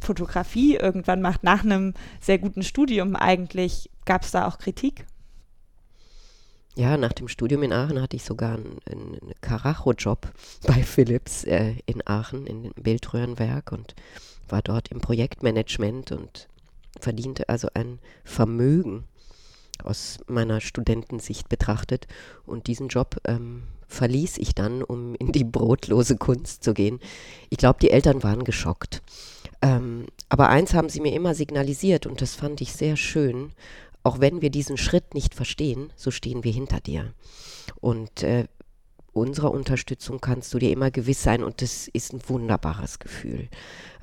Fotografie 0.01 0.75
irgendwann 0.75 1.21
macht, 1.21 1.41
nach 1.41 1.63
einem 1.63 1.93
sehr 2.19 2.37
guten 2.37 2.63
Studium 2.63 3.15
eigentlich, 3.15 3.89
gab 4.03 4.23
es 4.23 4.31
da 4.31 4.45
auch 4.45 4.57
Kritik? 4.57 5.05
Ja, 6.75 6.97
nach 6.97 7.13
dem 7.13 7.29
Studium 7.29 7.63
in 7.63 7.71
Aachen 7.71 8.01
hatte 8.01 8.17
ich 8.17 8.25
sogar 8.25 8.55
einen, 8.55 8.79
einen 8.91 9.31
Karacho-Job 9.39 10.33
bei 10.67 10.83
Philips 10.83 11.45
äh, 11.45 11.75
in 11.85 12.05
Aachen, 12.05 12.45
in 12.45 12.63
dem 12.63 12.73
Bildröhrenwerk 12.73 13.71
und 13.71 13.95
war 14.49 14.61
dort 14.61 14.89
im 14.89 14.99
Projektmanagement 14.99 16.11
und 16.11 16.49
verdiente 16.99 17.47
also 17.47 17.69
ein 17.73 17.99
Vermögen 18.25 19.05
aus 19.83 20.19
meiner 20.27 20.61
Studentensicht 20.61 21.49
betrachtet. 21.49 22.07
Und 22.45 22.67
diesen 22.67 22.87
Job 22.87 23.17
ähm, 23.25 23.63
verließ 23.87 24.37
ich 24.37 24.55
dann, 24.55 24.83
um 24.83 25.15
in 25.15 25.31
die 25.31 25.43
brotlose 25.43 26.17
Kunst 26.17 26.63
zu 26.63 26.73
gehen. 26.73 26.99
Ich 27.49 27.57
glaube, 27.57 27.79
die 27.81 27.91
Eltern 27.91 28.23
waren 28.23 28.43
geschockt. 28.43 29.01
Ähm, 29.61 30.07
aber 30.29 30.49
eins 30.49 30.73
haben 30.73 30.89
sie 30.89 30.99
mir 31.01 31.13
immer 31.13 31.35
signalisiert 31.35 32.05
und 32.05 32.21
das 32.21 32.35
fand 32.35 32.61
ich 32.61 32.73
sehr 32.73 32.97
schön 32.97 33.51
auch 34.03 34.19
wenn 34.19 34.41
wir 34.41 34.49
diesen 34.49 34.77
Schritt 34.77 35.13
nicht 35.13 35.33
verstehen, 35.33 35.91
so 35.95 36.11
stehen 36.11 36.43
wir 36.43 36.51
hinter 36.51 36.81
dir. 36.81 37.13
Und 37.79 38.23
äh, 38.23 38.47
unserer 39.13 39.51
Unterstützung 39.51 40.19
kannst 40.19 40.53
du 40.53 40.59
dir 40.59 40.71
immer 40.71 40.91
gewiss 40.91 41.23
sein 41.23 41.43
und 41.43 41.61
das 41.61 41.87
ist 41.87 42.13
ein 42.13 42.21
wunderbares 42.27 42.99
Gefühl. 42.99 43.49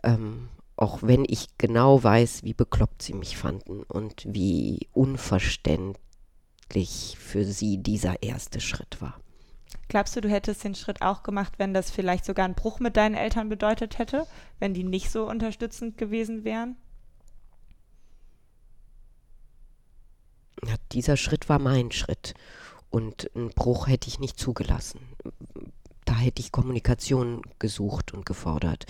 Ähm, 0.03 0.49
auch 0.81 1.01
wenn 1.03 1.25
ich 1.29 1.59
genau 1.59 2.03
weiß, 2.03 2.43
wie 2.43 2.55
bekloppt 2.55 3.03
sie 3.03 3.12
mich 3.12 3.37
fanden 3.37 3.83
und 3.83 4.25
wie 4.27 4.88
unverständlich 4.93 7.16
für 7.19 7.45
sie 7.45 7.77
dieser 7.79 8.23
erste 8.23 8.61
Schritt 8.61 9.03
war. 9.03 9.21
Glaubst 9.88 10.16
du, 10.16 10.23
du 10.23 10.31
hättest 10.31 10.64
den 10.64 10.75
Schritt 10.75 11.03
auch 11.03 11.23
gemacht, 11.23 11.59
wenn 11.59 11.75
das 11.75 11.90
vielleicht 11.90 12.25
sogar 12.25 12.47
einen 12.47 12.55
Bruch 12.55 12.81
mit 12.81 12.97
deinen 12.97 13.14
Eltern 13.14 13.51
bedeutet 13.51 13.99
hätte, 13.99 14.27
wenn 14.59 14.73
die 14.73 14.85
nicht 14.85 15.11
so 15.11 15.29
unterstützend 15.29 15.99
gewesen 15.99 16.45
wären? 16.45 16.77
Ja, 20.66 20.77
dieser 20.93 21.19
Schritt 21.19 21.51
war 21.51 21.59
mein 21.59 21.90
Schritt. 21.90 22.33
Und 22.88 23.31
einen 23.35 23.51
Bruch 23.51 23.87
hätte 23.87 24.09
ich 24.09 24.19
nicht 24.19 24.38
zugelassen. 24.38 25.01
Da 26.07 26.14
hätte 26.14 26.40
ich 26.40 26.53
Kommunikation 26.53 27.43
gesucht 27.59 28.14
und 28.14 28.25
gefordert. 28.25 28.87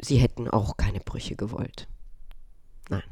Sie 0.00 0.18
hätten 0.18 0.48
auch 0.48 0.76
keine 0.76 1.00
Brüche 1.00 1.36
gewollt. 1.36 1.88
Nein. 2.88 3.02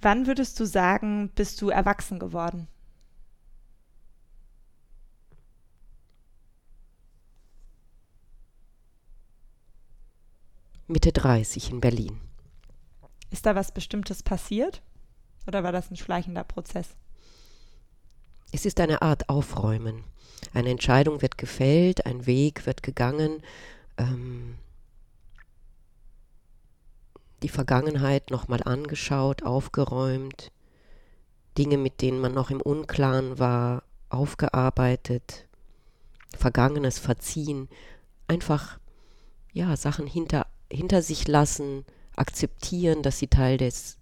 Wann 0.00 0.26
würdest 0.26 0.60
du 0.60 0.66
sagen, 0.66 1.30
bist 1.34 1.60
du 1.62 1.70
erwachsen 1.70 2.18
geworden? 2.18 2.68
Mitte 10.86 11.12
30 11.12 11.70
in 11.70 11.80
Berlin. 11.80 12.20
Ist 13.30 13.46
da 13.46 13.54
was 13.54 13.72
Bestimmtes 13.72 14.22
passiert? 14.22 14.82
Oder 15.46 15.64
war 15.64 15.72
das 15.72 15.90
ein 15.90 15.96
schleichender 15.96 16.44
Prozess? 16.44 16.94
Es 18.54 18.64
ist 18.64 18.78
eine 18.78 19.02
Art 19.02 19.28
Aufräumen. 19.28 20.04
Eine 20.52 20.70
Entscheidung 20.70 21.22
wird 21.22 21.38
gefällt, 21.38 22.06
ein 22.06 22.24
Weg 22.24 22.66
wird 22.66 22.84
gegangen. 22.84 23.42
Ähm, 23.96 24.54
die 27.42 27.48
Vergangenheit 27.48 28.30
nochmal 28.30 28.62
angeschaut, 28.62 29.42
aufgeräumt, 29.42 30.52
Dinge, 31.58 31.78
mit 31.78 32.00
denen 32.00 32.20
man 32.20 32.32
noch 32.32 32.50
im 32.50 32.60
Unklaren 32.60 33.40
war, 33.40 33.82
aufgearbeitet, 34.08 35.48
Vergangenes 36.38 37.00
verziehen, 37.00 37.68
einfach 38.28 38.78
ja 39.52 39.76
Sachen 39.76 40.06
hinter, 40.06 40.46
hinter 40.70 41.02
sich 41.02 41.26
lassen, 41.26 41.84
akzeptieren, 42.14 43.02
dass 43.02 43.18
sie 43.18 43.26
Teil 43.26 43.56
des, 43.56 43.96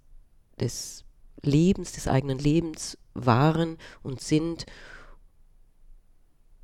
des 0.60 1.04
Lebens, 1.42 1.92
des 1.92 2.08
eigenen 2.08 2.38
Lebens 2.38 2.98
waren 3.14 3.78
und 4.02 4.20
sind 4.20 4.66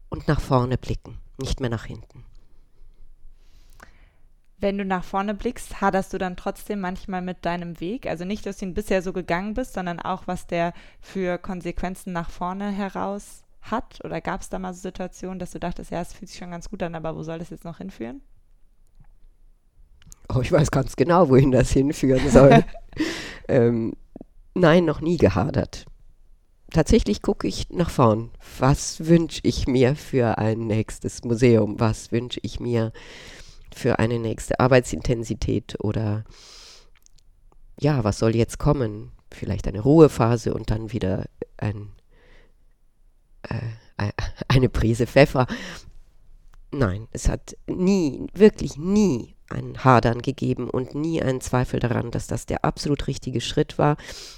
und 0.09 0.29
nach 0.29 0.41
vorne 0.41 0.79
blicken, 0.79 1.19
nicht 1.39 1.61
mehr 1.61 1.71
nach 1.71 1.85
hinten. 1.85 2.25
Wenn 4.61 4.79
du 4.79 4.85
nach 4.85 5.05
vorne 5.05 5.35
blickst, 5.35 5.81
haderst 5.81 6.13
du 6.13 6.19
dann 6.19 6.37
trotzdem 6.37 6.81
manchmal 6.81 7.23
mit 7.23 7.45
deinem 7.45 7.79
Weg? 7.79 8.07
Also 8.07 8.25
nicht, 8.25 8.45
dass 8.45 8.59
du 8.59 8.67
ihn 8.67 8.75
bisher 8.75 9.03
so 9.03 9.13
gegangen 9.13 9.55
bist, 9.55 9.75
sondern 9.75 10.01
auch, 10.01 10.27
was 10.27 10.49
der 10.49 10.73
für 11.01 11.39
Konsequenzen 11.39 12.13
nach 12.13 12.29
vorne 12.29 12.73
heraus 12.73 13.45
hat? 13.63 14.05
Oder 14.05 14.21
gab 14.21 14.41
es 14.41 14.49
da 14.49 14.59
mal 14.59 14.75
so 14.75 14.81
Situationen, 14.81 15.39
dass 15.39 15.53
du 15.53 15.61
dachtest, 15.61 15.93
ja, 15.93 16.01
es 16.01 16.13
fühlt 16.13 16.29
sich 16.29 16.39
schon 16.39 16.51
ganz 16.51 16.69
gut 16.71 16.83
an, 16.83 16.97
aber 16.97 17.15
wo 17.15 17.23
soll 17.23 17.39
das 17.39 17.51
jetzt 17.51 17.65
noch 17.65 17.79
hinführen? 17.79 18.21
Oh, 20.35 20.41
ich 20.41 20.51
weiß 20.51 20.73
ganz 20.73 20.97
genau, 20.97 21.29
wohin 21.29 21.53
das 21.53 21.71
hinführen 21.71 22.29
soll. 22.29 22.65
ähm, 23.49 23.95
nein, 24.59 24.85
noch 24.85 25.01
nie 25.01 25.17
gehadert. 25.17 25.87
Tatsächlich 26.71 27.23
gucke 27.23 27.49
ich 27.49 27.71
nach 27.71 27.89
vorn. 27.89 28.31
Was 28.59 29.07
wünsche 29.07 29.41
ich 29.43 29.67
mir 29.67 29.97
für 29.97 30.37
ein 30.37 30.67
nächstes 30.67 31.25
Museum? 31.25 31.81
Was 31.81 32.13
wünsche 32.13 32.41
ich 32.43 32.61
mir 32.61 32.93
für 33.75 33.99
eine 33.99 34.19
nächste 34.19 34.61
Arbeitsintensität? 34.61 35.77
Oder 35.81 36.25
ja, 37.81 38.05
was 38.05 38.19
soll 38.19 38.37
jetzt 38.37 38.59
kommen? 38.59 39.13
Vielleicht 39.33 39.67
eine 39.67 39.81
Ruhephase 39.81 40.53
und 40.53 40.71
dann 40.71 40.93
wieder 40.93 41.25
ein, 41.57 41.89
äh, 43.43 44.13
eine 44.49 44.69
Prise 44.69 45.07
Pfeffer. 45.07 45.47
Nein, 46.71 47.09
es 47.13 47.29
hat 47.29 47.57
nie, 47.67 48.27
wirklich 48.35 48.77
nie 48.77 49.38
ein 49.51 49.83
Hadern 49.85 50.21
gegeben 50.21 50.69
und 50.69 50.95
nie 50.95 51.23
einen 51.23 51.41
Zweifel 51.41 51.81
daran, 51.81 52.11
dass 52.11 52.27
das 52.27 52.47
der 52.47 52.65
absolut 52.65 53.07
richtige 53.07 53.41
Schritt 53.41 53.79
war. 53.79 53.97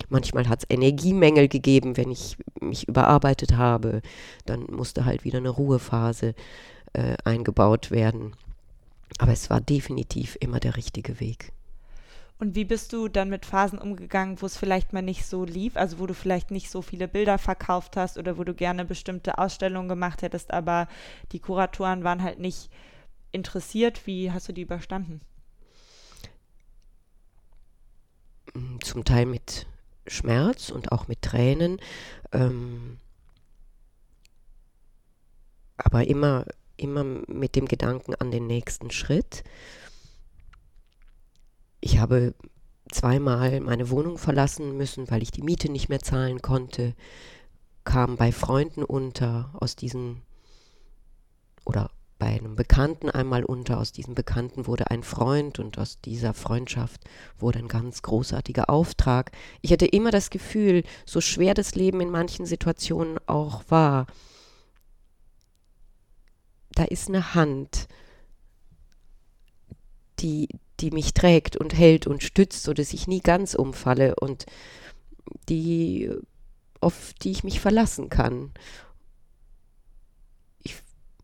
Manchmal 0.08 0.48
hat 0.48 0.60
es 0.60 0.66
Energiemängel 0.68 1.48
gegeben, 1.48 1.96
wenn 1.96 2.10
ich 2.10 2.36
mich 2.60 2.88
überarbeitet 2.88 3.56
habe. 3.56 4.02
Dann 4.46 4.66
musste 4.70 5.04
halt 5.04 5.24
wieder 5.24 5.38
eine 5.38 5.50
Ruhephase 5.50 6.34
äh, 6.92 7.16
eingebaut 7.24 7.90
werden. 7.90 8.34
Aber 9.18 9.32
es 9.32 9.50
war 9.50 9.60
definitiv 9.60 10.36
immer 10.40 10.60
der 10.60 10.76
richtige 10.76 11.20
Weg. 11.20 11.52
Und 12.38 12.54
wie 12.54 12.64
bist 12.64 12.94
du 12.94 13.08
dann 13.08 13.28
mit 13.28 13.44
Phasen 13.44 13.78
umgegangen, 13.78 14.40
wo 14.40 14.46
es 14.46 14.56
vielleicht 14.56 14.94
mal 14.94 15.02
nicht 15.02 15.26
so 15.26 15.44
lief, 15.44 15.76
also 15.76 15.98
wo 15.98 16.06
du 16.06 16.14
vielleicht 16.14 16.50
nicht 16.50 16.70
so 16.70 16.80
viele 16.80 17.06
Bilder 17.06 17.36
verkauft 17.36 17.98
hast 17.98 18.16
oder 18.16 18.38
wo 18.38 18.44
du 18.44 18.54
gerne 18.54 18.86
bestimmte 18.86 19.36
Ausstellungen 19.36 19.90
gemacht 19.90 20.22
hättest, 20.22 20.50
aber 20.50 20.88
die 21.32 21.38
Kuratoren 21.38 22.02
waren 22.02 22.22
halt 22.22 22.38
nicht 22.38 22.70
interessiert. 23.32 24.06
Wie 24.06 24.30
hast 24.30 24.48
du 24.48 24.52
die 24.52 24.62
überstanden? 24.62 25.20
Mm, 28.54 28.78
zum 28.80 29.04
Teil 29.04 29.26
mit 29.26 29.66
Schmerz 30.06 30.70
und 30.70 30.92
auch 30.92 31.08
mit 31.08 31.22
Tränen. 31.22 31.80
Ähm, 32.32 32.98
aber 35.76 36.06
immer, 36.06 36.44
immer 36.76 37.04
mit 37.04 37.56
dem 37.56 37.66
Gedanken 37.66 38.14
an 38.14 38.30
den 38.30 38.46
nächsten 38.46 38.90
Schritt. 38.90 39.44
Ich 41.80 41.98
habe 41.98 42.34
zweimal 42.90 43.60
meine 43.60 43.90
Wohnung 43.90 44.18
verlassen 44.18 44.76
müssen, 44.76 45.10
weil 45.10 45.22
ich 45.22 45.30
die 45.30 45.42
Miete 45.42 45.70
nicht 45.70 45.88
mehr 45.88 46.00
zahlen 46.00 46.42
konnte, 46.42 46.94
kam 47.84 48.16
bei 48.16 48.32
Freunden 48.32 48.84
unter 48.84 49.50
aus 49.54 49.76
diesen 49.76 50.22
oder 51.64 51.90
bei 52.20 52.26
einem 52.26 52.54
Bekannten 52.54 53.10
einmal 53.10 53.44
unter. 53.44 53.78
Aus 53.78 53.90
diesem 53.90 54.14
Bekannten 54.14 54.68
wurde 54.68 54.92
ein 54.92 55.02
Freund 55.02 55.58
und 55.58 55.78
aus 55.78 56.00
dieser 56.00 56.34
Freundschaft 56.34 57.00
wurde 57.38 57.58
ein 57.58 57.66
ganz 57.66 58.02
großartiger 58.02 58.70
Auftrag. 58.70 59.32
Ich 59.62 59.72
hatte 59.72 59.86
immer 59.86 60.12
das 60.12 60.30
Gefühl, 60.30 60.84
so 61.04 61.20
schwer 61.20 61.54
das 61.54 61.74
Leben 61.74 62.00
in 62.00 62.10
manchen 62.10 62.46
Situationen 62.46 63.18
auch 63.26 63.64
war, 63.68 64.06
da 66.72 66.84
ist 66.84 67.08
eine 67.08 67.34
Hand, 67.34 67.88
die, 70.20 70.48
die 70.78 70.92
mich 70.92 71.14
trägt 71.14 71.56
und 71.56 71.76
hält 71.76 72.06
und 72.06 72.22
stützt, 72.22 72.62
sodass 72.62 72.92
ich 72.92 73.08
nie 73.08 73.20
ganz 73.20 73.54
umfalle 73.54 74.14
und 74.14 74.46
die, 75.48 76.12
auf 76.80 77.12
die 77.22 77.32
ich 77.32 77.44
mich 77.44 77.60
verlassen 77.60 78.08
kann 78.08 78.52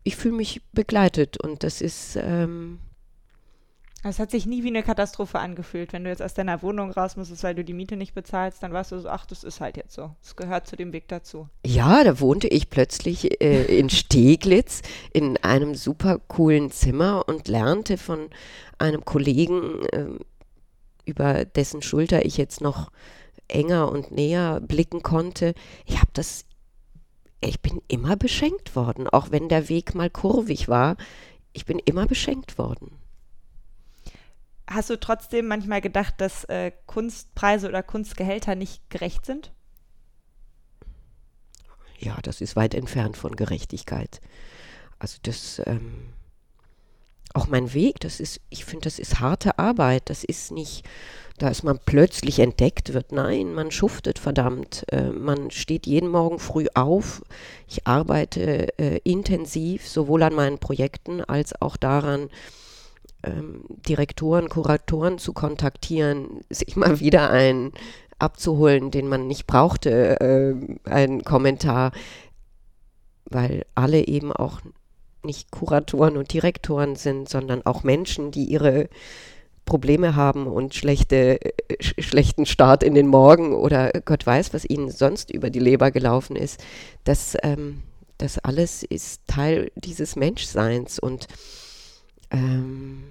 ich 0.07 0.15
fühle 0.15 0.35
mich 0.35 0.61
begleitet 0.71 1.37
und 1.37 1.63
das 1.63 1.81
ist. 1.81 2.15
Ähm 2.15 2.79
es 4.03 4.19
hat 4.19 4.31
sich 4.31 4.45
nie 4.45 4.63
wie 4.63 4.69
eine 4.69 4.83
Katastrophe 4.83 5.39
angefühlt. 5.39 5.91
Wenn 5.91 6.05
du 6.05 6.09
jetzt 6.09 6.21
aus 6.21 6.33
deiner 6.33 6.61
Wohnung 6.61 6.91
raus 6.91 7.17
musstest, 7.17 7.43
weil 7.43 7.55
du 7.55 7.65
die 7.65 7.73
Miete 7.73 7.97
nicht 7.97 8.13
bezahlst, 8.13 8.63
dann 8.63 8.71
warst 8.71 8.93
du 8.93 8.99
so, 8.99 9.09
ach, 9.09 9.25
das 9.25 9.43
ist 9.43 9.59
halt 9.59 9.75
jetzt 9.75 9.93
so. 9.93 10.11
Das 10.21 10.37
gehört 10.37 10.65
zu 10.65 10.77
dem 10.77 10.93
Weg 10.93 11.09
dazu. 11.09 11.49
Ja, 11.65 12.05
da 12.05 12.21
wohnte 12.21 12.47
ich 12.47 12.69
plötzlich 12.69 13.41
äh, 13.41 13.65
in 13.65 13.89
Steglitz 13.89 14.81
in 15.11 15.35
einem 15.37 15.75
super 15.75 16.19
coolen 16.29 16.71
Zimmer 16.71 17.27
und 17.27 17.49
lernte 17.49 17.97
von 17.97 18.29
einem 18.77 19.03
Kollegen, 19.03 19.83
äh, 19.91 20.05
über 21.03 21.43
dessen 21.43 21.81
Schulter 21.81 22.23
ich 22.25 22.37
jetzt 22.37 22.61
noch 22.61 22.91
enger 23.49 23.91
und 23.91 24.11
näher 24.11 24.61
blicken 24.61 25.03
konnte. 25.03 25.53
Ich 25.85 25.97
habe 25.97 26.11
das 26.13 26.45
ich 27.41 27.61
bin 27.61 27.81
immer 27.87 28.15
beschenkt 28.15 28.75
worden, 28.75 29.07
auch 29.07 29.31
wenn 29.31 29.49
der 29.49 29.69
Weg 29.69 29.95
mal 29.95 30.09
kurvig 30.09 30.67
war. 30.67 30.97
Ich 31.53 31.65
bin 31.65 31.79
immer 31.79 32.07
beschenkt 32.07 32.57
worden. 32.57 32.91
Hast 34.69 34.89
du 34.89 34.99
trotzdem 34.99 35.47
manchmal 35.47 35.81
gedacht, 35.81 36.15
dass 36.17 36.43
äh, 36.45 36.71
Kunstpreise 36.87 37.69
oder 37.69 37.83
Kunstgehälter 37.83 38.55
nicht 38.55 38.89
gerecht 38.89 39.25
sind? 39.25 39.53
Ja, 41.99 42.17
das 42.21 42.41
ist 42.41 42.55
weit 42.55 42.73
entfernt 42.73 43.17
von 43.17 43.35
Gerechtigkeit. 43.35 44.19
Also 44.99 45.17
das, 45.23 45.61
ähm, 45.65 46.13
auch 47.33 47.47
mein 47.47 47.73
Weg, 47.73 47.99
das 47.99 48.19
ist, 48.19 48.41
ich 48.49 48.65
finde, 48.65 48.85
das 48.85 48.99
ist 48.99 49.19
harte 49.19 49.59
Arbeit. 49.59 50.03
Das 50.09 50.23
ist 50.23 50.51
nicht, 50.51 50.83
dass 51.37 51.63
man 51.63 51.79
plötzlich 51.85 52.39
entdeckt 52.39 52.93
wird. 52.93 53.11
Nein, 53.11 53.53
man 53.53 53.71
schuftet 53.71 54.19
verdammt. 54.19 54.85
Äh, 54.91 55.09
man 55.11 55.51
steht 55.51 55.85
jeden 55.85 56.09
Morgen 56.09 56.39
früh 56.39 56.67
auf. 56.73 57.21
Ich 57.67 57.85
arbeite 57.85 58.77
äh, 58.79 58.99
intensiv 59.03 59.87
sowohl 59.87 60.23
an 60.23 60.33
meinen 60.33 60.57
Projekten 60.57 61.21
als 61.21 61.59
auch 61.61 61.77
daran, 61.77 62.29
ähm, 63.23 63.63
Direktoren, 63.87 64.49
Kuratoren 64.49 65.17
zu 65.19 65.33
kontaktieren, 65.33 66.41
sich 66.49 66.75
mal 66.75 66.99
wieder 66.99 67.29
einen 67.29 67.71
abzuholen, 68.19 68.89
den 68.89 69.07
man 69.07 69.27
nicht 69.27 69.45
brauchte, 69.45 70.19
äh, 70.19 70.89
einen 70.89 71.23
Kommentar, 71.23 71.91
weil 73.25 73.65
alle 73.75 74.07
eben 74.07 74.31
auch 74.31 74.61
nicht 75.23 75.51
Kuratoren 75.51 76.17
und 76.17 76.31
Direktoren 76.33 76.95
sind, 76.95 77.29
sondern 77.29 77.65
auch 77.65 77.83
Menschen, 77.83 78.31
die 78.31 78.45
ihre 78.45 78.89
Probleme 79.65 80.15
haben 80.15 80.47
und 80.47 80.73
schlechte, 80.73 81.39
sch 81.79 81.93
schlechten 81.99 82.45
Start 82.45 82.83
in 82.83 82.95
den 82.95 83.07
Morgen 83.07 83.53
oder 83.53 83.91
Gott 84.05 84.25
weiß, 84.25 84.53
was 84.53 84.65
ihnen 84.65 84.89
sonst 84.89 85.29
über 85.29 85.49
die 85.49 85.59
Leber 85.59 85.91
gelaufen 85.91 86.35
ist. 86.35 86.63
Das, 87.03 87.35
ähm, 87.43 87.83
das 88.17 88.39
alles 88.39 88.83
ist 88.83 89.21
Teil 89.27 89.71
dieses 89.75 90.15
Menschseins 90.15 90.97
und 90.99 91.27
ähm, 92.31 93.03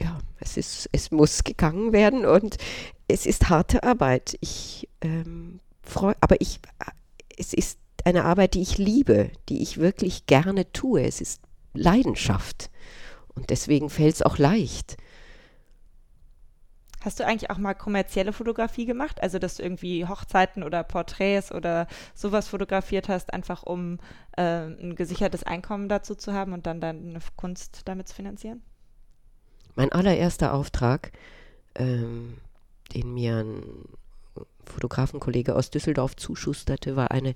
ja, 0.00 0.18
es 0.40 0.56
ist, 0.56 0.88
es 0.92 1.10
muss 1.10 1.44
gegangen 1.44 1.92
werden 1.92 2.24
und 2.24 2.56
es 3.06 3.26
ist 3.26 3.50
harte 3.50 3.82
Arbeit. 3.82 4.36
Ich 4.40 4.88
ähm, 5.02 5.60
freue, 5.82 6.16
aber 6.20 6.40
ich, 6.40 6.58
es 7.36 7.52
ist 7.52 7.78
eine 8.04 8.24
Arbeit, 8.24 8.54
die 8.54 8.62
ich 8.62 8.78
liebe, 8.78 9.30
die 9.48 9.62
ich 9.62 9.78
wirklich 9.78 10.26
gerne 10.26 10.70
tue. 10.72 11.02
Es 11.02 11.20
ist 11.20 11.42
Leidenschaft. 11.74 12.70
Und 13.34 13.50
deswegen 13.50 13.90
fällt 13.90 14.14
es 14.14 14.22
auch 14.22 14.38
leicht. 14.38 14.96
Hast 17.00 17.18
du 17.18 17.26
eigentlich 17.26 17.50
auch 17.50 17.58
mal 17.58 17.74
kommerzielle 17.74 18.32
Fotografie 18.32 18.86
gemacht? 18.86 19.20
Also, 19.22 19.40
dass 19.40 19.56
du 19.56 19.64
irgendwie 19.64 20.06
Hochzeiten 20.06 20.62
oder 20.62 20.84
Porträts 20.84 21.50
oder 21.50 21.88
sowas 22.14 22.48
fotografiert 22.48 23.08
hast, 23.08 23.32
einfach 23.32 23.64
um 23.64 23.98
äh, 24.36 24.42
ein 24.42 24.94
gesichertes 24.94 25.42
Einkommen 25.42 25.88
dazu 25.88 26.14
zu 26.14 26.32
haben 26.32 26.52
und 26.52 26.66
dann 26.66 26.80
deine 26.80 27.18
Kunst 27.36 27.82
damit 27.86 28.08
zu 28.08 28.14
finanzieren? 28.14 28.62
Mein 29.74 29.90
allererster 29.90 30.54
Auftrag, 30.54 31.10
ähm, 31.74 32.36
den 32.94 33.14
mir 33.14 33.38
ein 33.38 33.64
Fotografenkollege 34.72 35.54
aus 35.54 35.70
Düsseldorf 35.70 36.16
zuschusterte, 36.16 36.96
war 36.96 37.10
eine 37.10 37.34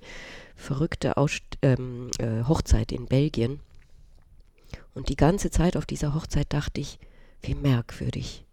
verrückte 0.55 1.17
Ausst 1.17 1.43
ähm, 1.61 2.11
äh, 2.19 2.43
Hochzeit 2.43 2.91
in 2.91 3.05
Belgien. 3.05 3.59
Und 4.93 5.09
die 5.09 5.15
ganze 5.15 5.51
Zeit 5.51 5.77
auf 5.77 5.85
dieser 5.85 6.13
Hochzeit 6.13 6.51
dachte 6.51 6.81
ich, 6.81 6.99
wie 7.41 7.55
merkwürdig. 7.55 8.45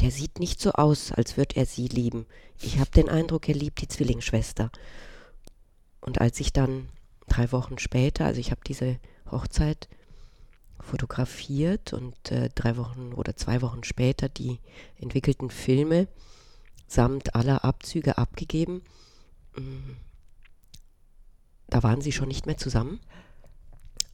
Der 0.00 0.10
sieht 0.10 0.38
nicht 0.38 0.60
so 0.60 0.72
aus, 0.72 1.12
als 1.12 1.36
würde 1.36 1.56
er 1.56 1.66
sie 1.66 1.88
lieben. 1.88 2.26
Ich 2.60 2.78
habe 2.78 2.90
den 2.90 3.08
Eindruck, 3.08 3.48
er 3.48 3.54
liebt 3.54 3.80
die 3.80 3.88
Zwillingsschwester. 3.88 4.70
Und 6.00 6.20
als 6.20 6.38
ich 6.40 6.52
dann 6.52 6.88
drei 7.28 7.50
Wochen 7.52 7.78
später, 7.78 8.24
also 8.24 8.40
ich 8.40 8.52
habe 8.52 8.60
diese 8.66 8.98
Hochzeit 9.30 9.88
fotografiert 10.80 11.92
und 11.92 12.30
äh, 12.30 12.48
drei 12.54 12.76
Wochen 12.76 13.12
oder 13.14 13.36
zwei 13.36 13.60
Wochen 13.62 13.84
später 13.84 14.28
die 14.28 14.60
entwickelten 15.00 15.50
Filme 15.50 16.08
samt 16.88 17.34
aller 17.34 17.64
Abzüge 17.64 18.18
abgegeben, 18.18 18.82
mm, 19.56 19.92
da 21.68 21.82
waren 21.82 22.00
sie 22.00 22.12
schon 22.12 22.28
nicht 22.28 22.46
mehr 22.46 22.56
zusammen. 22.56 22.98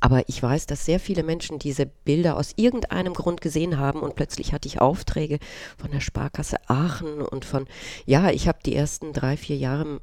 Aber 0.00 0.28
ich 0.28 0.42
weiß, 0.42 0.66
dass 0.66 0.84
sehr 0.84 1.00
viele 1.00 1.22
Menschen 1.22 1.58
diese 1.58 1.86
Bilder 1.86 2.36
aus 2.36 2.52
irgendeinem 2.56 3.14
Grund 3.14 3.40
gesehen 3.40 3.78
haben 3.78 4.00
und 4.00 4.16
plötzlich 4.16 4.52
hatte 4.52 4.68
ich 4.68 4.78
Aufträge 4.78 5.38
von 5.78 5.90
der 5.92 6.00
Sparkasse 6.00 6.58
Aachen 6.68 7.22
und 7.22 7.46
von, 7.46 7.66
ja, 8.04 8.28
ich 8.30 8.46
habe 8.46 8.58
die 8.66 8.74
ersten 8.74 9.14
drei, 9.14 9.38
vier 9.38 9.56
Jahre 9.56 10.02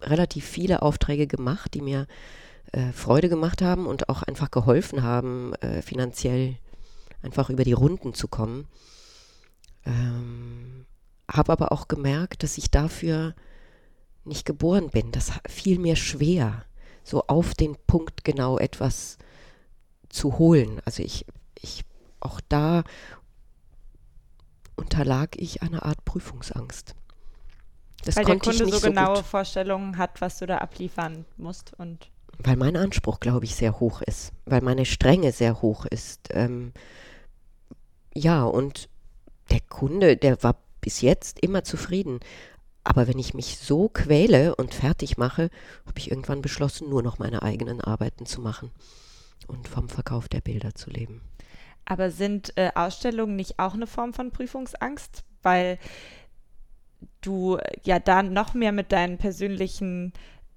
relativ 0.00 0.46
viele 0.46 0.80
Aufträge 0.80 1.26
gemacht, 1.26 1.74
die 1.74 1.82
mir 1.82 2.06
äh, 2.72 2.92
Freude 2.92 3.28
gemacht 3.28 3.60
haben 3.60 3.86
und 3.86 4.08
auch 4.08 4.22
einfach 4.22 4.50
geholfen 4.50 5.02
haben, 5.02 5.52
äh, 5.56 5.82
finanziell 5.82 6.56
einfach 7.22 7.50
über 7.50 7.64
die 7.64 7.74
Runden 7.74 8.14
zu 8.14 8.28
kommen. 8.28 8.66
Ähm, 9.84 10.86
habe 11.32 11.52
aber 11.52 11.72
auch 11.72 11.88
gemerkt, 11.88 12.42
dass 12.42 12.58
ich 12.58 12.70
dafür 12.70 13.34
nicht 14.24 14.44
geboren 14.44 14.90
bin. 14.90 15.10
Das 15.12 15.32
fiel 15.48 15.78
mir 15.78 15.96
schwer 15.96 16.64
so 17.02 17.24
auf 17.26 17.54
den 17.54 17.76
Punkt 17.86 18.24
genau 18.24 18.58
etwas 18.58 19.18
zu 20.08 20.38
holen. 20.38 20.80
Also 20.84 21.02
ich, 21.02 21.26
ich, 21.60 21.84
auch 22.20 22.40
da 22.48 22.84
unterlag 24.76 25.36
ich 25.36 25.62
einer 25.62 25.84
Art 25.84 26.04
Prüfungsangst. 26.04 26.94
Das 28.04 28.16
Weil 28.16 28.24
der 28.24 28.38
Kunde 28.38 28.68
so 28.68 28.80
genaue 28.80 29.16
gut. 29.16 29.24
Vorstellungen 29.24 29.96
hat, 29.96 30.20
was 30.20 30.38
du 30.38 30.46
da 30.46 30.58
abliefern 30.58 31.24
musst 31.36 31.72
und 31.78 32.10
weil 32.38 32.56
mein 32.56 32.76
Anspruch, 32.76 33.20
glaube 33.20 33.44
ich, 33.44 33.54
sehr 33.54 33.78
hoch 33.78 34.02
ist, 34.02 34.32
weil 34.46 34.62
meine 34.62 34.84
Strenge 34.84 35.32
sehr 35.32 35.62
hoch 35.62 35.84
ist. 35.84 36.28
Ähm, 36.30 36.72
ja, 38.14 38.42
und 38.44 38.88
der 39.50 39.60
Kunde, 39.60 40.16
der 40.16 40.42
war 40.42 40.56
bis 40.82 41.00
jetzt 41.00 41.40
immer 41.40 41.64
zufrieden. 41.64 42.20
Aber 42.84 43.08
wenn 43.08 43.18
ich 43.18 43.32
mich 43.32 43.58
so 43.58 43.88
quäle 43.88 44.54
und 44.56 44.74
fertig 44.74 45.16
mache, 45.16 45.48
habe 45.86 45.98
ich 45.98 46.10
irgendwann 46.10 46.42
beschlossen, 46.42 46.90
nur 46.90 47.02
noch 47.02 47.18
meine 47.18 47.42
eigenen 47.42 47.80
Arbeiten 47.80 48.26
zu 48.26 48.42
machen 48.42 48.70
und 49.46 49.68
vom 49.68 49.88
Verkauf 49.88 50.28
der 50.28 50.40
Bilder 50.40 50.74
zu 50.74 50.90
leben. 50.90 51.22
Aber 51.84 52.10
sind 52.10 52.56
äh, 52.56 52.70
Ausstellungen 52.74 53.36
nicht 53.36 53.58
auch 53.58 53.74
eine 53.74 53.86
Form 53.86 54.12
von 54.12 54.30
Prüfungsangst? 54.30 55.24
Weil 55.42 55.78
du 57.20 57.58
ja 57.82 57.98
da 57.98 58.22
noch 58.22 58.54
mehr 58.54 58.72
mit 58.72 58.92
deinen 58.92 59.18
persönlichen 59.18 60.12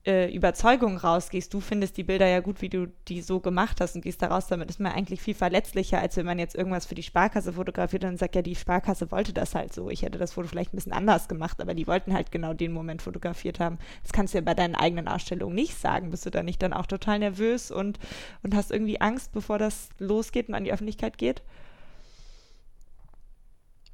äh, 0.05 0.31
Überzeugung 0.31 0.97
rausgehst, 0.97 1.53
du 1.53 1.59
findest 1.59 1.97
die 1.97 2.03
Bilder 2.03 2.27
ja 2.27 2.39
gut, 2.39 2.61
wie 2.61 2.69
du 2.69 2.87
die 3.07 3.21
so 3.21 3.39
gemacht 3.39 3.81
hast 3.81 3.95
und 3.95 4.01
gehst 4.01 4.21
da 4.21 4.27
raus, 4.27 4.47
damit 4.47 4.69
ist 4.69 4.79
man 4.79 4.91
eigentlich 4.91 5.21
viel 5.21 5.33
verletzlicher, 5.33 5.99
als 5.99 6.15
wenn 6.17 6.25
man 6.25 6.37
jetzt 6.37 6.55
irgendwas 6.55 6.85
für 6.85 6.95
die 6.95 7.03
Sparkasse 7.03 7.53
fotografiert 7.53 8.03
und 8.03 8.17
sagt, 8.17 8.35
ja, 8.35 8.41
die 8.41 8.55
Sparkasse 8.55 9.11
wollte 9.11 9.33
das 9.33 9.55
halt 9.55 9.73
so. 9.73 9.89
Ich 9.89 10.03
hätte 10.03 10.17
das 10.17 10.33
Foto 10.33 10.47
vielleicht 10.47 10.73
ein 10.73 10.77
bisschen 10.77 10.93
anders 10.93 11.27
gemacht, 11.27 11.59
aber 11.59 11.73
die 11.73 11.87
wollten 11.87 12.13
halt 12.13 12.31
genau 12.31 12.53
den 12.53 12.71
Moment 12.71 13.01
fotografiert 13.01 13.59
haben. 13.59 13.79
Das 14.03 14.13
kannst 14.13 14.33
du 14.33 14.37
ja 14.37 14.43
bei 14.43 14.53
deinen 14.53 14.75
eigenen 14.75 15.07
Ausstellungen 15.07 15.55
nicht 15.55 15.75
sagen. 15.75 16.11
Bist 16.11 16.25
du 16.25 16.29
da 16.29 16.43
nicht 16.43 16.61
dann 16.61 16.73
auch 16.73 16.85
total 16.85 17.19
nervös 17.19 17.71
und, 17.71 17.97
und 18.43 18.55
hast 18.55 18.71
irgendwie 18.71 19.01
Angst, 19.01 19.31
bevor 19.31 19.57
das 19.57 19.89
losgeht 19.97 20.49
und 20.49 20.55
an 20.55 20.65
die 20.65 20.73
Öffentlichkeit 20.73 21.17
geht? 21.17 21.41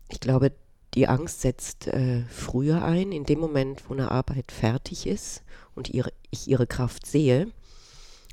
Ich 0.10 0.19
glaube, 0.19 0.52
die 0.93 1.08
Angst 1.08 1.39
setzt 1.39 1.88
äh, 1.88 2.24
früher 2.28 2.84
ein, 2.84 3.13
in 3.13 3.24
dem 3.24 3.39
Moment, 3.39 3.84
wo 3.88 3.93
eine 3.93 4.12
Arbeit 4.12 4.52
fertig 4.52 5.08
ist 5.08 5.41
und 5.76 5.90
ihre, 5.90 6.12
ich 6.30 6.48
ihre 6.48 6.68
Kraft 6.68 7.06
sehe 7.06 7.48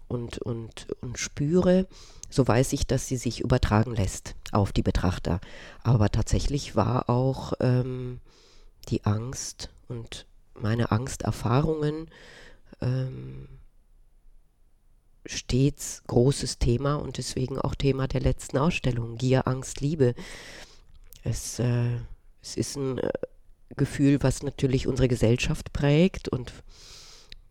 und, 0.09 0.39
und, 0.39 0.87
und 1.01 1.19
spüre, 1.19 1.87
so 2.31 2.47
weiß 2.47 2.73
ich, 2.73 2.87
dass 2.87 3.07
sie 3.07 3.17
sich 3.17 3.41
übertragen 3.41 3.95
lässt 3.95 4.35
auf 4.53 4.73
die 4.73 4.83
Betrachter. 4.83 5.41
Aber 5.83 6.11
tatsächlich 6.11 6.77
war 6.77 7.09
auch 7.09 7.55
ähm, 7.61 8.21
die 8.89 9.05
Angst 9.05 9.71
und 9.89 10.27
meine 10.55 10.91
Angsterfahrungen 10.91 12.09
ähm, 12.81 13.49
stets 15.27 16.03
großes 16.07 16.59
Thema 16.59 16.97
und 16.97 17.19
deswegen 17.19 17.59
auch 17.59 17.75
Thema 17.75 18.09
der 18.09 18.21
letzten 18.21 18.59
Ausstellung. 18.59 19.17
Gier, 19.17 19.47
Angst, 19.47 19.81
Liebe. 19.81 20.15
Es, 21.23 21.59
äh, 21.59 21.97
es 22.43 22.57
ist 22.57 22.77
ein 22.77 22.99
äh, 22.99 23.11
Gefühl, 23.77 24.23
was 24.23 24.43
natürlich 24.43 24.87
unsere 24.87 25.09
Gesellschaft 25.09 25.73
prägt 25.73 26.29
und 26.29 26.53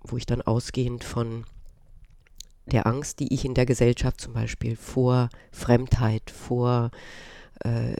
wo 0.04 0.18
ich 0.18 0.26
dann 0.26 0.42
ausgehend 0.42 1.04
von 1.04 1.46
der 2.66 2.86
Angst, 2.86 3.20
die 3.20 3.34
ich 3.34 3.46
in 3.46 3.54
der 3.54 3.66
Gesellschaft 3.66 4.22
zum 4.22 4.34
Beispiel 4.34 4.76
vor 4.76 5.30
Fremdheit, 5.52 6.30
vor 6.30 6.92
äh, 7.64 7.96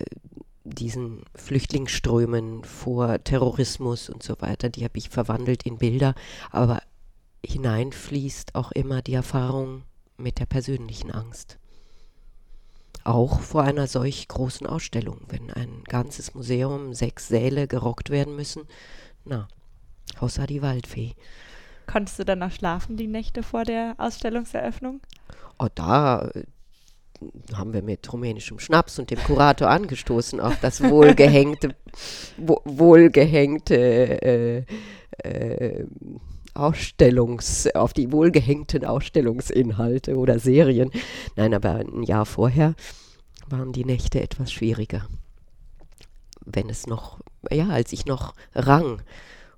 diesen 0.64 1.22
Flüchtlingsströmen, 1.36 2.64
vor 2.64 3.24
Terrorismus 3.24 4.10
und 4.10 4.22
so 4.22 4.36
weiter, 4.40 4.70
die 4.70 4.84
habe 4.84 4.98
ich 4.98 5.10
verwandelt 5.10 5.64
in 5.64 5.78
Bilder, 5.78 6.14
aber 6.52 6.82
hineinfließt 7.46 8.56
auch 8.56 8.72
immer 8.72 9.02
die 9.02 9.14
Erfahrung 9.14 9.84
mit 10.18 10.40
der 10.40 10.46
persönlichen 10.46 11.12
Angst. 11.12 11.58
Auch 13.04 13.40
vor 13.40 13.64
einer 13.64 13.88
solch 13.88 14.28
großen 14.28 14.68
Ausstellung, 14.68 15.22
wenn 15.30 15.50
ein 15.52 15.84
ganzes 15.86 16.34
Museum, 16.34 16.94
sechs 16.94 17.30
Säle 17.30 17.68
gerockt 17.68 18.10
werden 18.10 18.36
müssen, 18.36 18.64
na, 19.24 19.48
außer 20.20 20.46
die 20.46 20.62
Waldfee. 20.62 21.16
Konntest 21.88 22.20
du 22.20 22.26
dann 22.26 22.40
noch 22.40 22.52
schlafen 22.52 22.98
die 22.98 23.08
Nächte 23.08 23.44
vor 23.44 23.64
der 23.64 23.96
Ausstellungseröffnung? 23.98 25.00
Oh, 25.58 25.68
da 25.74 26.30
äh, 26.36 26.44
haben 27.56 27.74
wir 27.74 27.82
mit 27.82 28.12
rumänischem 28.12 28.60
Schnaps 28.60 29.00
und 29.00 29.10
dem 29.10 29.20
Kurator 29.20 29.70
angestoßen 29.70 30.40
auf 30.40 30.60
das 30.60 30.84
wohlgehängte, 30.84 31.76
wo, 32.38 32.62
wohlgehängte 32.66 33.76
äh, 34.22 34.66
äh, 35.24 35.86
Ausstellungs, 36.54 37.68
auf 37.74 37.94
die 37.94 38.12
wohlgehängten 38.12 38.84
Ausstellungsinhalte 38.84 40.18
oder 40.18 40.40
Serien. 40.40 40.92
Nein, 41.36 41.54
aber 41.54 41.76
ein 41.76 42.04
Jahr 42.04 42.26
vorher 42.26 42.76
waren 43.48 43.72
die 43.72 43.86
Nächte 43.86 44.22
etwas 44.22 44.52
schwieriger. 44.52 45.08
Wenn 46.44 46.70
es 46.70 46.86
noch, 46.86 47.20
ja, 47.50 47.70
als 47.70 47.94
ich 47.94 48.06
noch 48.06 48.34
rang 48.54 49.02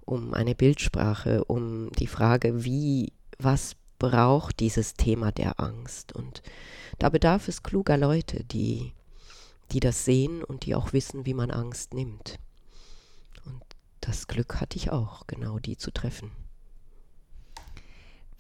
um 0.10 0.34
eine 0.34 0.56
Bildsprache, 0.56 1.44
um 1.46 1.92
die 1.92 2.08
Frage, 2.08 2.64
wie, 2.64 3.14
was 3.38 3.76
braucht 4.00 4.60
dieses 4.60 4.96
Thema 4.96 5.32
der 5.32 5.60
Angst? 5.60 6.14
Und 6.14 6.42
da 6.98 7.10
bedarf 7.10 7.48
es 7.48 7.62
kluger 7.62 7.96
Leute, 7.96 8.44
die, 8.44 8.94
die 9.72 9.80
das 9.80 10.06
sehen 10.06 10.44
und 10.44 10.66
die 10.66 10.74
auch 10.74 10.94
wissen, 10.94 11.26
wie 11.26 11.36
man 11.36 11.52
Angst 11.52 11.94
nimmt. 11.94 12.40
Und 13.46 13.62
das 14.02 14.28
Glück 14.28 14.60
hatte 14.60 14.78
ich 14.78 14.90
auch, 14.92 15.28
genau 15.28 15.60
die 15.60 15.78
zu 15.78 15.92
treffen. 15.92 16.32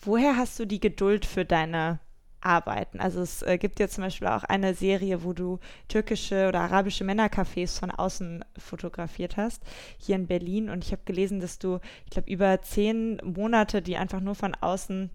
Woher 0.01 0.37
hast 0.37 0.57
du 0.57 0.65
die 0.65 0.79
Geduld 0.79 1.25
für 1.25 1.45
deine 1.45 1.99
Arbeiten? 2.41 2.99
Also 2.99 3.21
es 3.21 3.41
äh, 3.41 3.57
gibt 3.57 3.79
ja 3.79 3.87
zum 3.87 4.03
Beispiel 4.03 4.27
auch 4.27 4.43
eine 4.43 4.73
Serie, 4.73 5.23
wo 5.23 5.33
du 5.33 5.59
türkische 5.87 6.47
oder 6.47 6.61
arabische 6.61 7.03
Männercafés 7.03 7.79
von 7.79 7.91
außen 7.91 8.45
fotografiert 8.57 9.37
hast, 9.37 9.63
hier 9.97 10.15
in 10.15 10.27
Berlin. 10.27 10.69
Und 10.69 10.83
ich 10.83 10.91
habe 10.91 11.01
gelesen, 11.05 11.39
dass 11.39 11.59
du, 11.59 11.79
ich 12.05 12.11
glaube, 12.11 12.31
über 12.31 12.61
zehn 12.61 13.21
Monate, 13.23 13.81
die 13.81 13.97
einfach 13.97 14.21
nur 14.21 14.35
von 14.35 14.55
außen 14.55 15.09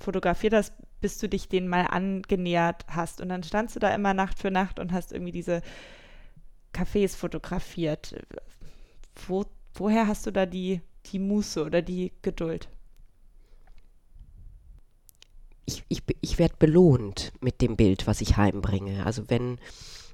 fotografiert 0.00 0.54
hast, 0.54 0.72
bis 1.00 1.18
du 1.18 1.28
dich 1.28 1.48
denen 1.48 1.68
mal 1.68 1.86
angenähert 1.86 2.86
hast. 2.88 3.20
Und 3.20 3.28
dann 3.28 3.42
standst 3.42 3.76
du 3.76 3.80
da 3.80 3.94
immer 3.94 4.14
Nacht 4.14 4.38
für 4.38 4.50
Nacht 4.50 4.78
und 4.78 4.92
hast 4.92 5.12
irgendwie 5.12 5.32
diese 5.32 5.62
Cafés 6.72 7.16
fotografiert. 7.16 8.14
Wo, 9.26 9.44
woher 9.74 10.06
hast 10.06 10.26
du 10.26 10.30
da 10.30 10.46
die, 10.46 10.80
die 11.06 11.18
Muße 11.18 11.64
oder 11.64 11.82
die 11.82 12.12
Geduld? 12.22 12.68
Ich, 15.66 15.84
ich, 15.88 16.02
ich 16.20 16.38
werde 16.38 16.54
belohnt 16.58 17.32
mit 17.40 17.60
dem 17.60 17.76
Bild, 17.76 18.06
was 18.06 18.20
ich 18.20 18.36
heimbringe. 18.36 19.04
Also 19.06 19.24
wenn 19.28 19.58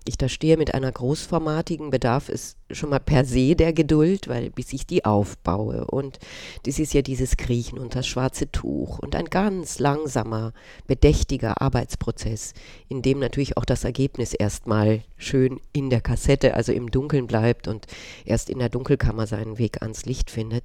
ich 0.06 0.16
da 0.16 0.28
stehe 0.28 0.56
mit 0.56 0.74
einer 0.74 0.90
großformatigen, 0.90 1.90
bedarf 1.90 2.28
es 2.28 2.56
schon 2.70 2.90
mal 2.90 3.00
per 3.00 3.24
se 3.24 3.54
der 3.54 3.72
Geduld, 3.72 4.28
weil 4.28 4.50
bis 4.50 4.72
ich 4.72 4.86
die 4.86 5.04
aufbaue. 5.04 5.84
Und 5.84 6.18
das 6.64 6.78
ist 6.78 6.94
ja 6.94 7.02
dieses 7.02 7.36
Kriechen 7.36 7.78
und 7.78 7.94
das 7.94 8.06
schwarze 8.06 8.50
Tuch 8.50 8.98
und 8.98 9.14
ein 9.14 9.26
ganz 9.26 9.78
langsamer, 9.78 10.52
bedächtiger 10.86 11.60
Arbeitsprozess, 11.60 12.54
in 12.88 13.02
dem 13.02 13.18
natürlich 13.18 13.56
auch 13.56 13.64
das 13.64 13.84
Ergebnis 13.84 14.32
erstmal 14.32 15.02
schön 15.16 15.60
in 15.72 15.90
der 15.90 16.00
Kassette, 16.00 16.54
also 16.54 16.72
im 16.72 16.90
Dunkeln 16.90 17.26
bleibt 17.26 17.68
und 17.68 17.86
erst 18.24 18.48
in 18.48 18.58
der 18.58 18.70
Dunkelkammer 18.70 19.26
seinen 19.26 19.58
Weg 19.58 19.82
ans 19.82 20.06
Licht 20.06 20.30
findet 20.30 20.64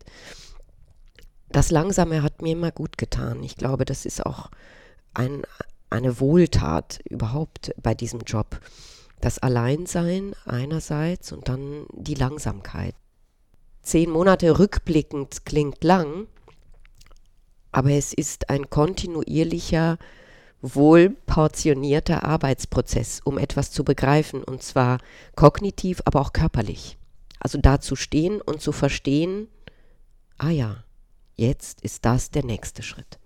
das 1.56 1.72
Langsame 1.72 2.22
hat 2.22 2.42
mir 2.42 2.52
immer 2.52 2.72
gut 2.72 2.98
getan. 2.98 3.42
Ich 3.42 3.56
glaube, 3.56 3.86
das 3.86 4.06
ist 4.06 4.26
auch 4.26 4.50
ein, 5.14 5.44
eine 5.90 6.20
Wohltat 6.20 7.00
überhaupt 7.10 7.74
bei 7.82 7.94
diesem 7.94 8.20
Job. 8.22 8.60
Das 9.22 9.40
Alleinsein 9.40 10.36
einerseits 10.46 11.32
und 11.32 11.48
dann 11.48 11.86
die 11.94 12.16
Langsamkeit. 12.16 12.94
Zehn 13.82 14.10
Monate 14.10 14.60
rückblickend 14.60 15.46
klingt 15.46 15.82
lang, 15.86 16.28
aber 17.72 17.92
es 17.92 18.12
ist 18.12 18.50
ein 18.50 18.70
kontinuierlicher, 18.70 19.98
wohlportionierter 20.62 22.24
Arbeitsprozess, 22.24 23.22
um 23.24 23.38
etwas 23.38 23.72
zu 23.72 23.86
begreifen, 23.86 24.44
und 24.44 24.62
zwar 24.62 24.98
kognitiv, 25.38 26.02
aber 26.04 26.20
auch 26.20 26.34
körperlich. 26.34 26.98
Also 27.40 27.60
da 27.60 27.80
zu 27.80 27.96
stehen 27.96 28.42
und 28.42 28.60
zu 28.60 28.74
verstehen, 28.74 29.48
ah 30.38 30.50
ja, 30.50 30.85
Jetzt 31.36 31.82
ist 31.82 32.06
das 32.06 32.32
der 32.32 32.46
nächste 32.46 32.84
Schritt. 32.84 33.20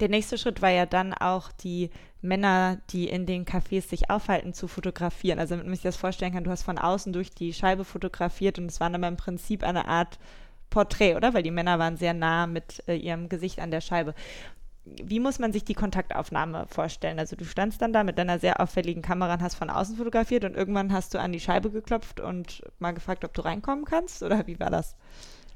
Der 0.00 0.08
nächste 0.08 0.36
Schritt 0.36 0.60
war 0.60 0.70
ja 0.70 0.84
dann 0.84 1.14
auch 1.14 1.50
die 1.52 1.90
Männer, 2.20 2.78
die 2.90 3.08
in 3.08 3.24
den 3.24 3.46
Cafés 3.46 3.88
sich 3.88 4.10
aufhalten, 4.10 4.52
zu 4.52 4.68
fotografieren. 4.68 5.38
Also 5.38 5.54
damit 5.54 5.66
man 5.66 5.74
sich 5.74 5.82
das 5.82 5.96
vorstellen 5.96 6.32
kann, 6.32 6.44
du 6.44 6.50
hast 6.50 6.64
von 6.64 6.78
außen 6.78 7.12
durch 7.12 7.30
die 7.30 7.54
Scheibe 7.54 7.84
fotografiert 7.84 8.58
und 8.58 8.66
es 8.66 8.80
war 8.80 8.90
dann 8.90 9.02
im 9.02 9.16
Prinzip 9.16 9.62
eine 9.62 9.88
Art 9.88 10.18
Porträt, 10.68 11.16
oder? 11.16 11.32
Weil 11.32 11.42
die 11.42 11.50
Männer 11.50 11.78
waren 11.78 11.96
sehr 11.96 12.12
nah 12.12 12.46
mit 12.46 12.82
äh, 12.88 12.96
ihrem 12.96 13.28
Gesicht 13.28 13.58
an 13.58 13.70
der 13.70 13.80
Scheibe. 13.80 14.14
Wie 14.84 15.18
muss 15.18 15.38
man 15.38 15.52
sich 15.52 15.64
die 15.64 15.74
Kontaktaufnahme 15.74 16.66
vorstellen? 16.68 17.18
Also 17.18 17.34
du 17.34 17.44
standst 17.44 17.80
dann 17.80 17.92
da 17.92 18.04
mit 18.04 18.18
deiner 18.18 18.38
sehr 18.38 18.60
auffälligen 18.60 19.02
Kamera 19.02 19.34
und 19.34 19.42
hast 19.42 19.56
von 19.56 19.70
außen 19.70 19.96
fotografiert 19.96 20.44
und 20.44 20.54
irgendwann 20.54 20.92
hast 20.92 21.14
du 21.14 21.18
an 21.18 21.32
die 21.32 21.40
Scheibe 21.40 21.70
geklopft 21.70 22.20
und 22.20 22.62
mal 22.78 22.92
gefragt, 22.92 23.24
ob 23.24 23.32
du 23.32 23.42
reinkommen 23.42 23.84
kannst 23.84 24.22
oder 24.22 24.46
wie 24.46 24.60
war 24.60 24.70
das? 24.70 24.94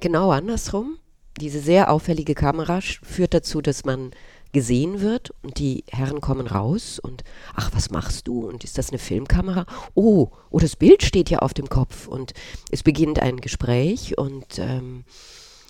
Genau 0.01 0.31
andersrum 0.31 0.99
diese 1.41 1.61
sehr 1.61 1.91
auffällige 1.91 2.35
Kamera 2.35 2.81
führt 3.03 3.35
dazu, 3.35 3.61
dass 3.61 3.85
man 3.85 4.13
gesehen 4.53 5.01
wird 5.01 5.33
und 5.43 5.59
die 5.59 5.85
Herren 5.91 6.21
kommen 6.21 6.47
raus 6.47 6.99
und 6.99 7.23
ach, 7.55 7.71
was 7.73 7.91
machst 7.91 8.27
du? 8.27 8.49
Und 8.49 8.65
ist 8.65 8.79
das 8.79 8.91
eine 8.91 8.99
Filmkamera? 8.99 9.67
Oh, 9.95 10.29
oh, 10.51 10.59
das 10.59 10.77
Bild 10.77 11.03
steht 11.03 11.31
ja 11.31 11.39
auf 11.39 11.55
dem 11.55 11.69
Kopf 11.69 12.09
und 12.09 12.33
es 12.71 12.83
beginnt 12.83 13.21
ein 13.21 13.41
Gespräch 13.41 14.19
und 14.19 14.59
ähm, 14.59 15.05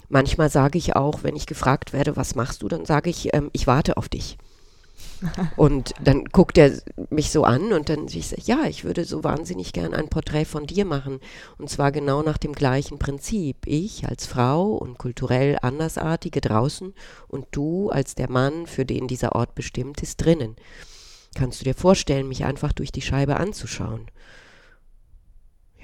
manchmal 0.09 0.51
sage 0.51 0.79
ich 0.79 0.97
auch, 0.97 1.23
wenn 1.23 1.37
ich 1.37 1.47
gefragt 1.47 1.93
werde, 1.93 2.17
was 2.17 2.35
machst 2.35 2.63
du, 2.63 2.69
dann 2.69 2.87
sage 2.87 3.11
ich, 3.11 3.35
ähm, 3.35 3.51
ich 3.53 3.67
warte 3.67 3.97
auf 3.97 4.09
dich. 4.09 4.39
Und 5.57 5.93
dann 6.03 6.25
guckt 6.25 6.59
er 6.59 6.73
mich 7.11 7.31
so 7.31 7.45
an 7.45 7.73
und 7.73 7.89
dann 7.89 8.07
ich 8.07 8.29
sage, 8.29 8.43
ja, 8.45 8.65
ich 8.65 8.85
würde 8.85 9.05
so 9.05 9.23
wahnsinnig 9.25 9.73
gern 9.73 9.95
ein 9.95 10.09
Porträt 10.09 10.45
von 10.45 10.67
dir 10.67 10.85
machen. 10.85 11.21
Und 11.59 11.71
zwar 11.71 11.93
genau 11.93 12.23
nach 12.23 12.39
dem 12.39 12.53
gleichen 12.53 12.99
Prinzip. 12.99 13.67
Ich 13.67 14.07
als 14.07 14.27
Frau 14.27 14.73
und 14.73 14.99
kulturell 14.99 15.59
Andersartige 15.63 16.41
draußen 16.41 16.95
und 17.29 17.47
du 17.51 17.91
als 17.91 18.15
der 18.15 18.31
Mann, 18.31 18.67
für 18.67 18.85
den 18.85 19.09
dieser 19.09 19.35
Ort 19.35 19.55
bestimmt 19.55 20.03
ist, 20.03 20.17
drinnen. 20.25 20.57
Kannst 21.35 21.61
du 21.61 21.65
dir 21.65 21.75
vorstellen, 21.75 22.29
mich 22.29 22.45
einfach 22.45 22.73
durch 22.73 22.93
die 22.93 23.03
Scheibe 23.03 23.37
anzuschauen? 23.37 24.07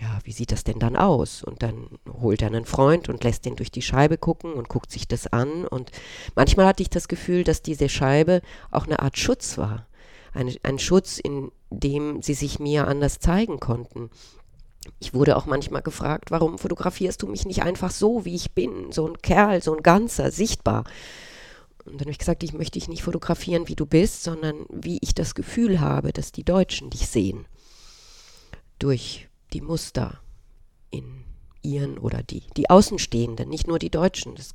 Ja, 0.01 0.19
wie 0.25 0.33
sieht 0.33 0.53
das 0.53 0.65
denn 0.65 0.79
dann 0.79 0.97
aus? 0.97 1.43
Und 1.43 1.63
dann 1.63 1.89
holt 2.21 2.43
er 2.43 2.49
einen 2.49 2.67
Freund 2.67 3.09
und 3.09 3.25
lässt 3.25 3.45
den 3.45 3.57
durch 3.57 3.71
die 3.71 3.83
Scheibe 3.83 4.19
gucken 4.19 4.53
und 4.53 4.69
guckt 4.69 4.91
sich 4.91 5.09
das 5.09 5.27
an. 5.27 5.67
Und 5.67 5.91
manchmal 6.35 6.67
hatte 6.67 6.83
ich 6.83 6.91
das 6.91 7.09
Gefühl, 7.09 7.45
dass 7.45 7.63
diese 7.63 7.89
Scheibe 7.89 8.43
auch 8.71 8.87
eine 8.87 9.01
Art 9.01 9.19
Schutz 9.19 9.57
war. 9.57 9.87
Ein, 10.35 10.55
ein 10.63 10.79
Schutz, 10.79 11.19
in 11.19 11.51
dem 11.71 12.21
sie 12.21 12.35
sich 12.35 12.59
mir 12.59 12.87
anders 12.89 13.21
zeigen 13.21 13.59
konnten. 13.59 14.11
Ich 15.01 15.15
wurde 15.15 15.37
auch 15.37 15.47
manchmal 15.47 15.83
gefragt, 15.83 16.31
warum 16.31 16.59
fotografierst 16.59 17.23
du 17.23 17.27
mich 17.27 17.47
nicht 17.47 17.63
einfach 17.63 17.91
so, 17.91 18.25
wie 18.25 18.35
ich 18.35 18.53
bin? 18.53 18.93
So 18.93 19.09
ein 19.09 19.19
Kerl, 19.19 19.63
so 19.63 19.75
ein 19.75 19.83
Ganzer, 19.83 20.31
sichtbar. 20.31 20.85
Und 21.87 21.95
dann 21.95 22.01
habe 22.01 22.11
ich 22.11 22.19
gesagt, 22.19 22.43
ich 22.43 22.53
möchte 22.53 22.79
dich 22.79 22.89
nicht 22.89 23.03
fotografieren, 23.03 23.69
wie 23.69 23.77
du 23.77 23.87
bist, 23.87 24.25
sondern 24.25 24.67
wie 24.71 24.99
ich 25.01 25.15
das 25.15 25.35
Gefühl 25.35 25.81
habe, 25.81 26.13
dass 26.13 26.33
die 26.33 26.45
Deutschen 26.45 26.91
dich 26.91 27.09
sehen. 27.09 27.47
Durch 28.79 29.29
die 29.57 29.63
Muster 29.63 30.21
in 30.91 31.25
ihren 31.63 31.97
oder 31.97 32.23
die, 32.23 32.43
die 32.59 32.69
Außenstehenden, 32.69 33.49
nicht 33.49 33.67
nur 33.67 33.79
die 33.79 33.89
Deutschen, 33.89 34.35
das, 34.35 34.55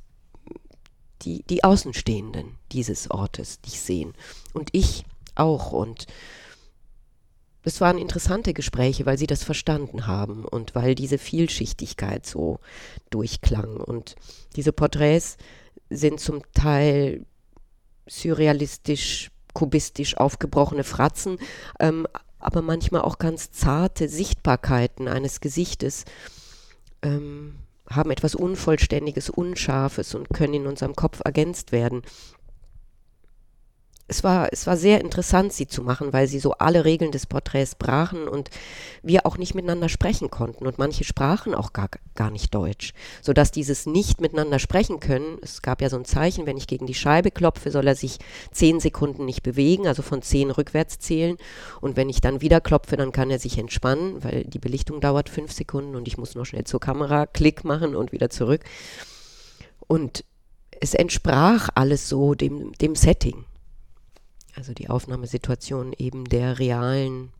die, 1.22 1.42
die 1.50 1.64
Außenstehenden 1.64 2.56
dieses 2.70 3.10
Ortes 3.10 3.60
dich 3.60 3.80
sehen. 3.80 4.14
Und 4.52 4.68
ich 4.70 5.04
auch. 5.34 5.72
Und 5.72 6.06
es 7.64 7.80
waren 7.80 7.98
interessante 7.98 8.54
Gespräche, 8.54 9.04
weil 9.04 9.18
sie 9.18 9.26
das 9.26 9.42
verstanden 9.42 10.06
haben 10.06 10.44
und 10.44 10.76
weil 10.76 10.94
diese 10.94 11.18
Vielschichtigkeit 11.18 12.24
so 12.24 12.60
durchklang. 13.10 13.78
Und 13.78 14.14
diese 14.54 14.72
Porträts 14.72 15.36
sind 15.90 16.20
zum 16.20 16.42
Teil 16.54 17.26
surrealistisch, 18.06 19.32
kubistisch 19.52 20.16
aufgebrochene 20.16 20.84
Fratzen, 20.84 21.38
ähm, 21.80 22.06
aber 22.42 22.62
manchmal 22.62 23.02
auch 23.02 23.18
ganz 23.18 23.50
zarte 23.50 24.08
Sichtbarkeiten 24.08 25.08
eines 25.08 25.40
Gesichtes 25.40 26.04
ähm, 27.02 27.56
haben 27.88 28.10
etwas 28.10 28.34
Unvollständiges, 28.34 29.30
Unscharfes 29.30 30.14
und 30.14 30.30
können 30.30 30.54
in 30.54 30.66
unserem 30.66 30.94
Kopf 30.94 31.20
ergänzt 31.24 31.72
werden 31.72 32.02
es 34.12 34.22
war, 34.22 34.52
es 34.52 34.66
war 34.66 34.76
sehr 34.76 35.00
interessant, 35.00 35.54
sie 35.54 35.66
zu 35.66 35.82
machen, 35.82 36.12
weil 36.12 36.28
sie 36.28 36.38
so 36.38 36.52
alle 36.52 36.84
Regeln 36.84 37.12
des 37.12 37.24
Porträts 37.24 37.74
brachen 37.76 38.28
und 38.28 38.50
wir 39.02 39.24
auch 39.24 39.38
nicht 39.38 39.54
miteinander 39.54 39.88
sprechen 39.88 40.30
konnten. 40.30 40.66
Und 40.66 40.76
manche 40.76 41.02
sprachen 41.02 41.54
auch 41.54 41.72
gar, 41.72 41.88
gar 42.14 42.30
nicht 42.30 42.54
Deutsch. 42.54 42.92
Sodass 43.22 43.52
dieses 43.52 43.86
nicht 43.86 44.20
miteinander 44.20 44.58
sprechen 44.58 45.00
können, 45.00 45.38
es 45.40 45.62
gab 45.62 45.80
ja 45.80 45.88
so 45.88 45.96
ein 45.96 46.04
Zeichen, 46.04 46.44
wenn 46.44 46.58
ich 46.58 46.66
gegen 46.66 46.86
die 46.86 46.92
Scheibe 46.92 47.30
klopfe, 47.30 47.70
soll 47.70 47.88
er 47.88 47.94
sich 47.94 48.18
zehn 48.50 48.80
Sekunden 48.80 49.24
nicht 49.24 49.42
bewegen, 49.42 49.86
also 49.86 50.02
von 50.02 50.20
zehn 50.20 50.50
rückwärts 50.50 50.98
zählen. 50.98 51.38
Und 51.80 51.96
wenn 51.96 52.10
ich 52.10 52.20
dann 52.20 52.42
wieder 52.42 52.60
klopfe, 52.60 52.98
dann 52.98 53.12
kann 53.12 53.30
er 53.30 53.38
sich 53.38 53.56
entspannen, 53.56 54.22
weil 54.22 54.44
die 54.44 54.58
Belichtung 54.58 55.00
dauert 55.00 55.30
fünf 55.30 55.52
Sekunden 55.52 55.96
und 55.96 56.06
ich 56.06 56.18
muss 56.18 56.34
nur 56.34 56.44
schnell 56.44 56.64
zur 56.64 56.80
Kamera 56.80 57.24
Klick 57.24 57.64
machen 57.64 57.96
und 57.96 58.12
wieder 58.12 58.28
zurück. 58.28 58.60
Und 59.86 60.22
es 60.80 60.92
entsprach 60.92 61.70
alles 61.74 62.10
so 62.10 62.34
dem, 62.34 62.72
dem 62.72 62.94
Setting 62.94 63.46
also 64.54 64.74
die 64.74 64.90
Aufnahmesituation 64.90 65.92
eben 65.96 66.24
der 66.24 66.58
realen 66.58 67.32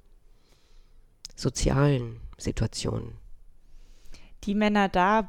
sozialen 1.36 2.20
Situation. 2.38 3.12
Die 4.44 4.54
Männer 4.54 4.88
da 4.88 5.28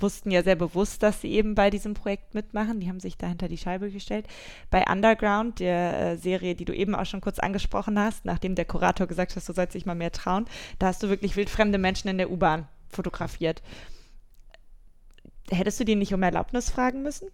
wussten 0.00 0.30
ja 0.30 0.42
sehr 0.42 0.56
bewusst, 0.56 1.02
dass 1.02 1.20
sie 1.20 1.32
eben 1.32 1.54
bei 1.54 1.70
diesem 1.70 1.94
Projekt 1.94 2.34
mitmachen. 2.34 2.80
Die 2.80 2.88
haben 2.88 3.00
sich 3.00 3.16
da 3.16 3.26
hinter 3.26 3.48
die 3.48 3.58
Scheibe 3.58 3.90
gestellt. 3.90 4.26
Bei 4.70 4.84
Underground, 4.90 5.58
der 5.58 6.00
äh, 6.00 6.16
Serie, 6.16 6.54
die 6.54 6.64
du 6.64 6.72
eben 6.72 6.94
auch 6.94 7.06
schon 7.06 7.20
kurz 7.20 7.38
angesprochen 7.38 7.98
hast, 7.98 8.24
nachdem 8.24 8.54
der 8.54 8.64
Kurator 8.64 9.06
gesagt 9.06 9.34
hat, 9.34 9.48
du 9.48 9.52
sollst 9.52 9.74
dich 9.74 9.86
mal 9.86 9.94
mehr 9.94 10.12
trauen, 10.12 10.46
da 10.78 10.86
hast 10.86 11.02
du 11.02 11.08
wirklich 11.08 11.36
wildfremde 11.36 11.78
Menschen 11.78 12.08
in 12.08 12.18
der 12.18 12.30
U-Bahn 12.30 12.68
fotografiert. 12.88 13.62
Hättest 15.50 15.80
du 15.80 15.84
die 15.84 15.96
nicht 15.96 16.14
um 16.14 16.22
Erlaubnis 16.22 16.70
fragen 16.70 17.02
müssen? 17.02 17.28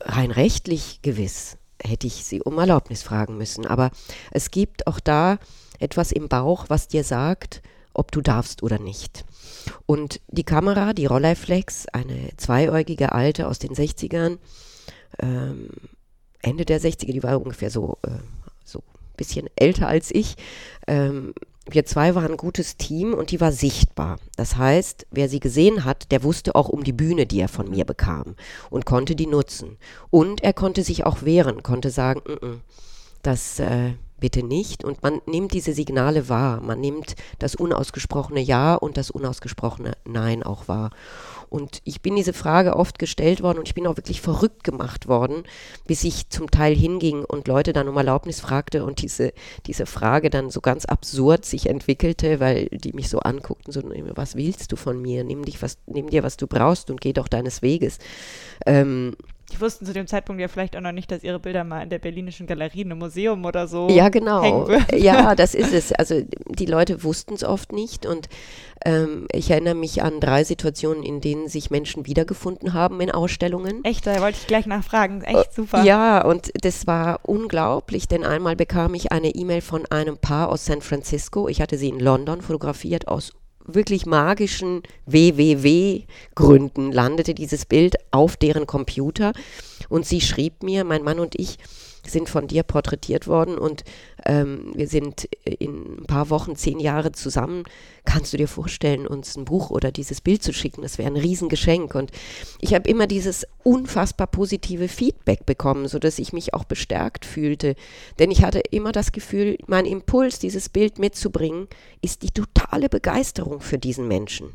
Rein 0.00 0.30
rechtlich 0.30 1.00
gewiss 1.02 1.56
hätte 1.82 2.06
ich 2.06 2.24
sie 2.24 2.42
um 2.42 2.58
Erlaubnis 2.58 3.02
fragen 3.02 3.36
müssen. 3.36 3.66
Aber 3.66 3.90
es 4.30 4.50
gibt 4.50 4.86
auch 4.86 5.00
da 5.00 5.38
etwas 5.78 6.12
im 6.12 6.28
Bauch, 6.28 6.66
was 6.68 6.88
dir 6.88 7.04
sagt, 7.04 7.62
ob 7.92 8.10
du 8.10 8.20
darfst 8.20 8.62
oder 8.62 8.78
nicht. 8.78 9.24
Und 9.86 10.20
die 10.28 10.44
Kamera, 10.44 10.92
die 10.92 11.06
Rolleiflex, 11.06 11.86
eine 11.88 12.30
zweieugige 12.36 13.12
alte 13.12 13.46
aus 13.48 13.58
den 13.58 13.72
60ern, 13.72 14.38
ähm, 15.20 15.68
Ende 16.42 16.64
der 16.64 16.80
60er, 16.80 17.12
die 17.12 17.22
war 17.22 17.40
ungefähr 17.40 17.70
so, 17.70 17.98
äh, 18.02 18.10
so 18.64 18.80
ein 18.80 19.16
bisschen 19.16 19.48
älter 19.56 19.88
als 19.88 20.10
ich, 20.10 20.36
ähm, 20.86 21.34
wir 21.68 21.84
zwei 21.86 22.14
waren 22.14 22.32
ein 22.32 22.36
gutes 22.36 22.76
Team 22.76 23.14
und 23.14 23.30
die 23.30 23.40
war 23.40 23.52
sichtbar. 23.52 24.18
Das 24.36 24.56
heißt, 24.56 25.06
wer 25.10 25.28
sie 25.28 25.40
gesehen 25.40 25.84
hat, 25.84 26.12
der 26.12 26.22
wusste 26.22 26.54
auch 26.54 26.68
um 26.68 26.84
die 26.84 26.92
Bühne, 26.92 27.26
die 27.26 27.40
er 27.40 27.48
von 27.48 27.70
mir 27.70 27.84
bekam 27.84 28.34
und 28.70 28.84
konnte 28.84 29.16
die 29.16 29.26
nutzen. 29.26 29.78
Und 30.10 30.42
er 30.42 30.52
konnte 30.52 30.82
sich 30.82 31.06
auch 31.06 31.22
wehren, 31.22 31.62
konnte 31.62 31.90
sagen, 31.90 32.20
N 32.26 32.36
-n, 32.36 32.60
das 33.22 33.58
äh, 33.60 33.92
bitte 34.24 34.42
nicht. 34.42 34.84
Und 34.84 35.02
man 35.02 35.20
nimmt 35.26 35.52
diese 35.52 35.74
Signale 35.74 36.30
wahr. 36.30 36.62
Man 36.62 36.80
nimmt 36.80 37.14
das 37.40 37.54
unausgesprochene 37.54 38.40
Ja 38.40 38.74
und 38.74 38.96
das 38.96 39.10
unausgesprochene 39.10 39.98
Nein 40.06 40.42
auch 40.42 40.66
wahr. 40.66 40.92
Und 41.50 41.82
ich 41.84 42.00
bin 42.00 42.16
diese 42.16 42.32
Frage 42.32 42.74
oft 42.74 42.98
gestellt 42.98 43.42
worden 43.42 43.58
und 43.58 43.68
ich 43.68 43.74
bin 43.74 43.86
auch 43.86 43.98
wirklich 43.98 44.22
verrückt 44.22 44.64
gemacht 44.64 45.08
worden, 45.08 45.44
bis 45.86 46.04
ich 46.04 46.30
zum 46.30 46.50
Teil 46.50 46.74
hinging 46.74 47.22
und 47.22 47.48
Leute 47.48 47.74
dann 47.74 47.86
um 47.86 47.98
Erlaubnis 47.98 48.40
fragte 48.40 48.82
und 48.82 49.02
diese, 49.02 49.34
diese 49.66 49.84
Frage 49.84 50.30
dann 50.30 50.48
so 50.48 50.62
ganz 50.62 50.86
absurd 50.86 51.44
sich 51.44 51.68
entwickelte, 51.68 52.40
weil 52.40 52.68
die 52.70 52.94
mich 52.94 53.10
so 53.10 53.18
anguckten, 53.18 53.74
so, 53.74 53.82
was 54.14 54.36
willst 54.36 54.72
du 54.72 54.76
von 54.76 55.02
mir? 55.02 55.22
Nimm, 55.22 55.44
dich 55.44 55.60
was, 55.60 55.76
nimm 55.84 56.08
dir, 56.08 56.22
was 56.22 56.38
du 56.38 56.46
brauchst 56.46 56.90
und 56.90 57.02
geh 57.02 57.12
doch 57.12 57.28
deines 57.28 57.60
Weges. 57.60 57.98
Ähm, 58.64 59.16
die 59.52 59.60
wussten 59.60 59.86
zu 59.86 59.92
dem 59.92 60.06
Zeitpunkt 60.06 60.40
ja 60.40 60.48
vielleicht 60.48 60.76
auch 60.76 60.80
noch 60.80 60.92
nicht, 60.92 61.10
dass 61.10 61.22
ihre 61.22 61.38
Bilder 61.38 61.64
mal 61.64 61.82
in 61.82 61.90
der 61.90 61.98
Berlinischen 61.98 62.46
Galerie 62.46 62.82
in 62.82 62.90
einem 62.90 62.98
Museum 62.98 63.44
oder 63.44 63.66
so. 63.68 63.88
Ja, 63.88 64.08
genau. 64.08 64.68
Ja, 64.92 65.34
das 65.36 65.54
ist 65.54 65.72
es. 65.72 65.92
Also 65.92 66.22
die 66.48 66.66
Leute 66.66 67.02
wussten 67.04 67.34
es 67.34 67.44
oft 67.44 67.72
nicht 67.72 68.06
und 68.06 68.28
ähm, 68.84 69.26
ich 69.32 69.50
erinnere 69.50 69.74
mich 69.74 70.02
an 70.02 70.20
drei 70.20 70.44
Situationen, 70.44 71.02
in 71.02 71.20
denen 71.20 71.48
sich 71.48 71.70
Menschen 71.70 72.06
wiedergefunden 72.06 72.72
haben 72.72 73.00
in 73.00 73.10
Ausstellungen. 73.10 73.84
Echt, 73.84 74.06
da 74.06 74.20
wollte 74.20 74.38
ich 74.40 74.46
gleich 74.46 74.66
nachfragen. 74.66 75.22
Echt 75.22 75.54
super. 75.54 75.82
Ja, 75.84 76.24
und 76.24 76.50
das 76.64 76.86
war 76.86 77.20
unglaublich, 77.22 78.08
denn 78.08 78.24
einmal 78.24 78.56
bekam 78.56 78.94
ich 78.94 79.12
eine 79.12 79.34
E-Mail 79.34 79.60
von 79.60 79.86
einem 79.86 80.18
Paar 80.18 80.48
aus 80.48 80.64
San 80.64 80.80
Francisco. 80.80 81.48
Ich 81.48 81.60
hatte 81.60 81.78
sie 81.78 81.88
in 81.88 82.00
London 82.00 82.40
fotografiert 82.40 83.08
aus 83.08 83.32
wirklich 83.66 84.06
magischen 84.06 84.82
WWW-Gründen 85.06 86.92
landete 86.92 87.34
dieses 87.34 87.64
Bild 87.66 87.96
auf 88.10 88.36
deren 88.36 88.66
Computer. 88.66 89.32
Und 89.88 90.06
sie 90.06 90.20
schrieb 90.20 90.62
mir, 90.62 90.84
mein 90.84 91.02
Mann 91.02 91.18
und 91.18 91.38
ich 91.38 91.58
sind 92.06 92.28
von 92.28 92.46
dir 92.46 92.62
porträtiert 92.62 93.26
worden 93.26 93.56
und 93.56 93.82
ähm, 94.26 94.72
wir 94.74 94.88
sind 94.88 95.28
in 95.44 95.98
ein 95.98 96.06
paar 96.06 96.30
Wochen 96.30 96.56
zehn 96.56 96.80
Jahre 96.80 97.12
zusammen. 97.12 97.64
Kannst 98.04 98.32
du 98.32 98.36
dir 98.36 98.48
vorstellen, 98.48 99.06
uns 99.06 99.36
ein 99.36 99.44
Buch 99.44 99.70
oder 99.70 99.92
dieses 99.92 100.20
Bild 100.20 100.42
zu 100.42 100.52
schicken? 100.52 100.82
Das 100.82 100.98
wäre 100.98 101.10
ein 101.10 101.16
Riesengeschenk. 101.16 101.94
Und 101.94 102.10
ich 102.60 102.74
habe 102.74 102.88
immer 102.88 103.06
dieses 103.06 103.46
unfassbar 103.62 104.26
positive 104.26 104.88
Feedback 104.88 105.44
bekommen, 105.46 105.88
sodass 105.88 106.18
ich 106.18 106.32
mich 106.32 106.54
auch 106.54 106.64
bestärkt 106.64 107.24
fühlte. 107.24 107.74
Denn 108.18 108.30
ich 108.30 108.42
hatte 108.42 108.60
immer 108.70 108.92
das 108.92 109.12
Gefühl, 109.12 109.58
mein 109.66 109.86
Impuls, 109.86 110.38
dieses 110.38 110.68
Bild 110.68 110.98
mitzubringen, 110.98 111.68
ist 112.00 112.22
die 112.22 112.30
totale 112.30 112.88
Begeisterung 112.88 113.60
für 113.60 113.78
diesen 113.78 114.08
Menschen. 114.08 114.52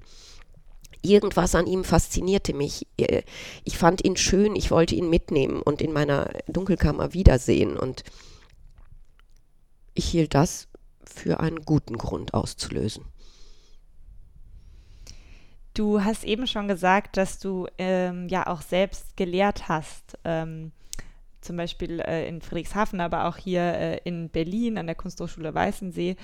Irgendwas 1.02 1.56
an 1.56 1.66
ihm 1.66 1.86
faszinierte 1.86 2.54
mich. 2.54 2.86
Ich 3.64 3.78
fand 3.78 4.04
ihn 4.04 4.18
schön, 4.18 4.56
ich 4.56 4.70
wollte 4.70 4.96
ihn 4.96 5.10
mitnehmen 5.10 5.62
und 5.62 5.82
in 5.82 5.94
meiner 5.94 6.30
Dunkelkammer 6.48 7.14
wiedersehen. 7.14 7.78
Und 7.78 8.04
ich 10.00 10.10
hielt 10.10 10.34
das 10.34 10.70
für 11.04 11.42
einen 11.42 11.66
guten 11.66 11.98
Grund 11.98 12.34
auszulösen. 12.34 13.04
Du 15.74 16.04
hast 16.04 16.24
eben 16.24 16.48
schon 16.48 16.70
gesagt, 16.70 17.18
dass 17.18 17.38
du 17.40 17.68
ähm, 17.78 18.30
ja 18.30 18.48
auch 18.48 18.62
selbst 18.62 19.18
gelehrt 19.18 19.68
hast, 19.68 20.18
ähm, 20.24 20.72
zum 21.42 21.58
Beispiel 21.58 22.00
äh, 22.00 22.28
in 22.30 22.42
Friedrichshafen, 22.42 23.02
aber 23.02 23.26
auch 23.26 23.36
hier 23.36 23.62
äh, 23.62 23.98
in 24.06 24.30
Berlin 24.30 24.78
an 24.78 24.88
der 24.88 24.96
Kunsthochschule 24.96 25.54
Weißensee. 25.54 26.16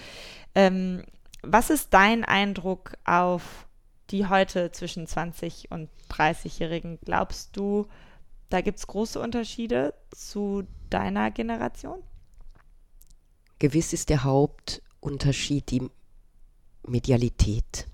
Ähm, 0.55 1.03
was 1.41 1.69
ist 1.69 1.93
dein 1.93 2.23
Eindruck 2.23 2.93
auf 3.03 3.67
die 4.09 4.25
heute 4.27 4.71
zwischen 4.71 5.05
20 5.05 5.69
und 5.71 5.89
30-Jährigen, 6.11 6.99
glaubst 7.03 7.57
du, 7.57 7.87
da 8.49 8.61
gibt 8.61 8.79
es 8.79 8.87
große 8.87 9.19
Unterschiede 9.19 9.93
zu 10.11 10.63
deiner 10.89 11.29
Generation? 11.31 12.01
Gewiss 13.59 13.93
ist 13.93 14.09
der 14.09 14.23
Hauptunterschied 14.23 15.71
die 15.71 15.89
Medialität 16.85 17.87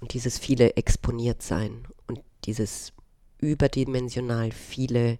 und 0.00 0.14
dieses 0.14 0.38
viele 0.38 0.76
exponiert 0.76 1.42
sein 1.42 1.86
und 2.06 2.20
dieses 2.44 2.92
überdimensional 3.38 4.50
viele 4.52 5.18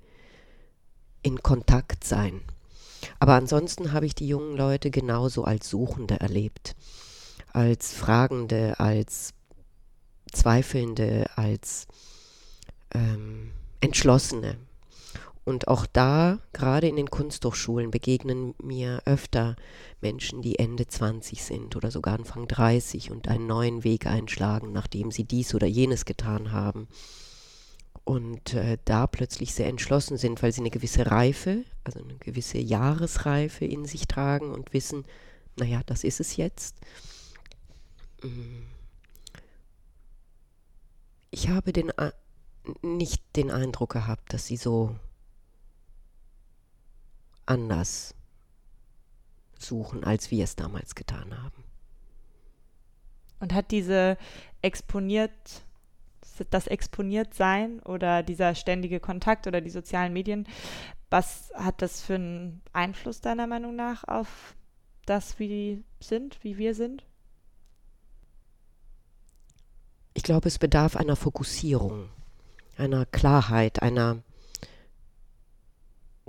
in 1.22 1.42
Kontakt 1.42 2.04
sein. 2.04 2.40
Aber 3.18 3.34
ansonsten 3.34 3.92
habe 3.92 4.06
ich 4.06 4.14
die 4.14 4.28
jungen 4.28 4.56
Leute 4.56 4.90
genauso 4.90 5.44
als 5.44 5.70
Suchende 5.70 6.18
erlebt, 6.20 6.74
als 7.52 7.92
Fragende, 7.92 8.78
als 8.80 9.34
Zweifelnde, 10.32 11.26
als 11.36 11.86
ähm, 12.92 13.52
Entschlossene. 13.80 14.56
Und 15.46 15.68
auch 15.68 15.86
da, 15.86 16.40
gerade 16.52 16.88
in 16.88 16.96
den 16.96 17.08
Kunsthochschulen, 17.08 17.92
begegnen 17.92 18.56
mir 18.60 19.00
öfter 19.04 19.54
Menschen, 20.00 20.42
die 20.42 20.58
Ende 20.58 20.88
20 20.88 21.44
sind 21.44 21.76
oder 21.76 21.92
sogar 21.92 22.14
Anfang 22.14 22.48
30 22.48 23.12
und 23.12 23.28
einen 23.28 23.46
neuen 23.46 23.84
Weg 23.84 24.06
einschlagen, 24.06 24.72
nachdem 24.72 25.12
sie 25.12 25.22
dies 25.22 25.54
oder 25.54 25.68
jenes 25.68 26.04
getan 26.04 26.50
haben. 26.50 26.88
Und 28.02 28.54
äh, 28.54 28.78
da 28.86 29.06
plötzlich 29.06 29.54
sehr 29.54 29.68
entschlossen 29.68 30.16
sind, 30.16 30.42
weil 30.42 30.50
sie 30.50 30.62
eine 30.62 30.70
gewisse 30.70 31.08
Reife, 31.08 31.62
also 31.84 32.00
eine 32.00 32.16
gewisse 32.16 32.58
Jahresreife 32.58 33.64
in 33.64 33.84
sich 33.84 34.08
tragen 34.08 34.50
und 34.50 34.72
wissen, 34.72 35.04
naja, 35.54 35.80
das 35.86 36.02
ist 36.02 36.18
es 36.18 36.34
jetzt. 36.36 36.74
Ich 41.30 41.48
habe 41.50 41.72
den, 41.72 41.92
nicht 42.82 43.22
den 43.36 43.52
Eindruck 43.52 43.92
gehabt, 43.92 44.32
dass 44.32 44.48
sie 44.48 44.56
so 44.56 44.96
anders 47.46 48.14
suchen, 49.58 50.04
als 50.04 50.30
wir 50.30 50.44
es 50.44 50.56
damals 50.56 50.94
getan 50.94 51.42
haben. 51.42 51.64
Und 53.40 53.54
hat 53.54 53.70
diese 53.70 54.18
exponiert, 54.62 55.32
das 56.50 56.66
exponiert 56.66 57.34
sein 57.34 57.80
oder 57.80 58.22
dieser 58.22 58.54
ständige 58.54 59.00
Kontakt 59.00 59.46
oder 59.46 59.60
die 59.60 59.70
sozialen 59.70 60.12
Medien, 60.12 60.46
was 61.10 61.52
hat 61.54 61.82
das 61.82 62.02
für 62.02 62.16
einen 62.16 62.62
Einfluss 62.72 63.20
deiner 63.20 63.46
Meinung 63.46 63.76
nach 63.76 64.04
auf 64.04 64.56
das, 65.04 65.38
wie 65.38 65.48
die 65.48 65.84
sind, 66.00 66.42
wie 66.42 66.58
wir 66.58 66.74
sind? 66.74 67.04
Ich 70.14 70.22
glaube, 70.22 70.48
es 70.48 70.58
bedarf 70.58 70.96
einer 70.96 71.16
Fokussierung, 71.16 72.08
einer 72.76 73.06
Klarheit, 73.06 73.82
einer... 73.82 74.22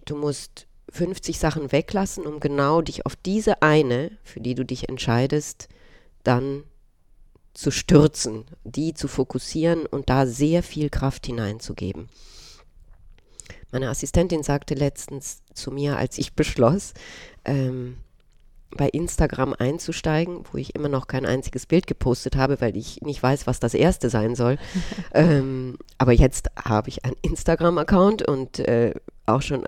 Du 0.05 0.15
musst 0.15 0.67
50 0.91 1.39
Sachen 1.39 1.71
weglassen, 1.71 2.25
um 2.25 2.39
genau 2.39 2.81
dich 2.81 3.05
auf 3.05 3.15
diese 3.15 3.61
eine, 3.61 4.11
für 4.23 4.39
die 4.39 4.55
du 4.55 4.63
dich 4.63 4.89
entscheidest, 4.89 5.67
dann 6.23 6.63
zu 7.53 7.71
stürzen, 7.71 8.45
die 8.63 8.93
zu 8.93 9.07
fokussieren 9.07 9.85
und 9.85 10.09
da 10.09 10.27
sehr 10.27 10.61
viel 10.63 10.89
Kraft 10.89 11.25
hineinzugeben. 11.25 12.07
Meine 13.71 13.89
Assistentin 13.89 14.43
sagte 14.43 14.75
letztens 14.75 15.41
zu 15.53 15.71
mir, 15.71 15.97
als 15.97 16.17
ich 16.17 16.33
beschloss, 16.33 16.93
ähm, 17.43 17.97
bei 18.71 18.89
Instagram 18.89 19.53
einzusteigen, 19.57 20.43
wo 20.51 20.57
ich 20.57 20.75
immer 20.75 20.89
noch 20.89 21.07
kein 21.07 21.25
einziges 21.25 21.65
Bild 21.65 21.87
gepostet 21.87 22.35
habe, 22.35 22.61
weil 22.61 22.75
ich 22.75 23.01
nicht 23.01 23.23
weiß, 23.23 23.47
was 23.47 23.59
das 23.59 23.73
erste 23.73 24.09
sein 24.09 24.35
soll. 24.35 24.57
ähm, 25.13 25.77
aber 25.97 26.11
jetzt 26.11 26.49
habe 26.63 26.89
ich 26.89 27.05
einen 27.05 27.15
Instagram-Account 27.21 28.27
und 28.27 28.59
äh, 28.59 28.93
auch 29.25 29.41
schon 29.41 29.65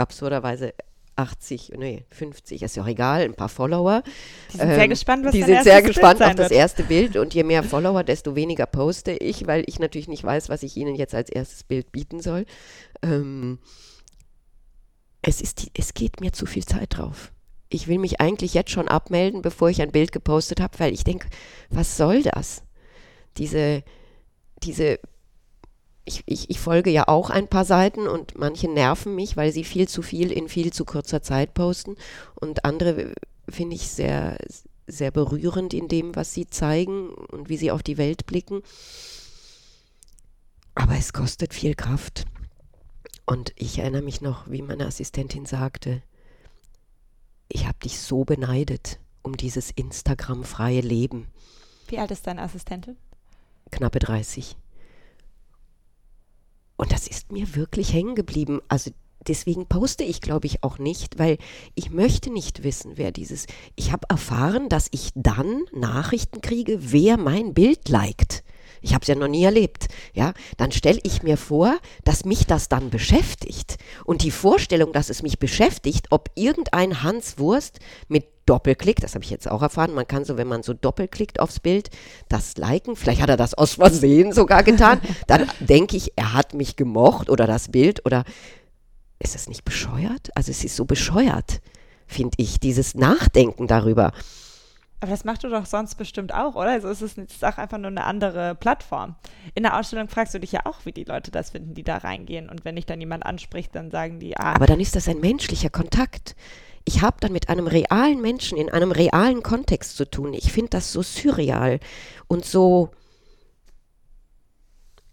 absurderweise 0.00 0.74
80, 1.20 1.72
nee, 1.76 2.04
50, 2.10 2.62
ist 2.62 2.76
ja 2.76 2.82
auch 2.82 2.88
egal, 2.88 3.22
ein 3.22 3.34
paar 3.34 3.48
Follower. 3.48 4.02
Die 4.52 4.56
sind 4.56 4.74
sehr 4.74 4.88
gespannt, 4.88 5.24
was 5.24 5.32
Die 5.32 5.42
sind 5.42 5.62
sehr 5.62 5.82
Bild 5.82 5.86
gespannt 5.94 6.22
auf 6.22 6.34
das 6.34 6.50
erste 6.50 6.82
Bild 6.82 7.16
und 7.16 7.34
je 7.34 7.44
mehr 7.44 7.62
Follower, 7.62 8.02
desto 8.02 8.34
weniger 8.34 8.66
poste 8.66 9.12
ich, 9.12 9.46
weil 9.46 9.64
ich 9.66 9.78
natürlich 9.78 10.08
nicht 10.08 10.24
weiß, 10.24 10.48
was 10.48 10.62
ich 10.62 10.76
ihnen 10.76 10.94
jetzt 10.94 11.14
als 11.14 11.28
erstes 11.28 11.64
Bild 11.64 11.92
bieten 11.92 12.20
soll. 12.20 12.46
Ähm, 13.02 13.58
es, 15.22 15.40
ist 15.40 15.62
die, 15.62 15.70
es 15.74 15.92
geht 15.92 16.20
mir 16.20 16.32
zu 16.32 16.46
viel 16.46 16.64
Zeit 16.64 16.96
drauf. 16.96 17.32
Ich 17.68 17.86
will 17.86 17.98
mich 17.98 18.20
eigentlich 18.20 18.54
jetzt 18.54 18.70
schon 18.70 18.88
abmelden, 18.88 19.42
bevor 19.42 19.68
ich 19.68 19.82
ein 19.82 19.92
Bild 19.92 20.12
gepostet 20.12 20.60
habe, 20.60 20.78
weil 20.78 20.92
ich 20.92 21.04
denke, 21.04 21.28
was 21.68 21.96
soll 21.96 22.22
das? 22.22 22.62
Diese, 23.36 23.84
diese, 24.62 24.98
ich, 26.10 26.22
ich, 26.26 26.50
ich 26.50 26.58
folge 26.58 26.90
ja 26.90 27.06
auch 27.06 27.30
ein 27.30 27.46
paar 27.46 27.64
Seiten 27.64 28.08
und 28.08 28.36
manche 28.36 28.68
nerven 28.68 29.14
mich, 29.14 29.36
weil 29.36 29.52
sie 29.52 29.64
viel 29.64 29.88
zu 29.88 30.02
viel 30.02 30.32
in 30.32 30.48
viel 30.48 30.72
zu 30.72 30.84
kurzer 30.84 31.22
Zeit 31.22 31.54
posten 31.54 31.96
und 32.34 32.64
andere 32.64 33.12
finde 33.48 33.76
ich 33.76 33.88
sehr, 33.88 34.36
sehr 34.86 35.10
berührend 35.12 35.72
in 35.72 35.88
dem, 35.88 36.16
was 36.16 36.34
sie 36.34 36.48
zeigen 36.48 37.10
und 37.10 37.48
wie 37.48 37.56
sie 37.56 37.70
auf 37.70 37.82
die 37.82 37.98
Welt 37.98 38.26
blicken. 38.26 38.62
Aber 40.74 40.96
es 40.96 41.12
kostet 41.12 41.54
viel 41.54 41.74
Kraft. 41.74 42.24
Und 43.26 43.52
ich 43.56 43.78
erinnere 43.78 44.02
mich 44.02 44.20
noch, 44.20 44.50
wie 44.50 44.62
meine 44.62 44.86
Assistentin 44.86 45.46
sagte, 45.46 46.02
ich 47.48 47.66
habe 47.66 47.78
dich 47.84 48.00
so 48.00 48.24
beneidet 48.24 48.98
um 49.22 49.36
dieses 49.36 49.70
Instagram-freie 49.70 50.80
Leben. 50.80 51.28
Wie 51.88 51.98
alt 51.98 52.10
ist 52.10 52.26
deine 52.26 52.42
Assistentin? 52.42 52.96
Knappe 53.70 53.98
30. 53.98 54.56
Und 56.80 56.92
das 56.92 57.06
ist 57.06 57.30
mir 57.30 57.56
wirklich 57.56 57.92
hängen 57.92 58.14
geblieben. 58.14 58.62
Also 58.68 58.90
deswegen 59.28 59.66
poste 59.66 60.02
ich, 60.02 60.22
glaube 60.22 60.46
ich, 60.46 60.64
auch 60.64 60.78
nicht, 60.78 61.18
weil 61.18 61.36
ich 61.74 61.90
möchte 61.90 62.32
nicht 62.32 62.64
wissen, 62.64 62.92
wer 62.94 63.12
dieses. 63.12 63.44
Ich 63.76 63.92
habe 63.92 64.06
erfahren, 64.08 64.70
dass 64.70 64.88
ich 64.90 65.10
dann 65.14 65.64
Nachrichten 65.74 66.40
kriege, 66.40 66.78
wer 66.80 67.18
mein 67.18 67.52
Bild 67.52 67.90
liked. 67.90 68.42
Ich 68.80 68.94
habe 68.94 69.02
es 69.02 69.08
ja 69.08 69.14
noch 69.14 69.28
nie 69.28 69.44
erlebt. 69.44 69.88
Ja, 70.14 70.32
dann 70.56 70.72
stelle 70.72 71.00
ich 71.02 71.22
mir 71.22 71.36
vor, 71.36 71.78
dass 72.04 72.24
mich 72.24 72.46
das 72.46 72.68
dann 72.68 72.90
beschäftigt. 72.90 73.76
Und 74.04 74.22
die 74.22 74.30
Vorstellung, 74.30 74.92
dass 74.92 75.10
es 75.10 75.22
mich 75.22 75.38
beschäftigt, 75.38 76.06
ob 76.10 76.30
irgendein 76.34 77.02
Hans 77.02 77.38
Wurst 77.38 77.78
mit 78.08 78.26
Doppelklick, 78.46 79.00
das 79.00 79.14
habe 79.14 79.24
ich 79.24 79.30
jetzt 79.30 79.48
auch 79.48 79.62
erfahren, 79.62 79.94
man 79.94 80.08
kann 80.08 80.24
so, 80.24 80.36
wenn 80.36 80.48
man 80.48 80.64
so 80.64 80.72
doppelklickt 80.72 81.38
aufs 81.38 81.60
Bild, 81.60 81.88
das 82.28 82.56
liken, 82.56 82.96
vielleicht 82.96 83.22
hat 83.22 83.28
er 83.28 83.36
das 83.36 83.54
aus 83.54 83.74
Versehen 83.74 84.32
sogar 84.32 84.64
getan, 84.64 85.00
dann 85.28 85.48
denke 85.60 85.96
ich, 85.96 86.14
er 86.16 86.32
hat 86.32 86.52
mich 86.52 86.74
gemocht 86.74 87.30
oder 87.30 87.46
das 87.46 87.68
Bild 87.68 88.04
oder 88.06 88.24
ist 89.20 89.36
es 89.36 89.48
nicht 89.48 89.64
bescheuert? 89.64 90.30
Also 90.34 90.50
es 90.50 90.64
ist 90.64 90.74
so 90.74 90.84
bescheuert, 90.84 91.60
finde 92.08 92.34
ich, 92.38 92.58
dieses 92.58 92.96
Nachdenken 92.96 93.68
darüber. 93.68 94.12
Aber 95.00 95.10
das 95.10 95.24
machst 95.24 95.42
du 95.42 95.48
doch 95.48 95.64
sonst 95.64 95.94
bestimmt 95.94 96.34
auch, 96.34 96.56
oder? 96.56 96.72
Also 96.72 96.88
es 96.88 97.00
ist 97.00 97.44
auch 97.44 97.56
einfach 97.56 97.78
nur 97.78 97.88
eine 97.90 98.04
andere 98.04 98.54
Plattform. 98.54 99.16
In 99.54 99.62
der 99.62 99.78
Ausstellung 99.78 100.08
fragst 100.08 100.34
du 100.34 100.40
dich 100.40 100.52
ja 100.52 100.66
auch, 100.66 100.84
wie 100.84 100.92
die 100.92 101.04
Leute 101.04 101.30
das 101.30 101.50
finden, 101.50 101.72
die 101.72 101.82
da 101.82 101.96
reingehen. 101.96 102.50
Und 102.50 102.66
wenn 102.66 102.76
dich 102.76 102.84
dann 102.84 103.00
jemand 103.00 103.24
anspricht, 103.24 103.74
dann 103.74 103.90
sagen 103.90 104.20
die, 104.20 104.36
ah, 104.36 104.54
Aber 104.54 104.66
dann 104.66 104.78
ist 104.78 104.94
das 104.96 105.08
ein 105.08 105.20
menschlicher 105.20 105.70
Kontakt. 105.70 106.36
Ich 106.84 107.00
habe 107.00 107.16
dann 107.20 107.32
mit 107.32 107.48
einem 107.48 107.66
realen 107.66 108.20
Menschen 108.20 108.58
in 108.58 108.68
einem 108.70 108.92
realen 108.92 109.42
Kontext 109.42 109.96
zu 109.96 110.04
tun. 110.04 110.34
Ich 110.34 110.52
finde 110.52 110.70
das 110.70 110.92
so 110.92 111.00
surreal 111.00 111.80
und 112.28 112.44
so 112.44 112.90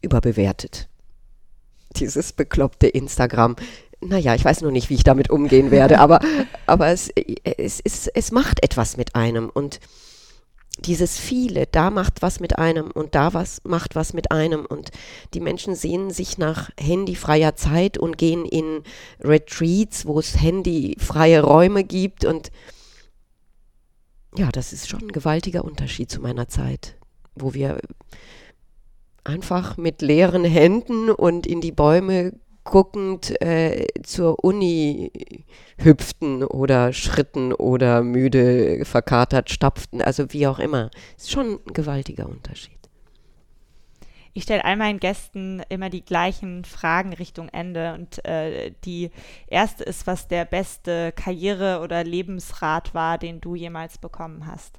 überbewertet. 0.01 0.89
Dieses 1.95 2.33
bekloppte 2.33 2.87
Instagram. 2.87 3.55
Naja, 3.99 4.35
ich 4.35 4.45
weiß 4.45 4.61
noch 4.61 4.71
nicht, 4.71 4.89
wie 4.89 4.95
ich 4.95 5.03
damit 5.03 5.29
umgehen 5.29 5.71
werde, 5.71 5.99
aber, 5.99 6.19
aber 6.65 6.87
es, 6.87 7.09
es, 7.09 7.81
es, 7.83 8.07
es 8.07 8.31
macht 8.31 8.63
etwas 8.63 8.97
mit 8.97 9.15
einem 9.15 9.49
und 9.49 9.79
dieses 10.79 11.17
viele, 11.17 11.65
da 11.65 11.89
macht 11.89 12.21
was 12.21 12.39
mit 12.39 12.59
einem 12.59 12.91
und 12.91 13.15
da 13.15 13.33
was 13.33 13.61
macht 13.63 13.95
was 13.95 14.13
mit 14.13 14.31
einem 14.31 14.65
und 14.65 14.91
die 15.33 15.39
Menschen 15.39 15.73
sehnen 15.75 16.11
sich 16.11 16.37
nach 16.37 16.69
handyfreier 16.79 17.55
Zeit 17.55 17.97
und 17.97 18.17
gehen 18.17 18.45
in 18.45 18.83
Retreats, 19.19 20.05
wo 20.05 20.19
es 20.19 20.39
handyfreie 20.39 21.41
Räume 21.41 21.83
gibt 21.83 22.25
und 22.25 22.51
ja, 24.37 24.51
das 24.51 24.71
ist 24.71 24.87
schon 24.87 25.01
ein 25.01 25.11
gewaltiger 25.11 25.65
Unterschied 25.65 26.11
zu 26.11 26.21
meiner 26.21 26.47
Zeit, 26.47 26.95
wo 27.33 27.55
wir 27.55 27.79
einfach 29.23 29.77
mit 29.77 30.03
leeren 30.03 30.45
Händen 30.45 31.09
und 31.09 31.47
in 31.47 31.59
die 31.59 31.71
Bäume 31.71 32.33
guckend 32.69 33.41
äh, 33.41 33.87
zur 34.03 34.43
Uni 34.43 35.11
hüpften 35.77 36.43
oder 36.43 36.93
schritten 36.93 37.53
oder 37.53 38.03
müde 38.03 38.83
verkatert 38.85 39.49
stapften, 39.49 40.01
also 40.01 40.31
wie 40.33 40.47
auch 40.47 40.59
immer. 40.59 40.91
Ist 41.15 41.31
schon 41.31 41.59
ein 41.65 41.73
gewaltiger 41.73 42.27
Unterschied. 42.27 42.77
Ich 44.33 44.43
stelle 44.43 44.65
all 44.65 44.75
meinen 44.75 44.99
Gästen 44.99 45.63
immer 45.69 45.89
die 45.89 46.05
gleichen 46.05 46.63
Fragen 46.63 47.13
Richtung 47.13 47.49
Ende. 47.49 47.95
Und 47.95 48.23
äh, 48.23 48.71
die 48.85 49.09
erste 49.47 49.83
ist, 49.83 50.05
was 50.05 50.27
der 50.27 50.45
beste 50.45 51.11
Karriere- 51.13 51.79
oder 51.81 52.03
Lebensrat 52.03 52.93
war, 52.93 53.17
den 53.17 53.41
du 53.41 53.55
jemals 53.55 53.97
bekommen 53.97 54.45
hast. 54.45 54.77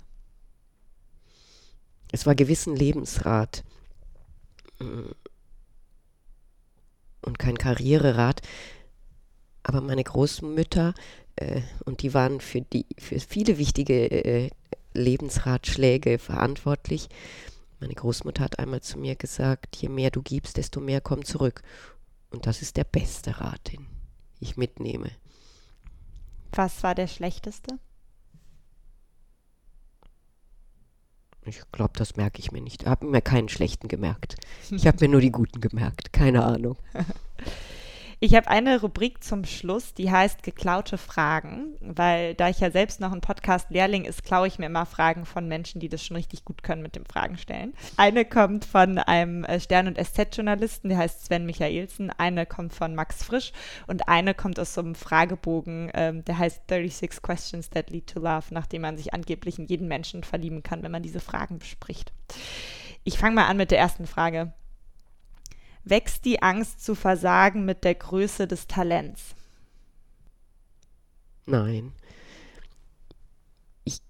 Es 2.12 2.24
war 2.24 2.36
gewissen 2.36 2.76
Lebensrat 2.76 3.64
und 7.28 7.38
kein 7.38 7.58
Karriererat. 7.58 8.40
Aber 9.62 9.80
meine 9.80 10.02
Großmütter, 10.02 10.94
äh, 11.36 11.60
und 11.84 12.02
die 12.02 12.14
waren 12.14 12.40
für, 12.40 12.62
die, 12.62 12.86
für 12.98 13.20
viele 13.20 13.58
wichtige 13.58 14.10
äh, 14.10 14.50
Lebensratschläge 14.94 16.18
verantwortlich. 16.18 17.08
Meine 17.80 17.94
Großmutter 17.94 18.42
hat 18.42 18.58
einmal 18.58 18.80
zu 18.80 18.98
mir 18.98 19.14
gesagt, 19.14 19.76
je 19.76 19.88
mehr 19.88 20.10
du 20.10 20.22
gibst, 20.22 20.56
desto 20.56 20.80
mehr 20.80 21.00
kommt 21.00 21.26
zurück. 21.26 21.62
Und 22.30 22.46
das 22.46 22.62
ist 22.62 22.76
der 22.76 22.84
beste 22.84 23.40
Rat, 23.40 23.72
den 23.72 23.86
ich 24.40 24.56
mitnehme. 24.56 25.10
Was 26.52 26.82
war 26.82 26.94
der 26.94 27.06
schlechteste? 27.06 27.78
Ich 31.48 31.60
glaube, 31.72 31.92
das 31.96 32.16
merke 32.16 32.40
ich 32.40 32.52
mir 32.52 32.60
nicht. 32.60 32.82
Ich 32.82 32.88
habe 32.88 33.06
mir 33.06 33.22
keinen 33.22 33.48
schlechten 33.48 33.88
gemerkt. 33.88 34.36
Ich 34.70 34.86
habe 34.86 34.98
mir 35.00 35.08
nur 35.08 35.20
die 35.20 35.32
guten 35.32 35.60
gemerkt. 35.60 36.12
Keine 36.12 36.44
Ahnung. 36.44 36.76
Ich 38.20 38.34
habe 38.34 38.48
eine 38.48 38.80
Rubrik 38.80 39.22
zum 39.22 39.44
Schluss, 39.44 39.94
die 39.94 40.10
heißt 40.10 40.42
geklaute 40.42 40.98
Fragen, 40.98 41.76
weil 41.80 42.34
da 42.34 42.48
ich 42.48 42.58
ja 42.58 42.72
selbst 42.72 42.98
noch 42.98 43.12
ein 43.12 43.20
Podcast-Lehrling 43.20 44.04
ist, 44.04 44.24
klaue 44.24 44.48
ich 44.48 44.58
mir 44.58 44.66
immer 44.66 44.86
Fragen 44.86 45.24
von 45.24 45.46
Menschen, 45.46 45.80
die 45.80 45.88
das 45.88 46.04
schon 46.04 46.16
richtig 46.16 46.44
gut 46.44 46.64
können 46.64 46.82
mit 46.82 46.96
dem 46.96 47.06
Fragen 47.06 47.38
stellen. 47.38 47.74
Eine 47.96 48.24
kommt 48.24 48.64
von 48.64 48.98
einem 48.98 49.44
äh, 49.44 49.60
Stern- 49.60 49.86
und 49.86 50.04
SZ-Journalisten, 50.04 50.88
der 50.88 50.98
heißt 50.98 51.26
Sven 51.26 51.46
Michaelsen, 51.46 52.10
eine 52.10 52.44
kommt 52.44 52.74
von 52.74 52.96
Max 52.96 53.22
Frisch 53.22 53.52
und 53.86 54.08
eine 54.08 54.34
kommt 54.34 54.58
aus 54.58 54.74
so 54.74 54.80
einem 54.80 54.96
Fragebogen, 54.96 55.92
ähm, 55.94 56.24
der 56.24 56.38
heißt 56.38 56.62
36 56.68 57.22
Questions 57.22 57.70
that 57.70 57.88
lead 57.88 58.08
to 58.08 58.18
love, 58.18 58.46
nachdem 58.50 58.82
man 58.82 58.96
sich 58.96 59.14
angeblich 59.14 59.60
in 59.60 59.66
jeden 59.66 59.86
Menschen 59.86 60.24
verlieben 60.24 60.64
kann, 60.64 60.82
wenn 60.82 60.90
man 60.90 61.04
diese 61.04 61.20
Fragen 61.20 61.60
bespricht. 61.60 62.12
Ich 63.04 63.16
fange 63.16 63.36
mal 63.36 63.46
an 63.46 63.58
mit 63.58 63.70
der 63.70 63.78
ersten 63.78 64.08
Frage. 64.08 64.52
Wächst 65.84 66.24
die 66.24 66.42
Angst 66.42 66.84
zu 66.84 66.94
versagen 66.94 67.64
mit 67.64 67.84
der 67.84 67.94
Größe 67.94 68.46
des 68.46 68.66
Talents? 68.66 69.34
Nein. 71.46 71.92
Ich, 73.84 74.00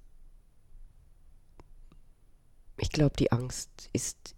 ich 2.79 2.91
glaube, 2.91 3.17
die 3.17 3.31
Angst 3.31 3.91
ist 3.93 4.35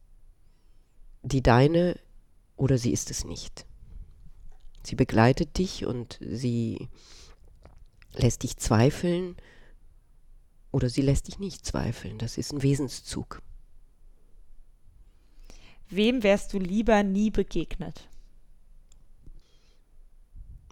die 1.22 1.42
deine 1.42 1.98
oder 2.56 2.78
sie 2.78 2.92
ist 2.92 3.10
es 3.10 3.24
nicht. 3.24 3.66
Sie 4.82 4.96
begleitet 4.96 5.58
dich 5.58 5.86
und 5.86 6.18
sie 6.20 6.88
lässt 8.12 8.42
dich 8.42 8.56
zweifeln 8.56 9.36
oder 10.70 10.88
sie 10.88 11.02
lässt 11.02 11.28
dich 11.28 11.38
nicht 11.38 11.64
zweifeln. 11.64 12.18
Das 12.18 12.38
ist 12.38 12.52
ein 12.52 12.62
Wesenszug. 12.62 13.42
Wem 15.90 16.22
wärst 16.22 16.52
du 16.52 16.58
lieber 16.58 17.02
nie 17.02 17.30
begegnet? 17.30 18.08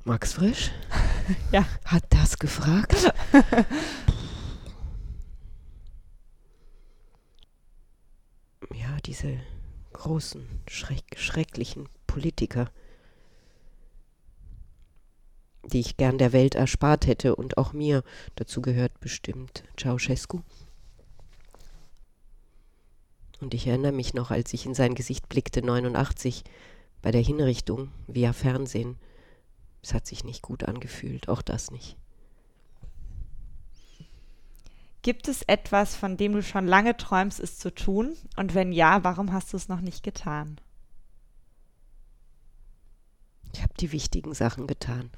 Max 0.05 0.33
Frisch? 0.35 0.71
Ja. 1.53 1.67
Hat 1.85 2.05
das 2.09 2.39
gefragt? 2.39 3.13
ja, 8.73 8.97
diese 9.05 9.39
großen, 9.93 10.49
schreck 10.67 11.19
schrecklichen 11.19 11.91
Politiker, 12.07 12.71
die 15.65 15.81
ich 15.81 15.99
gern 15.99 16.17
der 16.17 16.33
Welt 16.33 16.55
erspart 16.55 17.07
hätte 17.07 17.37
und 17.37 17.59
auch 17.59 17.75
mir 17.75 18.03
dazu 18.37 18.63
gehört 18.63 19.01
bestimmt 19.01 19.65
Ceausescu. 19.79 20.41
Und 23.41 23.55
ich 23.55 23.67
erinnere 23.67 23.93
mich 23.93 24.15
noch, 24.15 24.31
als 24.31 24.53
ich 24.53 24.67
in 24.67 24.75
sein 24.75 24.95
Gesicht 24.95 25.29
blickte, 25.29 25.63
89, 25.63 26.45
bei 27.03 27.11
der 27.11 27.23
Hinrichtung 27.23 27.91
via 28.07 28.33
Fernsehen, 28.33 28.97
es 29.83 29.95
hat 29.95 30.07
sich 30.07 30.25
nicht 30.25 30.43
gut 30.43 30.65
angefühlt, 30.65 31.29
auch 31.29 31.43
das 31.43 31.71
nicht. 31.71 31.97
Gibt 35.03 35.29
es 35.29 35.43
etwas, 35.43 35.95
von 35.95 36.17
dem 36.17 36.33
du 36.33 36.43
schon 36.43 36.67
lange 36.67 36.97
träumst, 36.97 37.39
es 37.39 37.59
zu 37.59 37.73
tun? 37.73 38.17
Und 38.37 38.55
wenn 38.55 38.73
ja, 38.73 39.05
warum 39.05 39.33
hast 39.33 39.53
du 39.53 39.57
es 39.57 39.69
noch 39.69 39.81
nicht 39.81 40.03
getan? 40.03 40.61
Ich 43.55 43.63
habe 43.63 43.73
die 43.81 43.93
wichtigen 43.93 44.35
Sachen 44.35 44.67
getan. 44.67 45.11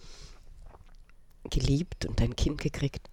Geliebt 1.45 2.05
und 2.07 2.21
ein 2.21 2.37
Kind 2.37 2.61
gekriegt. 2.61 3.10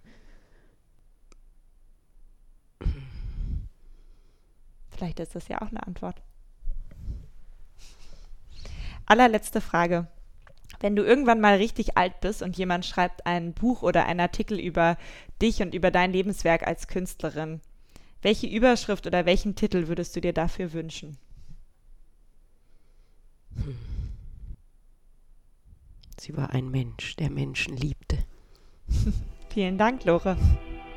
Vielleicht 4.97 5.19
ist 5.19 5.35
das 5.35 5.47
ja 5.47 5.61
auch 5.61 5.69
eine 5.69 5.85
Antwort. 5.85 6.21
Allerletzte 9.05 9.61
Frage. 9.61 10.07
Wenn 10.79 10.95
du 10.95 11.03
irgendwann 11.03 11.39
mal 11.39 11.57
richtig 11.57 11.97
alt 11.97 12.19
bist 12.19 12.41
und 12.41 12.57
jemand 12.57 12.85
schreibt 12.85 13.25
ein 13.25 13.53
Buch 13.53 13.83
oder 13.83 14.05
einen 14.05 14.19
Artikel 14.19 14.59
über 14.59 14.97
dich 15.41 15.61
und 15.61 15.73
über 15.73 15.91
dein 15.91 16.11
Lebenswerk 16.11 16.65
als 16.65 16.87
Künstlerin, 16.87 17.61
welche 18.21 18.47
Überschrift 18.47 19.07
oder 19.07 19.25
welchen 19.25 19.55
Titel 19.55 19.87
würdest 19.87 20.15
du 20.15 20.21
dir 20.21 20.33
dafür 20.33 20.73
wünschen? 20.73 21.17
Hm. 23.55 23.77
Sie 26.19 26.35
war 26.35 26.49
ein 26.49 26.69
Mensch, 26.69 27.15
der 27.15 27.29
Menschen 27.29 27.77
liebte. 27.77 28.17
Vielen 29.53 29.77
Dank, 29.77 30.03
Lore. 30.05 30.35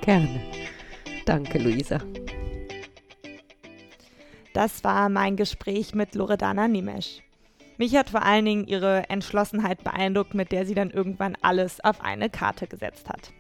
Gerne. 0.00 0.40
Danke, 1.26 1.58
Luisa. 1.58 2.00
Das 4.52 4.82
war 4.82 5.08
mein 5.08 5.36
Gespräch 5.36 5.94
mit 5.94 6.14
Loredana 6.14 6.66
Nimesch. 6.66 7.22
Mich 7.78 7.96
hat 7.96 8.10
vor 8.10 8.22
allen 8.22 8.44
Dingen 8.44 8.66
ihre 8.66 9.08
Entschlossenheit 9.08 9.84
beeindruckt, 9.84 10.34
mit 10.34 10.52
der 10.52 10.66
sie 10.66 10.74
dann 10.74 10.90
irgendwann 10.90 11.36
alles 11.40 11.82
auf 11.82 12.02
eine 12.02 12.28
Karte 12.28 12.66
gesetzt 12.66 13.08
hat. 13.08 13.32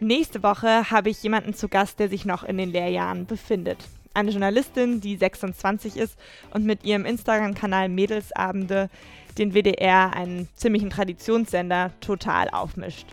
Nächste 0.00 0.42
Woche 0.42 0.90
habe 0.90 1.10
ich 1.10 1.22
jemanden 1.22 1.54
zu 1.54 1.68
Gast, 1.68 2.00
der 2.00 2.08
sich 2.08 2.24
noch 2.24 2.42
in 2.42 2.58
den 2.58 2.72
Lehrjahren 2.72 3.26
befindet. 3.26 3.78
Eine 4.12 4.30
Journalistin, 4.30 5.00
die 5.00 5.16
26 5.16 5.96
ist 5.96 6.18
und 6.52 6.64
mit 6.64 6.84
ihrem 6.84 7.04
Instagram-Kanal 7.04 7.88
Mädelsabende 7.88 8.90
den 9.38 9.52
WDR, 9.54 10.14
einen 10.14 10.48
ziemlichen 10.54 10.90
Traditionssender, 10.90 11.92
total 12.00 12.48
aufmischt. 12.48 13.06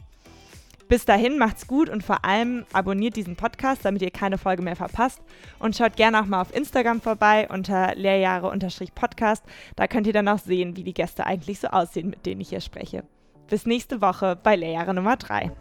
Bis 0.92 1.06
dahin 1.06 1.38
macht's 1.38 1.68
gut 1.68 1.88
und 1.88 2.04
vor 2.04 2.26
allem 2.26 2.66
abonniert 2.74 3.16
diesen 3.16 3.38
Podcast, 3.38 3.86
damit 3.86 4.02
ihr 4.02 4.12
keine 4.12 4.38
Folge 4.38 4.62
mehr 4.62 4.76
verpasst. 4.76 5.22
Und 5.58 5.78
schaut 5.78 5.96
gerne 5.96 6.20
auch 6.20 6.26
mal 6.26 6.42
auf 6.42 6.54
Instagram 6.54 7.00
vorbei 7.00 7.48
unter 7.50 7.96
Lehrjahre-Podcast. 7.96 9.42
Da 9.78 9.88
könnt 9.88 10.06
ihr 10.06 10.12
dann 10.12 10.28
auch 10.28 10.40
sehen, 10.40 10.76
wie 10.76 10.84
die 10.84 10.94
Gäste 10.94 11.26
eigentlich 11.26 11.62
so 11.62 11.70
aussehen, 11.70 12.10
mit 12.10 12.26
denen 12.26 12.42
ich 12.42 12.50
hier 12.50 12.60
spreche. 12.60 13.06
Bis 13.48 13.66
nächste 13.66 14.02
Woche 14.02 14.38
bei 14.44 14.58
Lehrjahre 14.58 14.94
Nummer 14.94 15.16
3. 15.16 15.54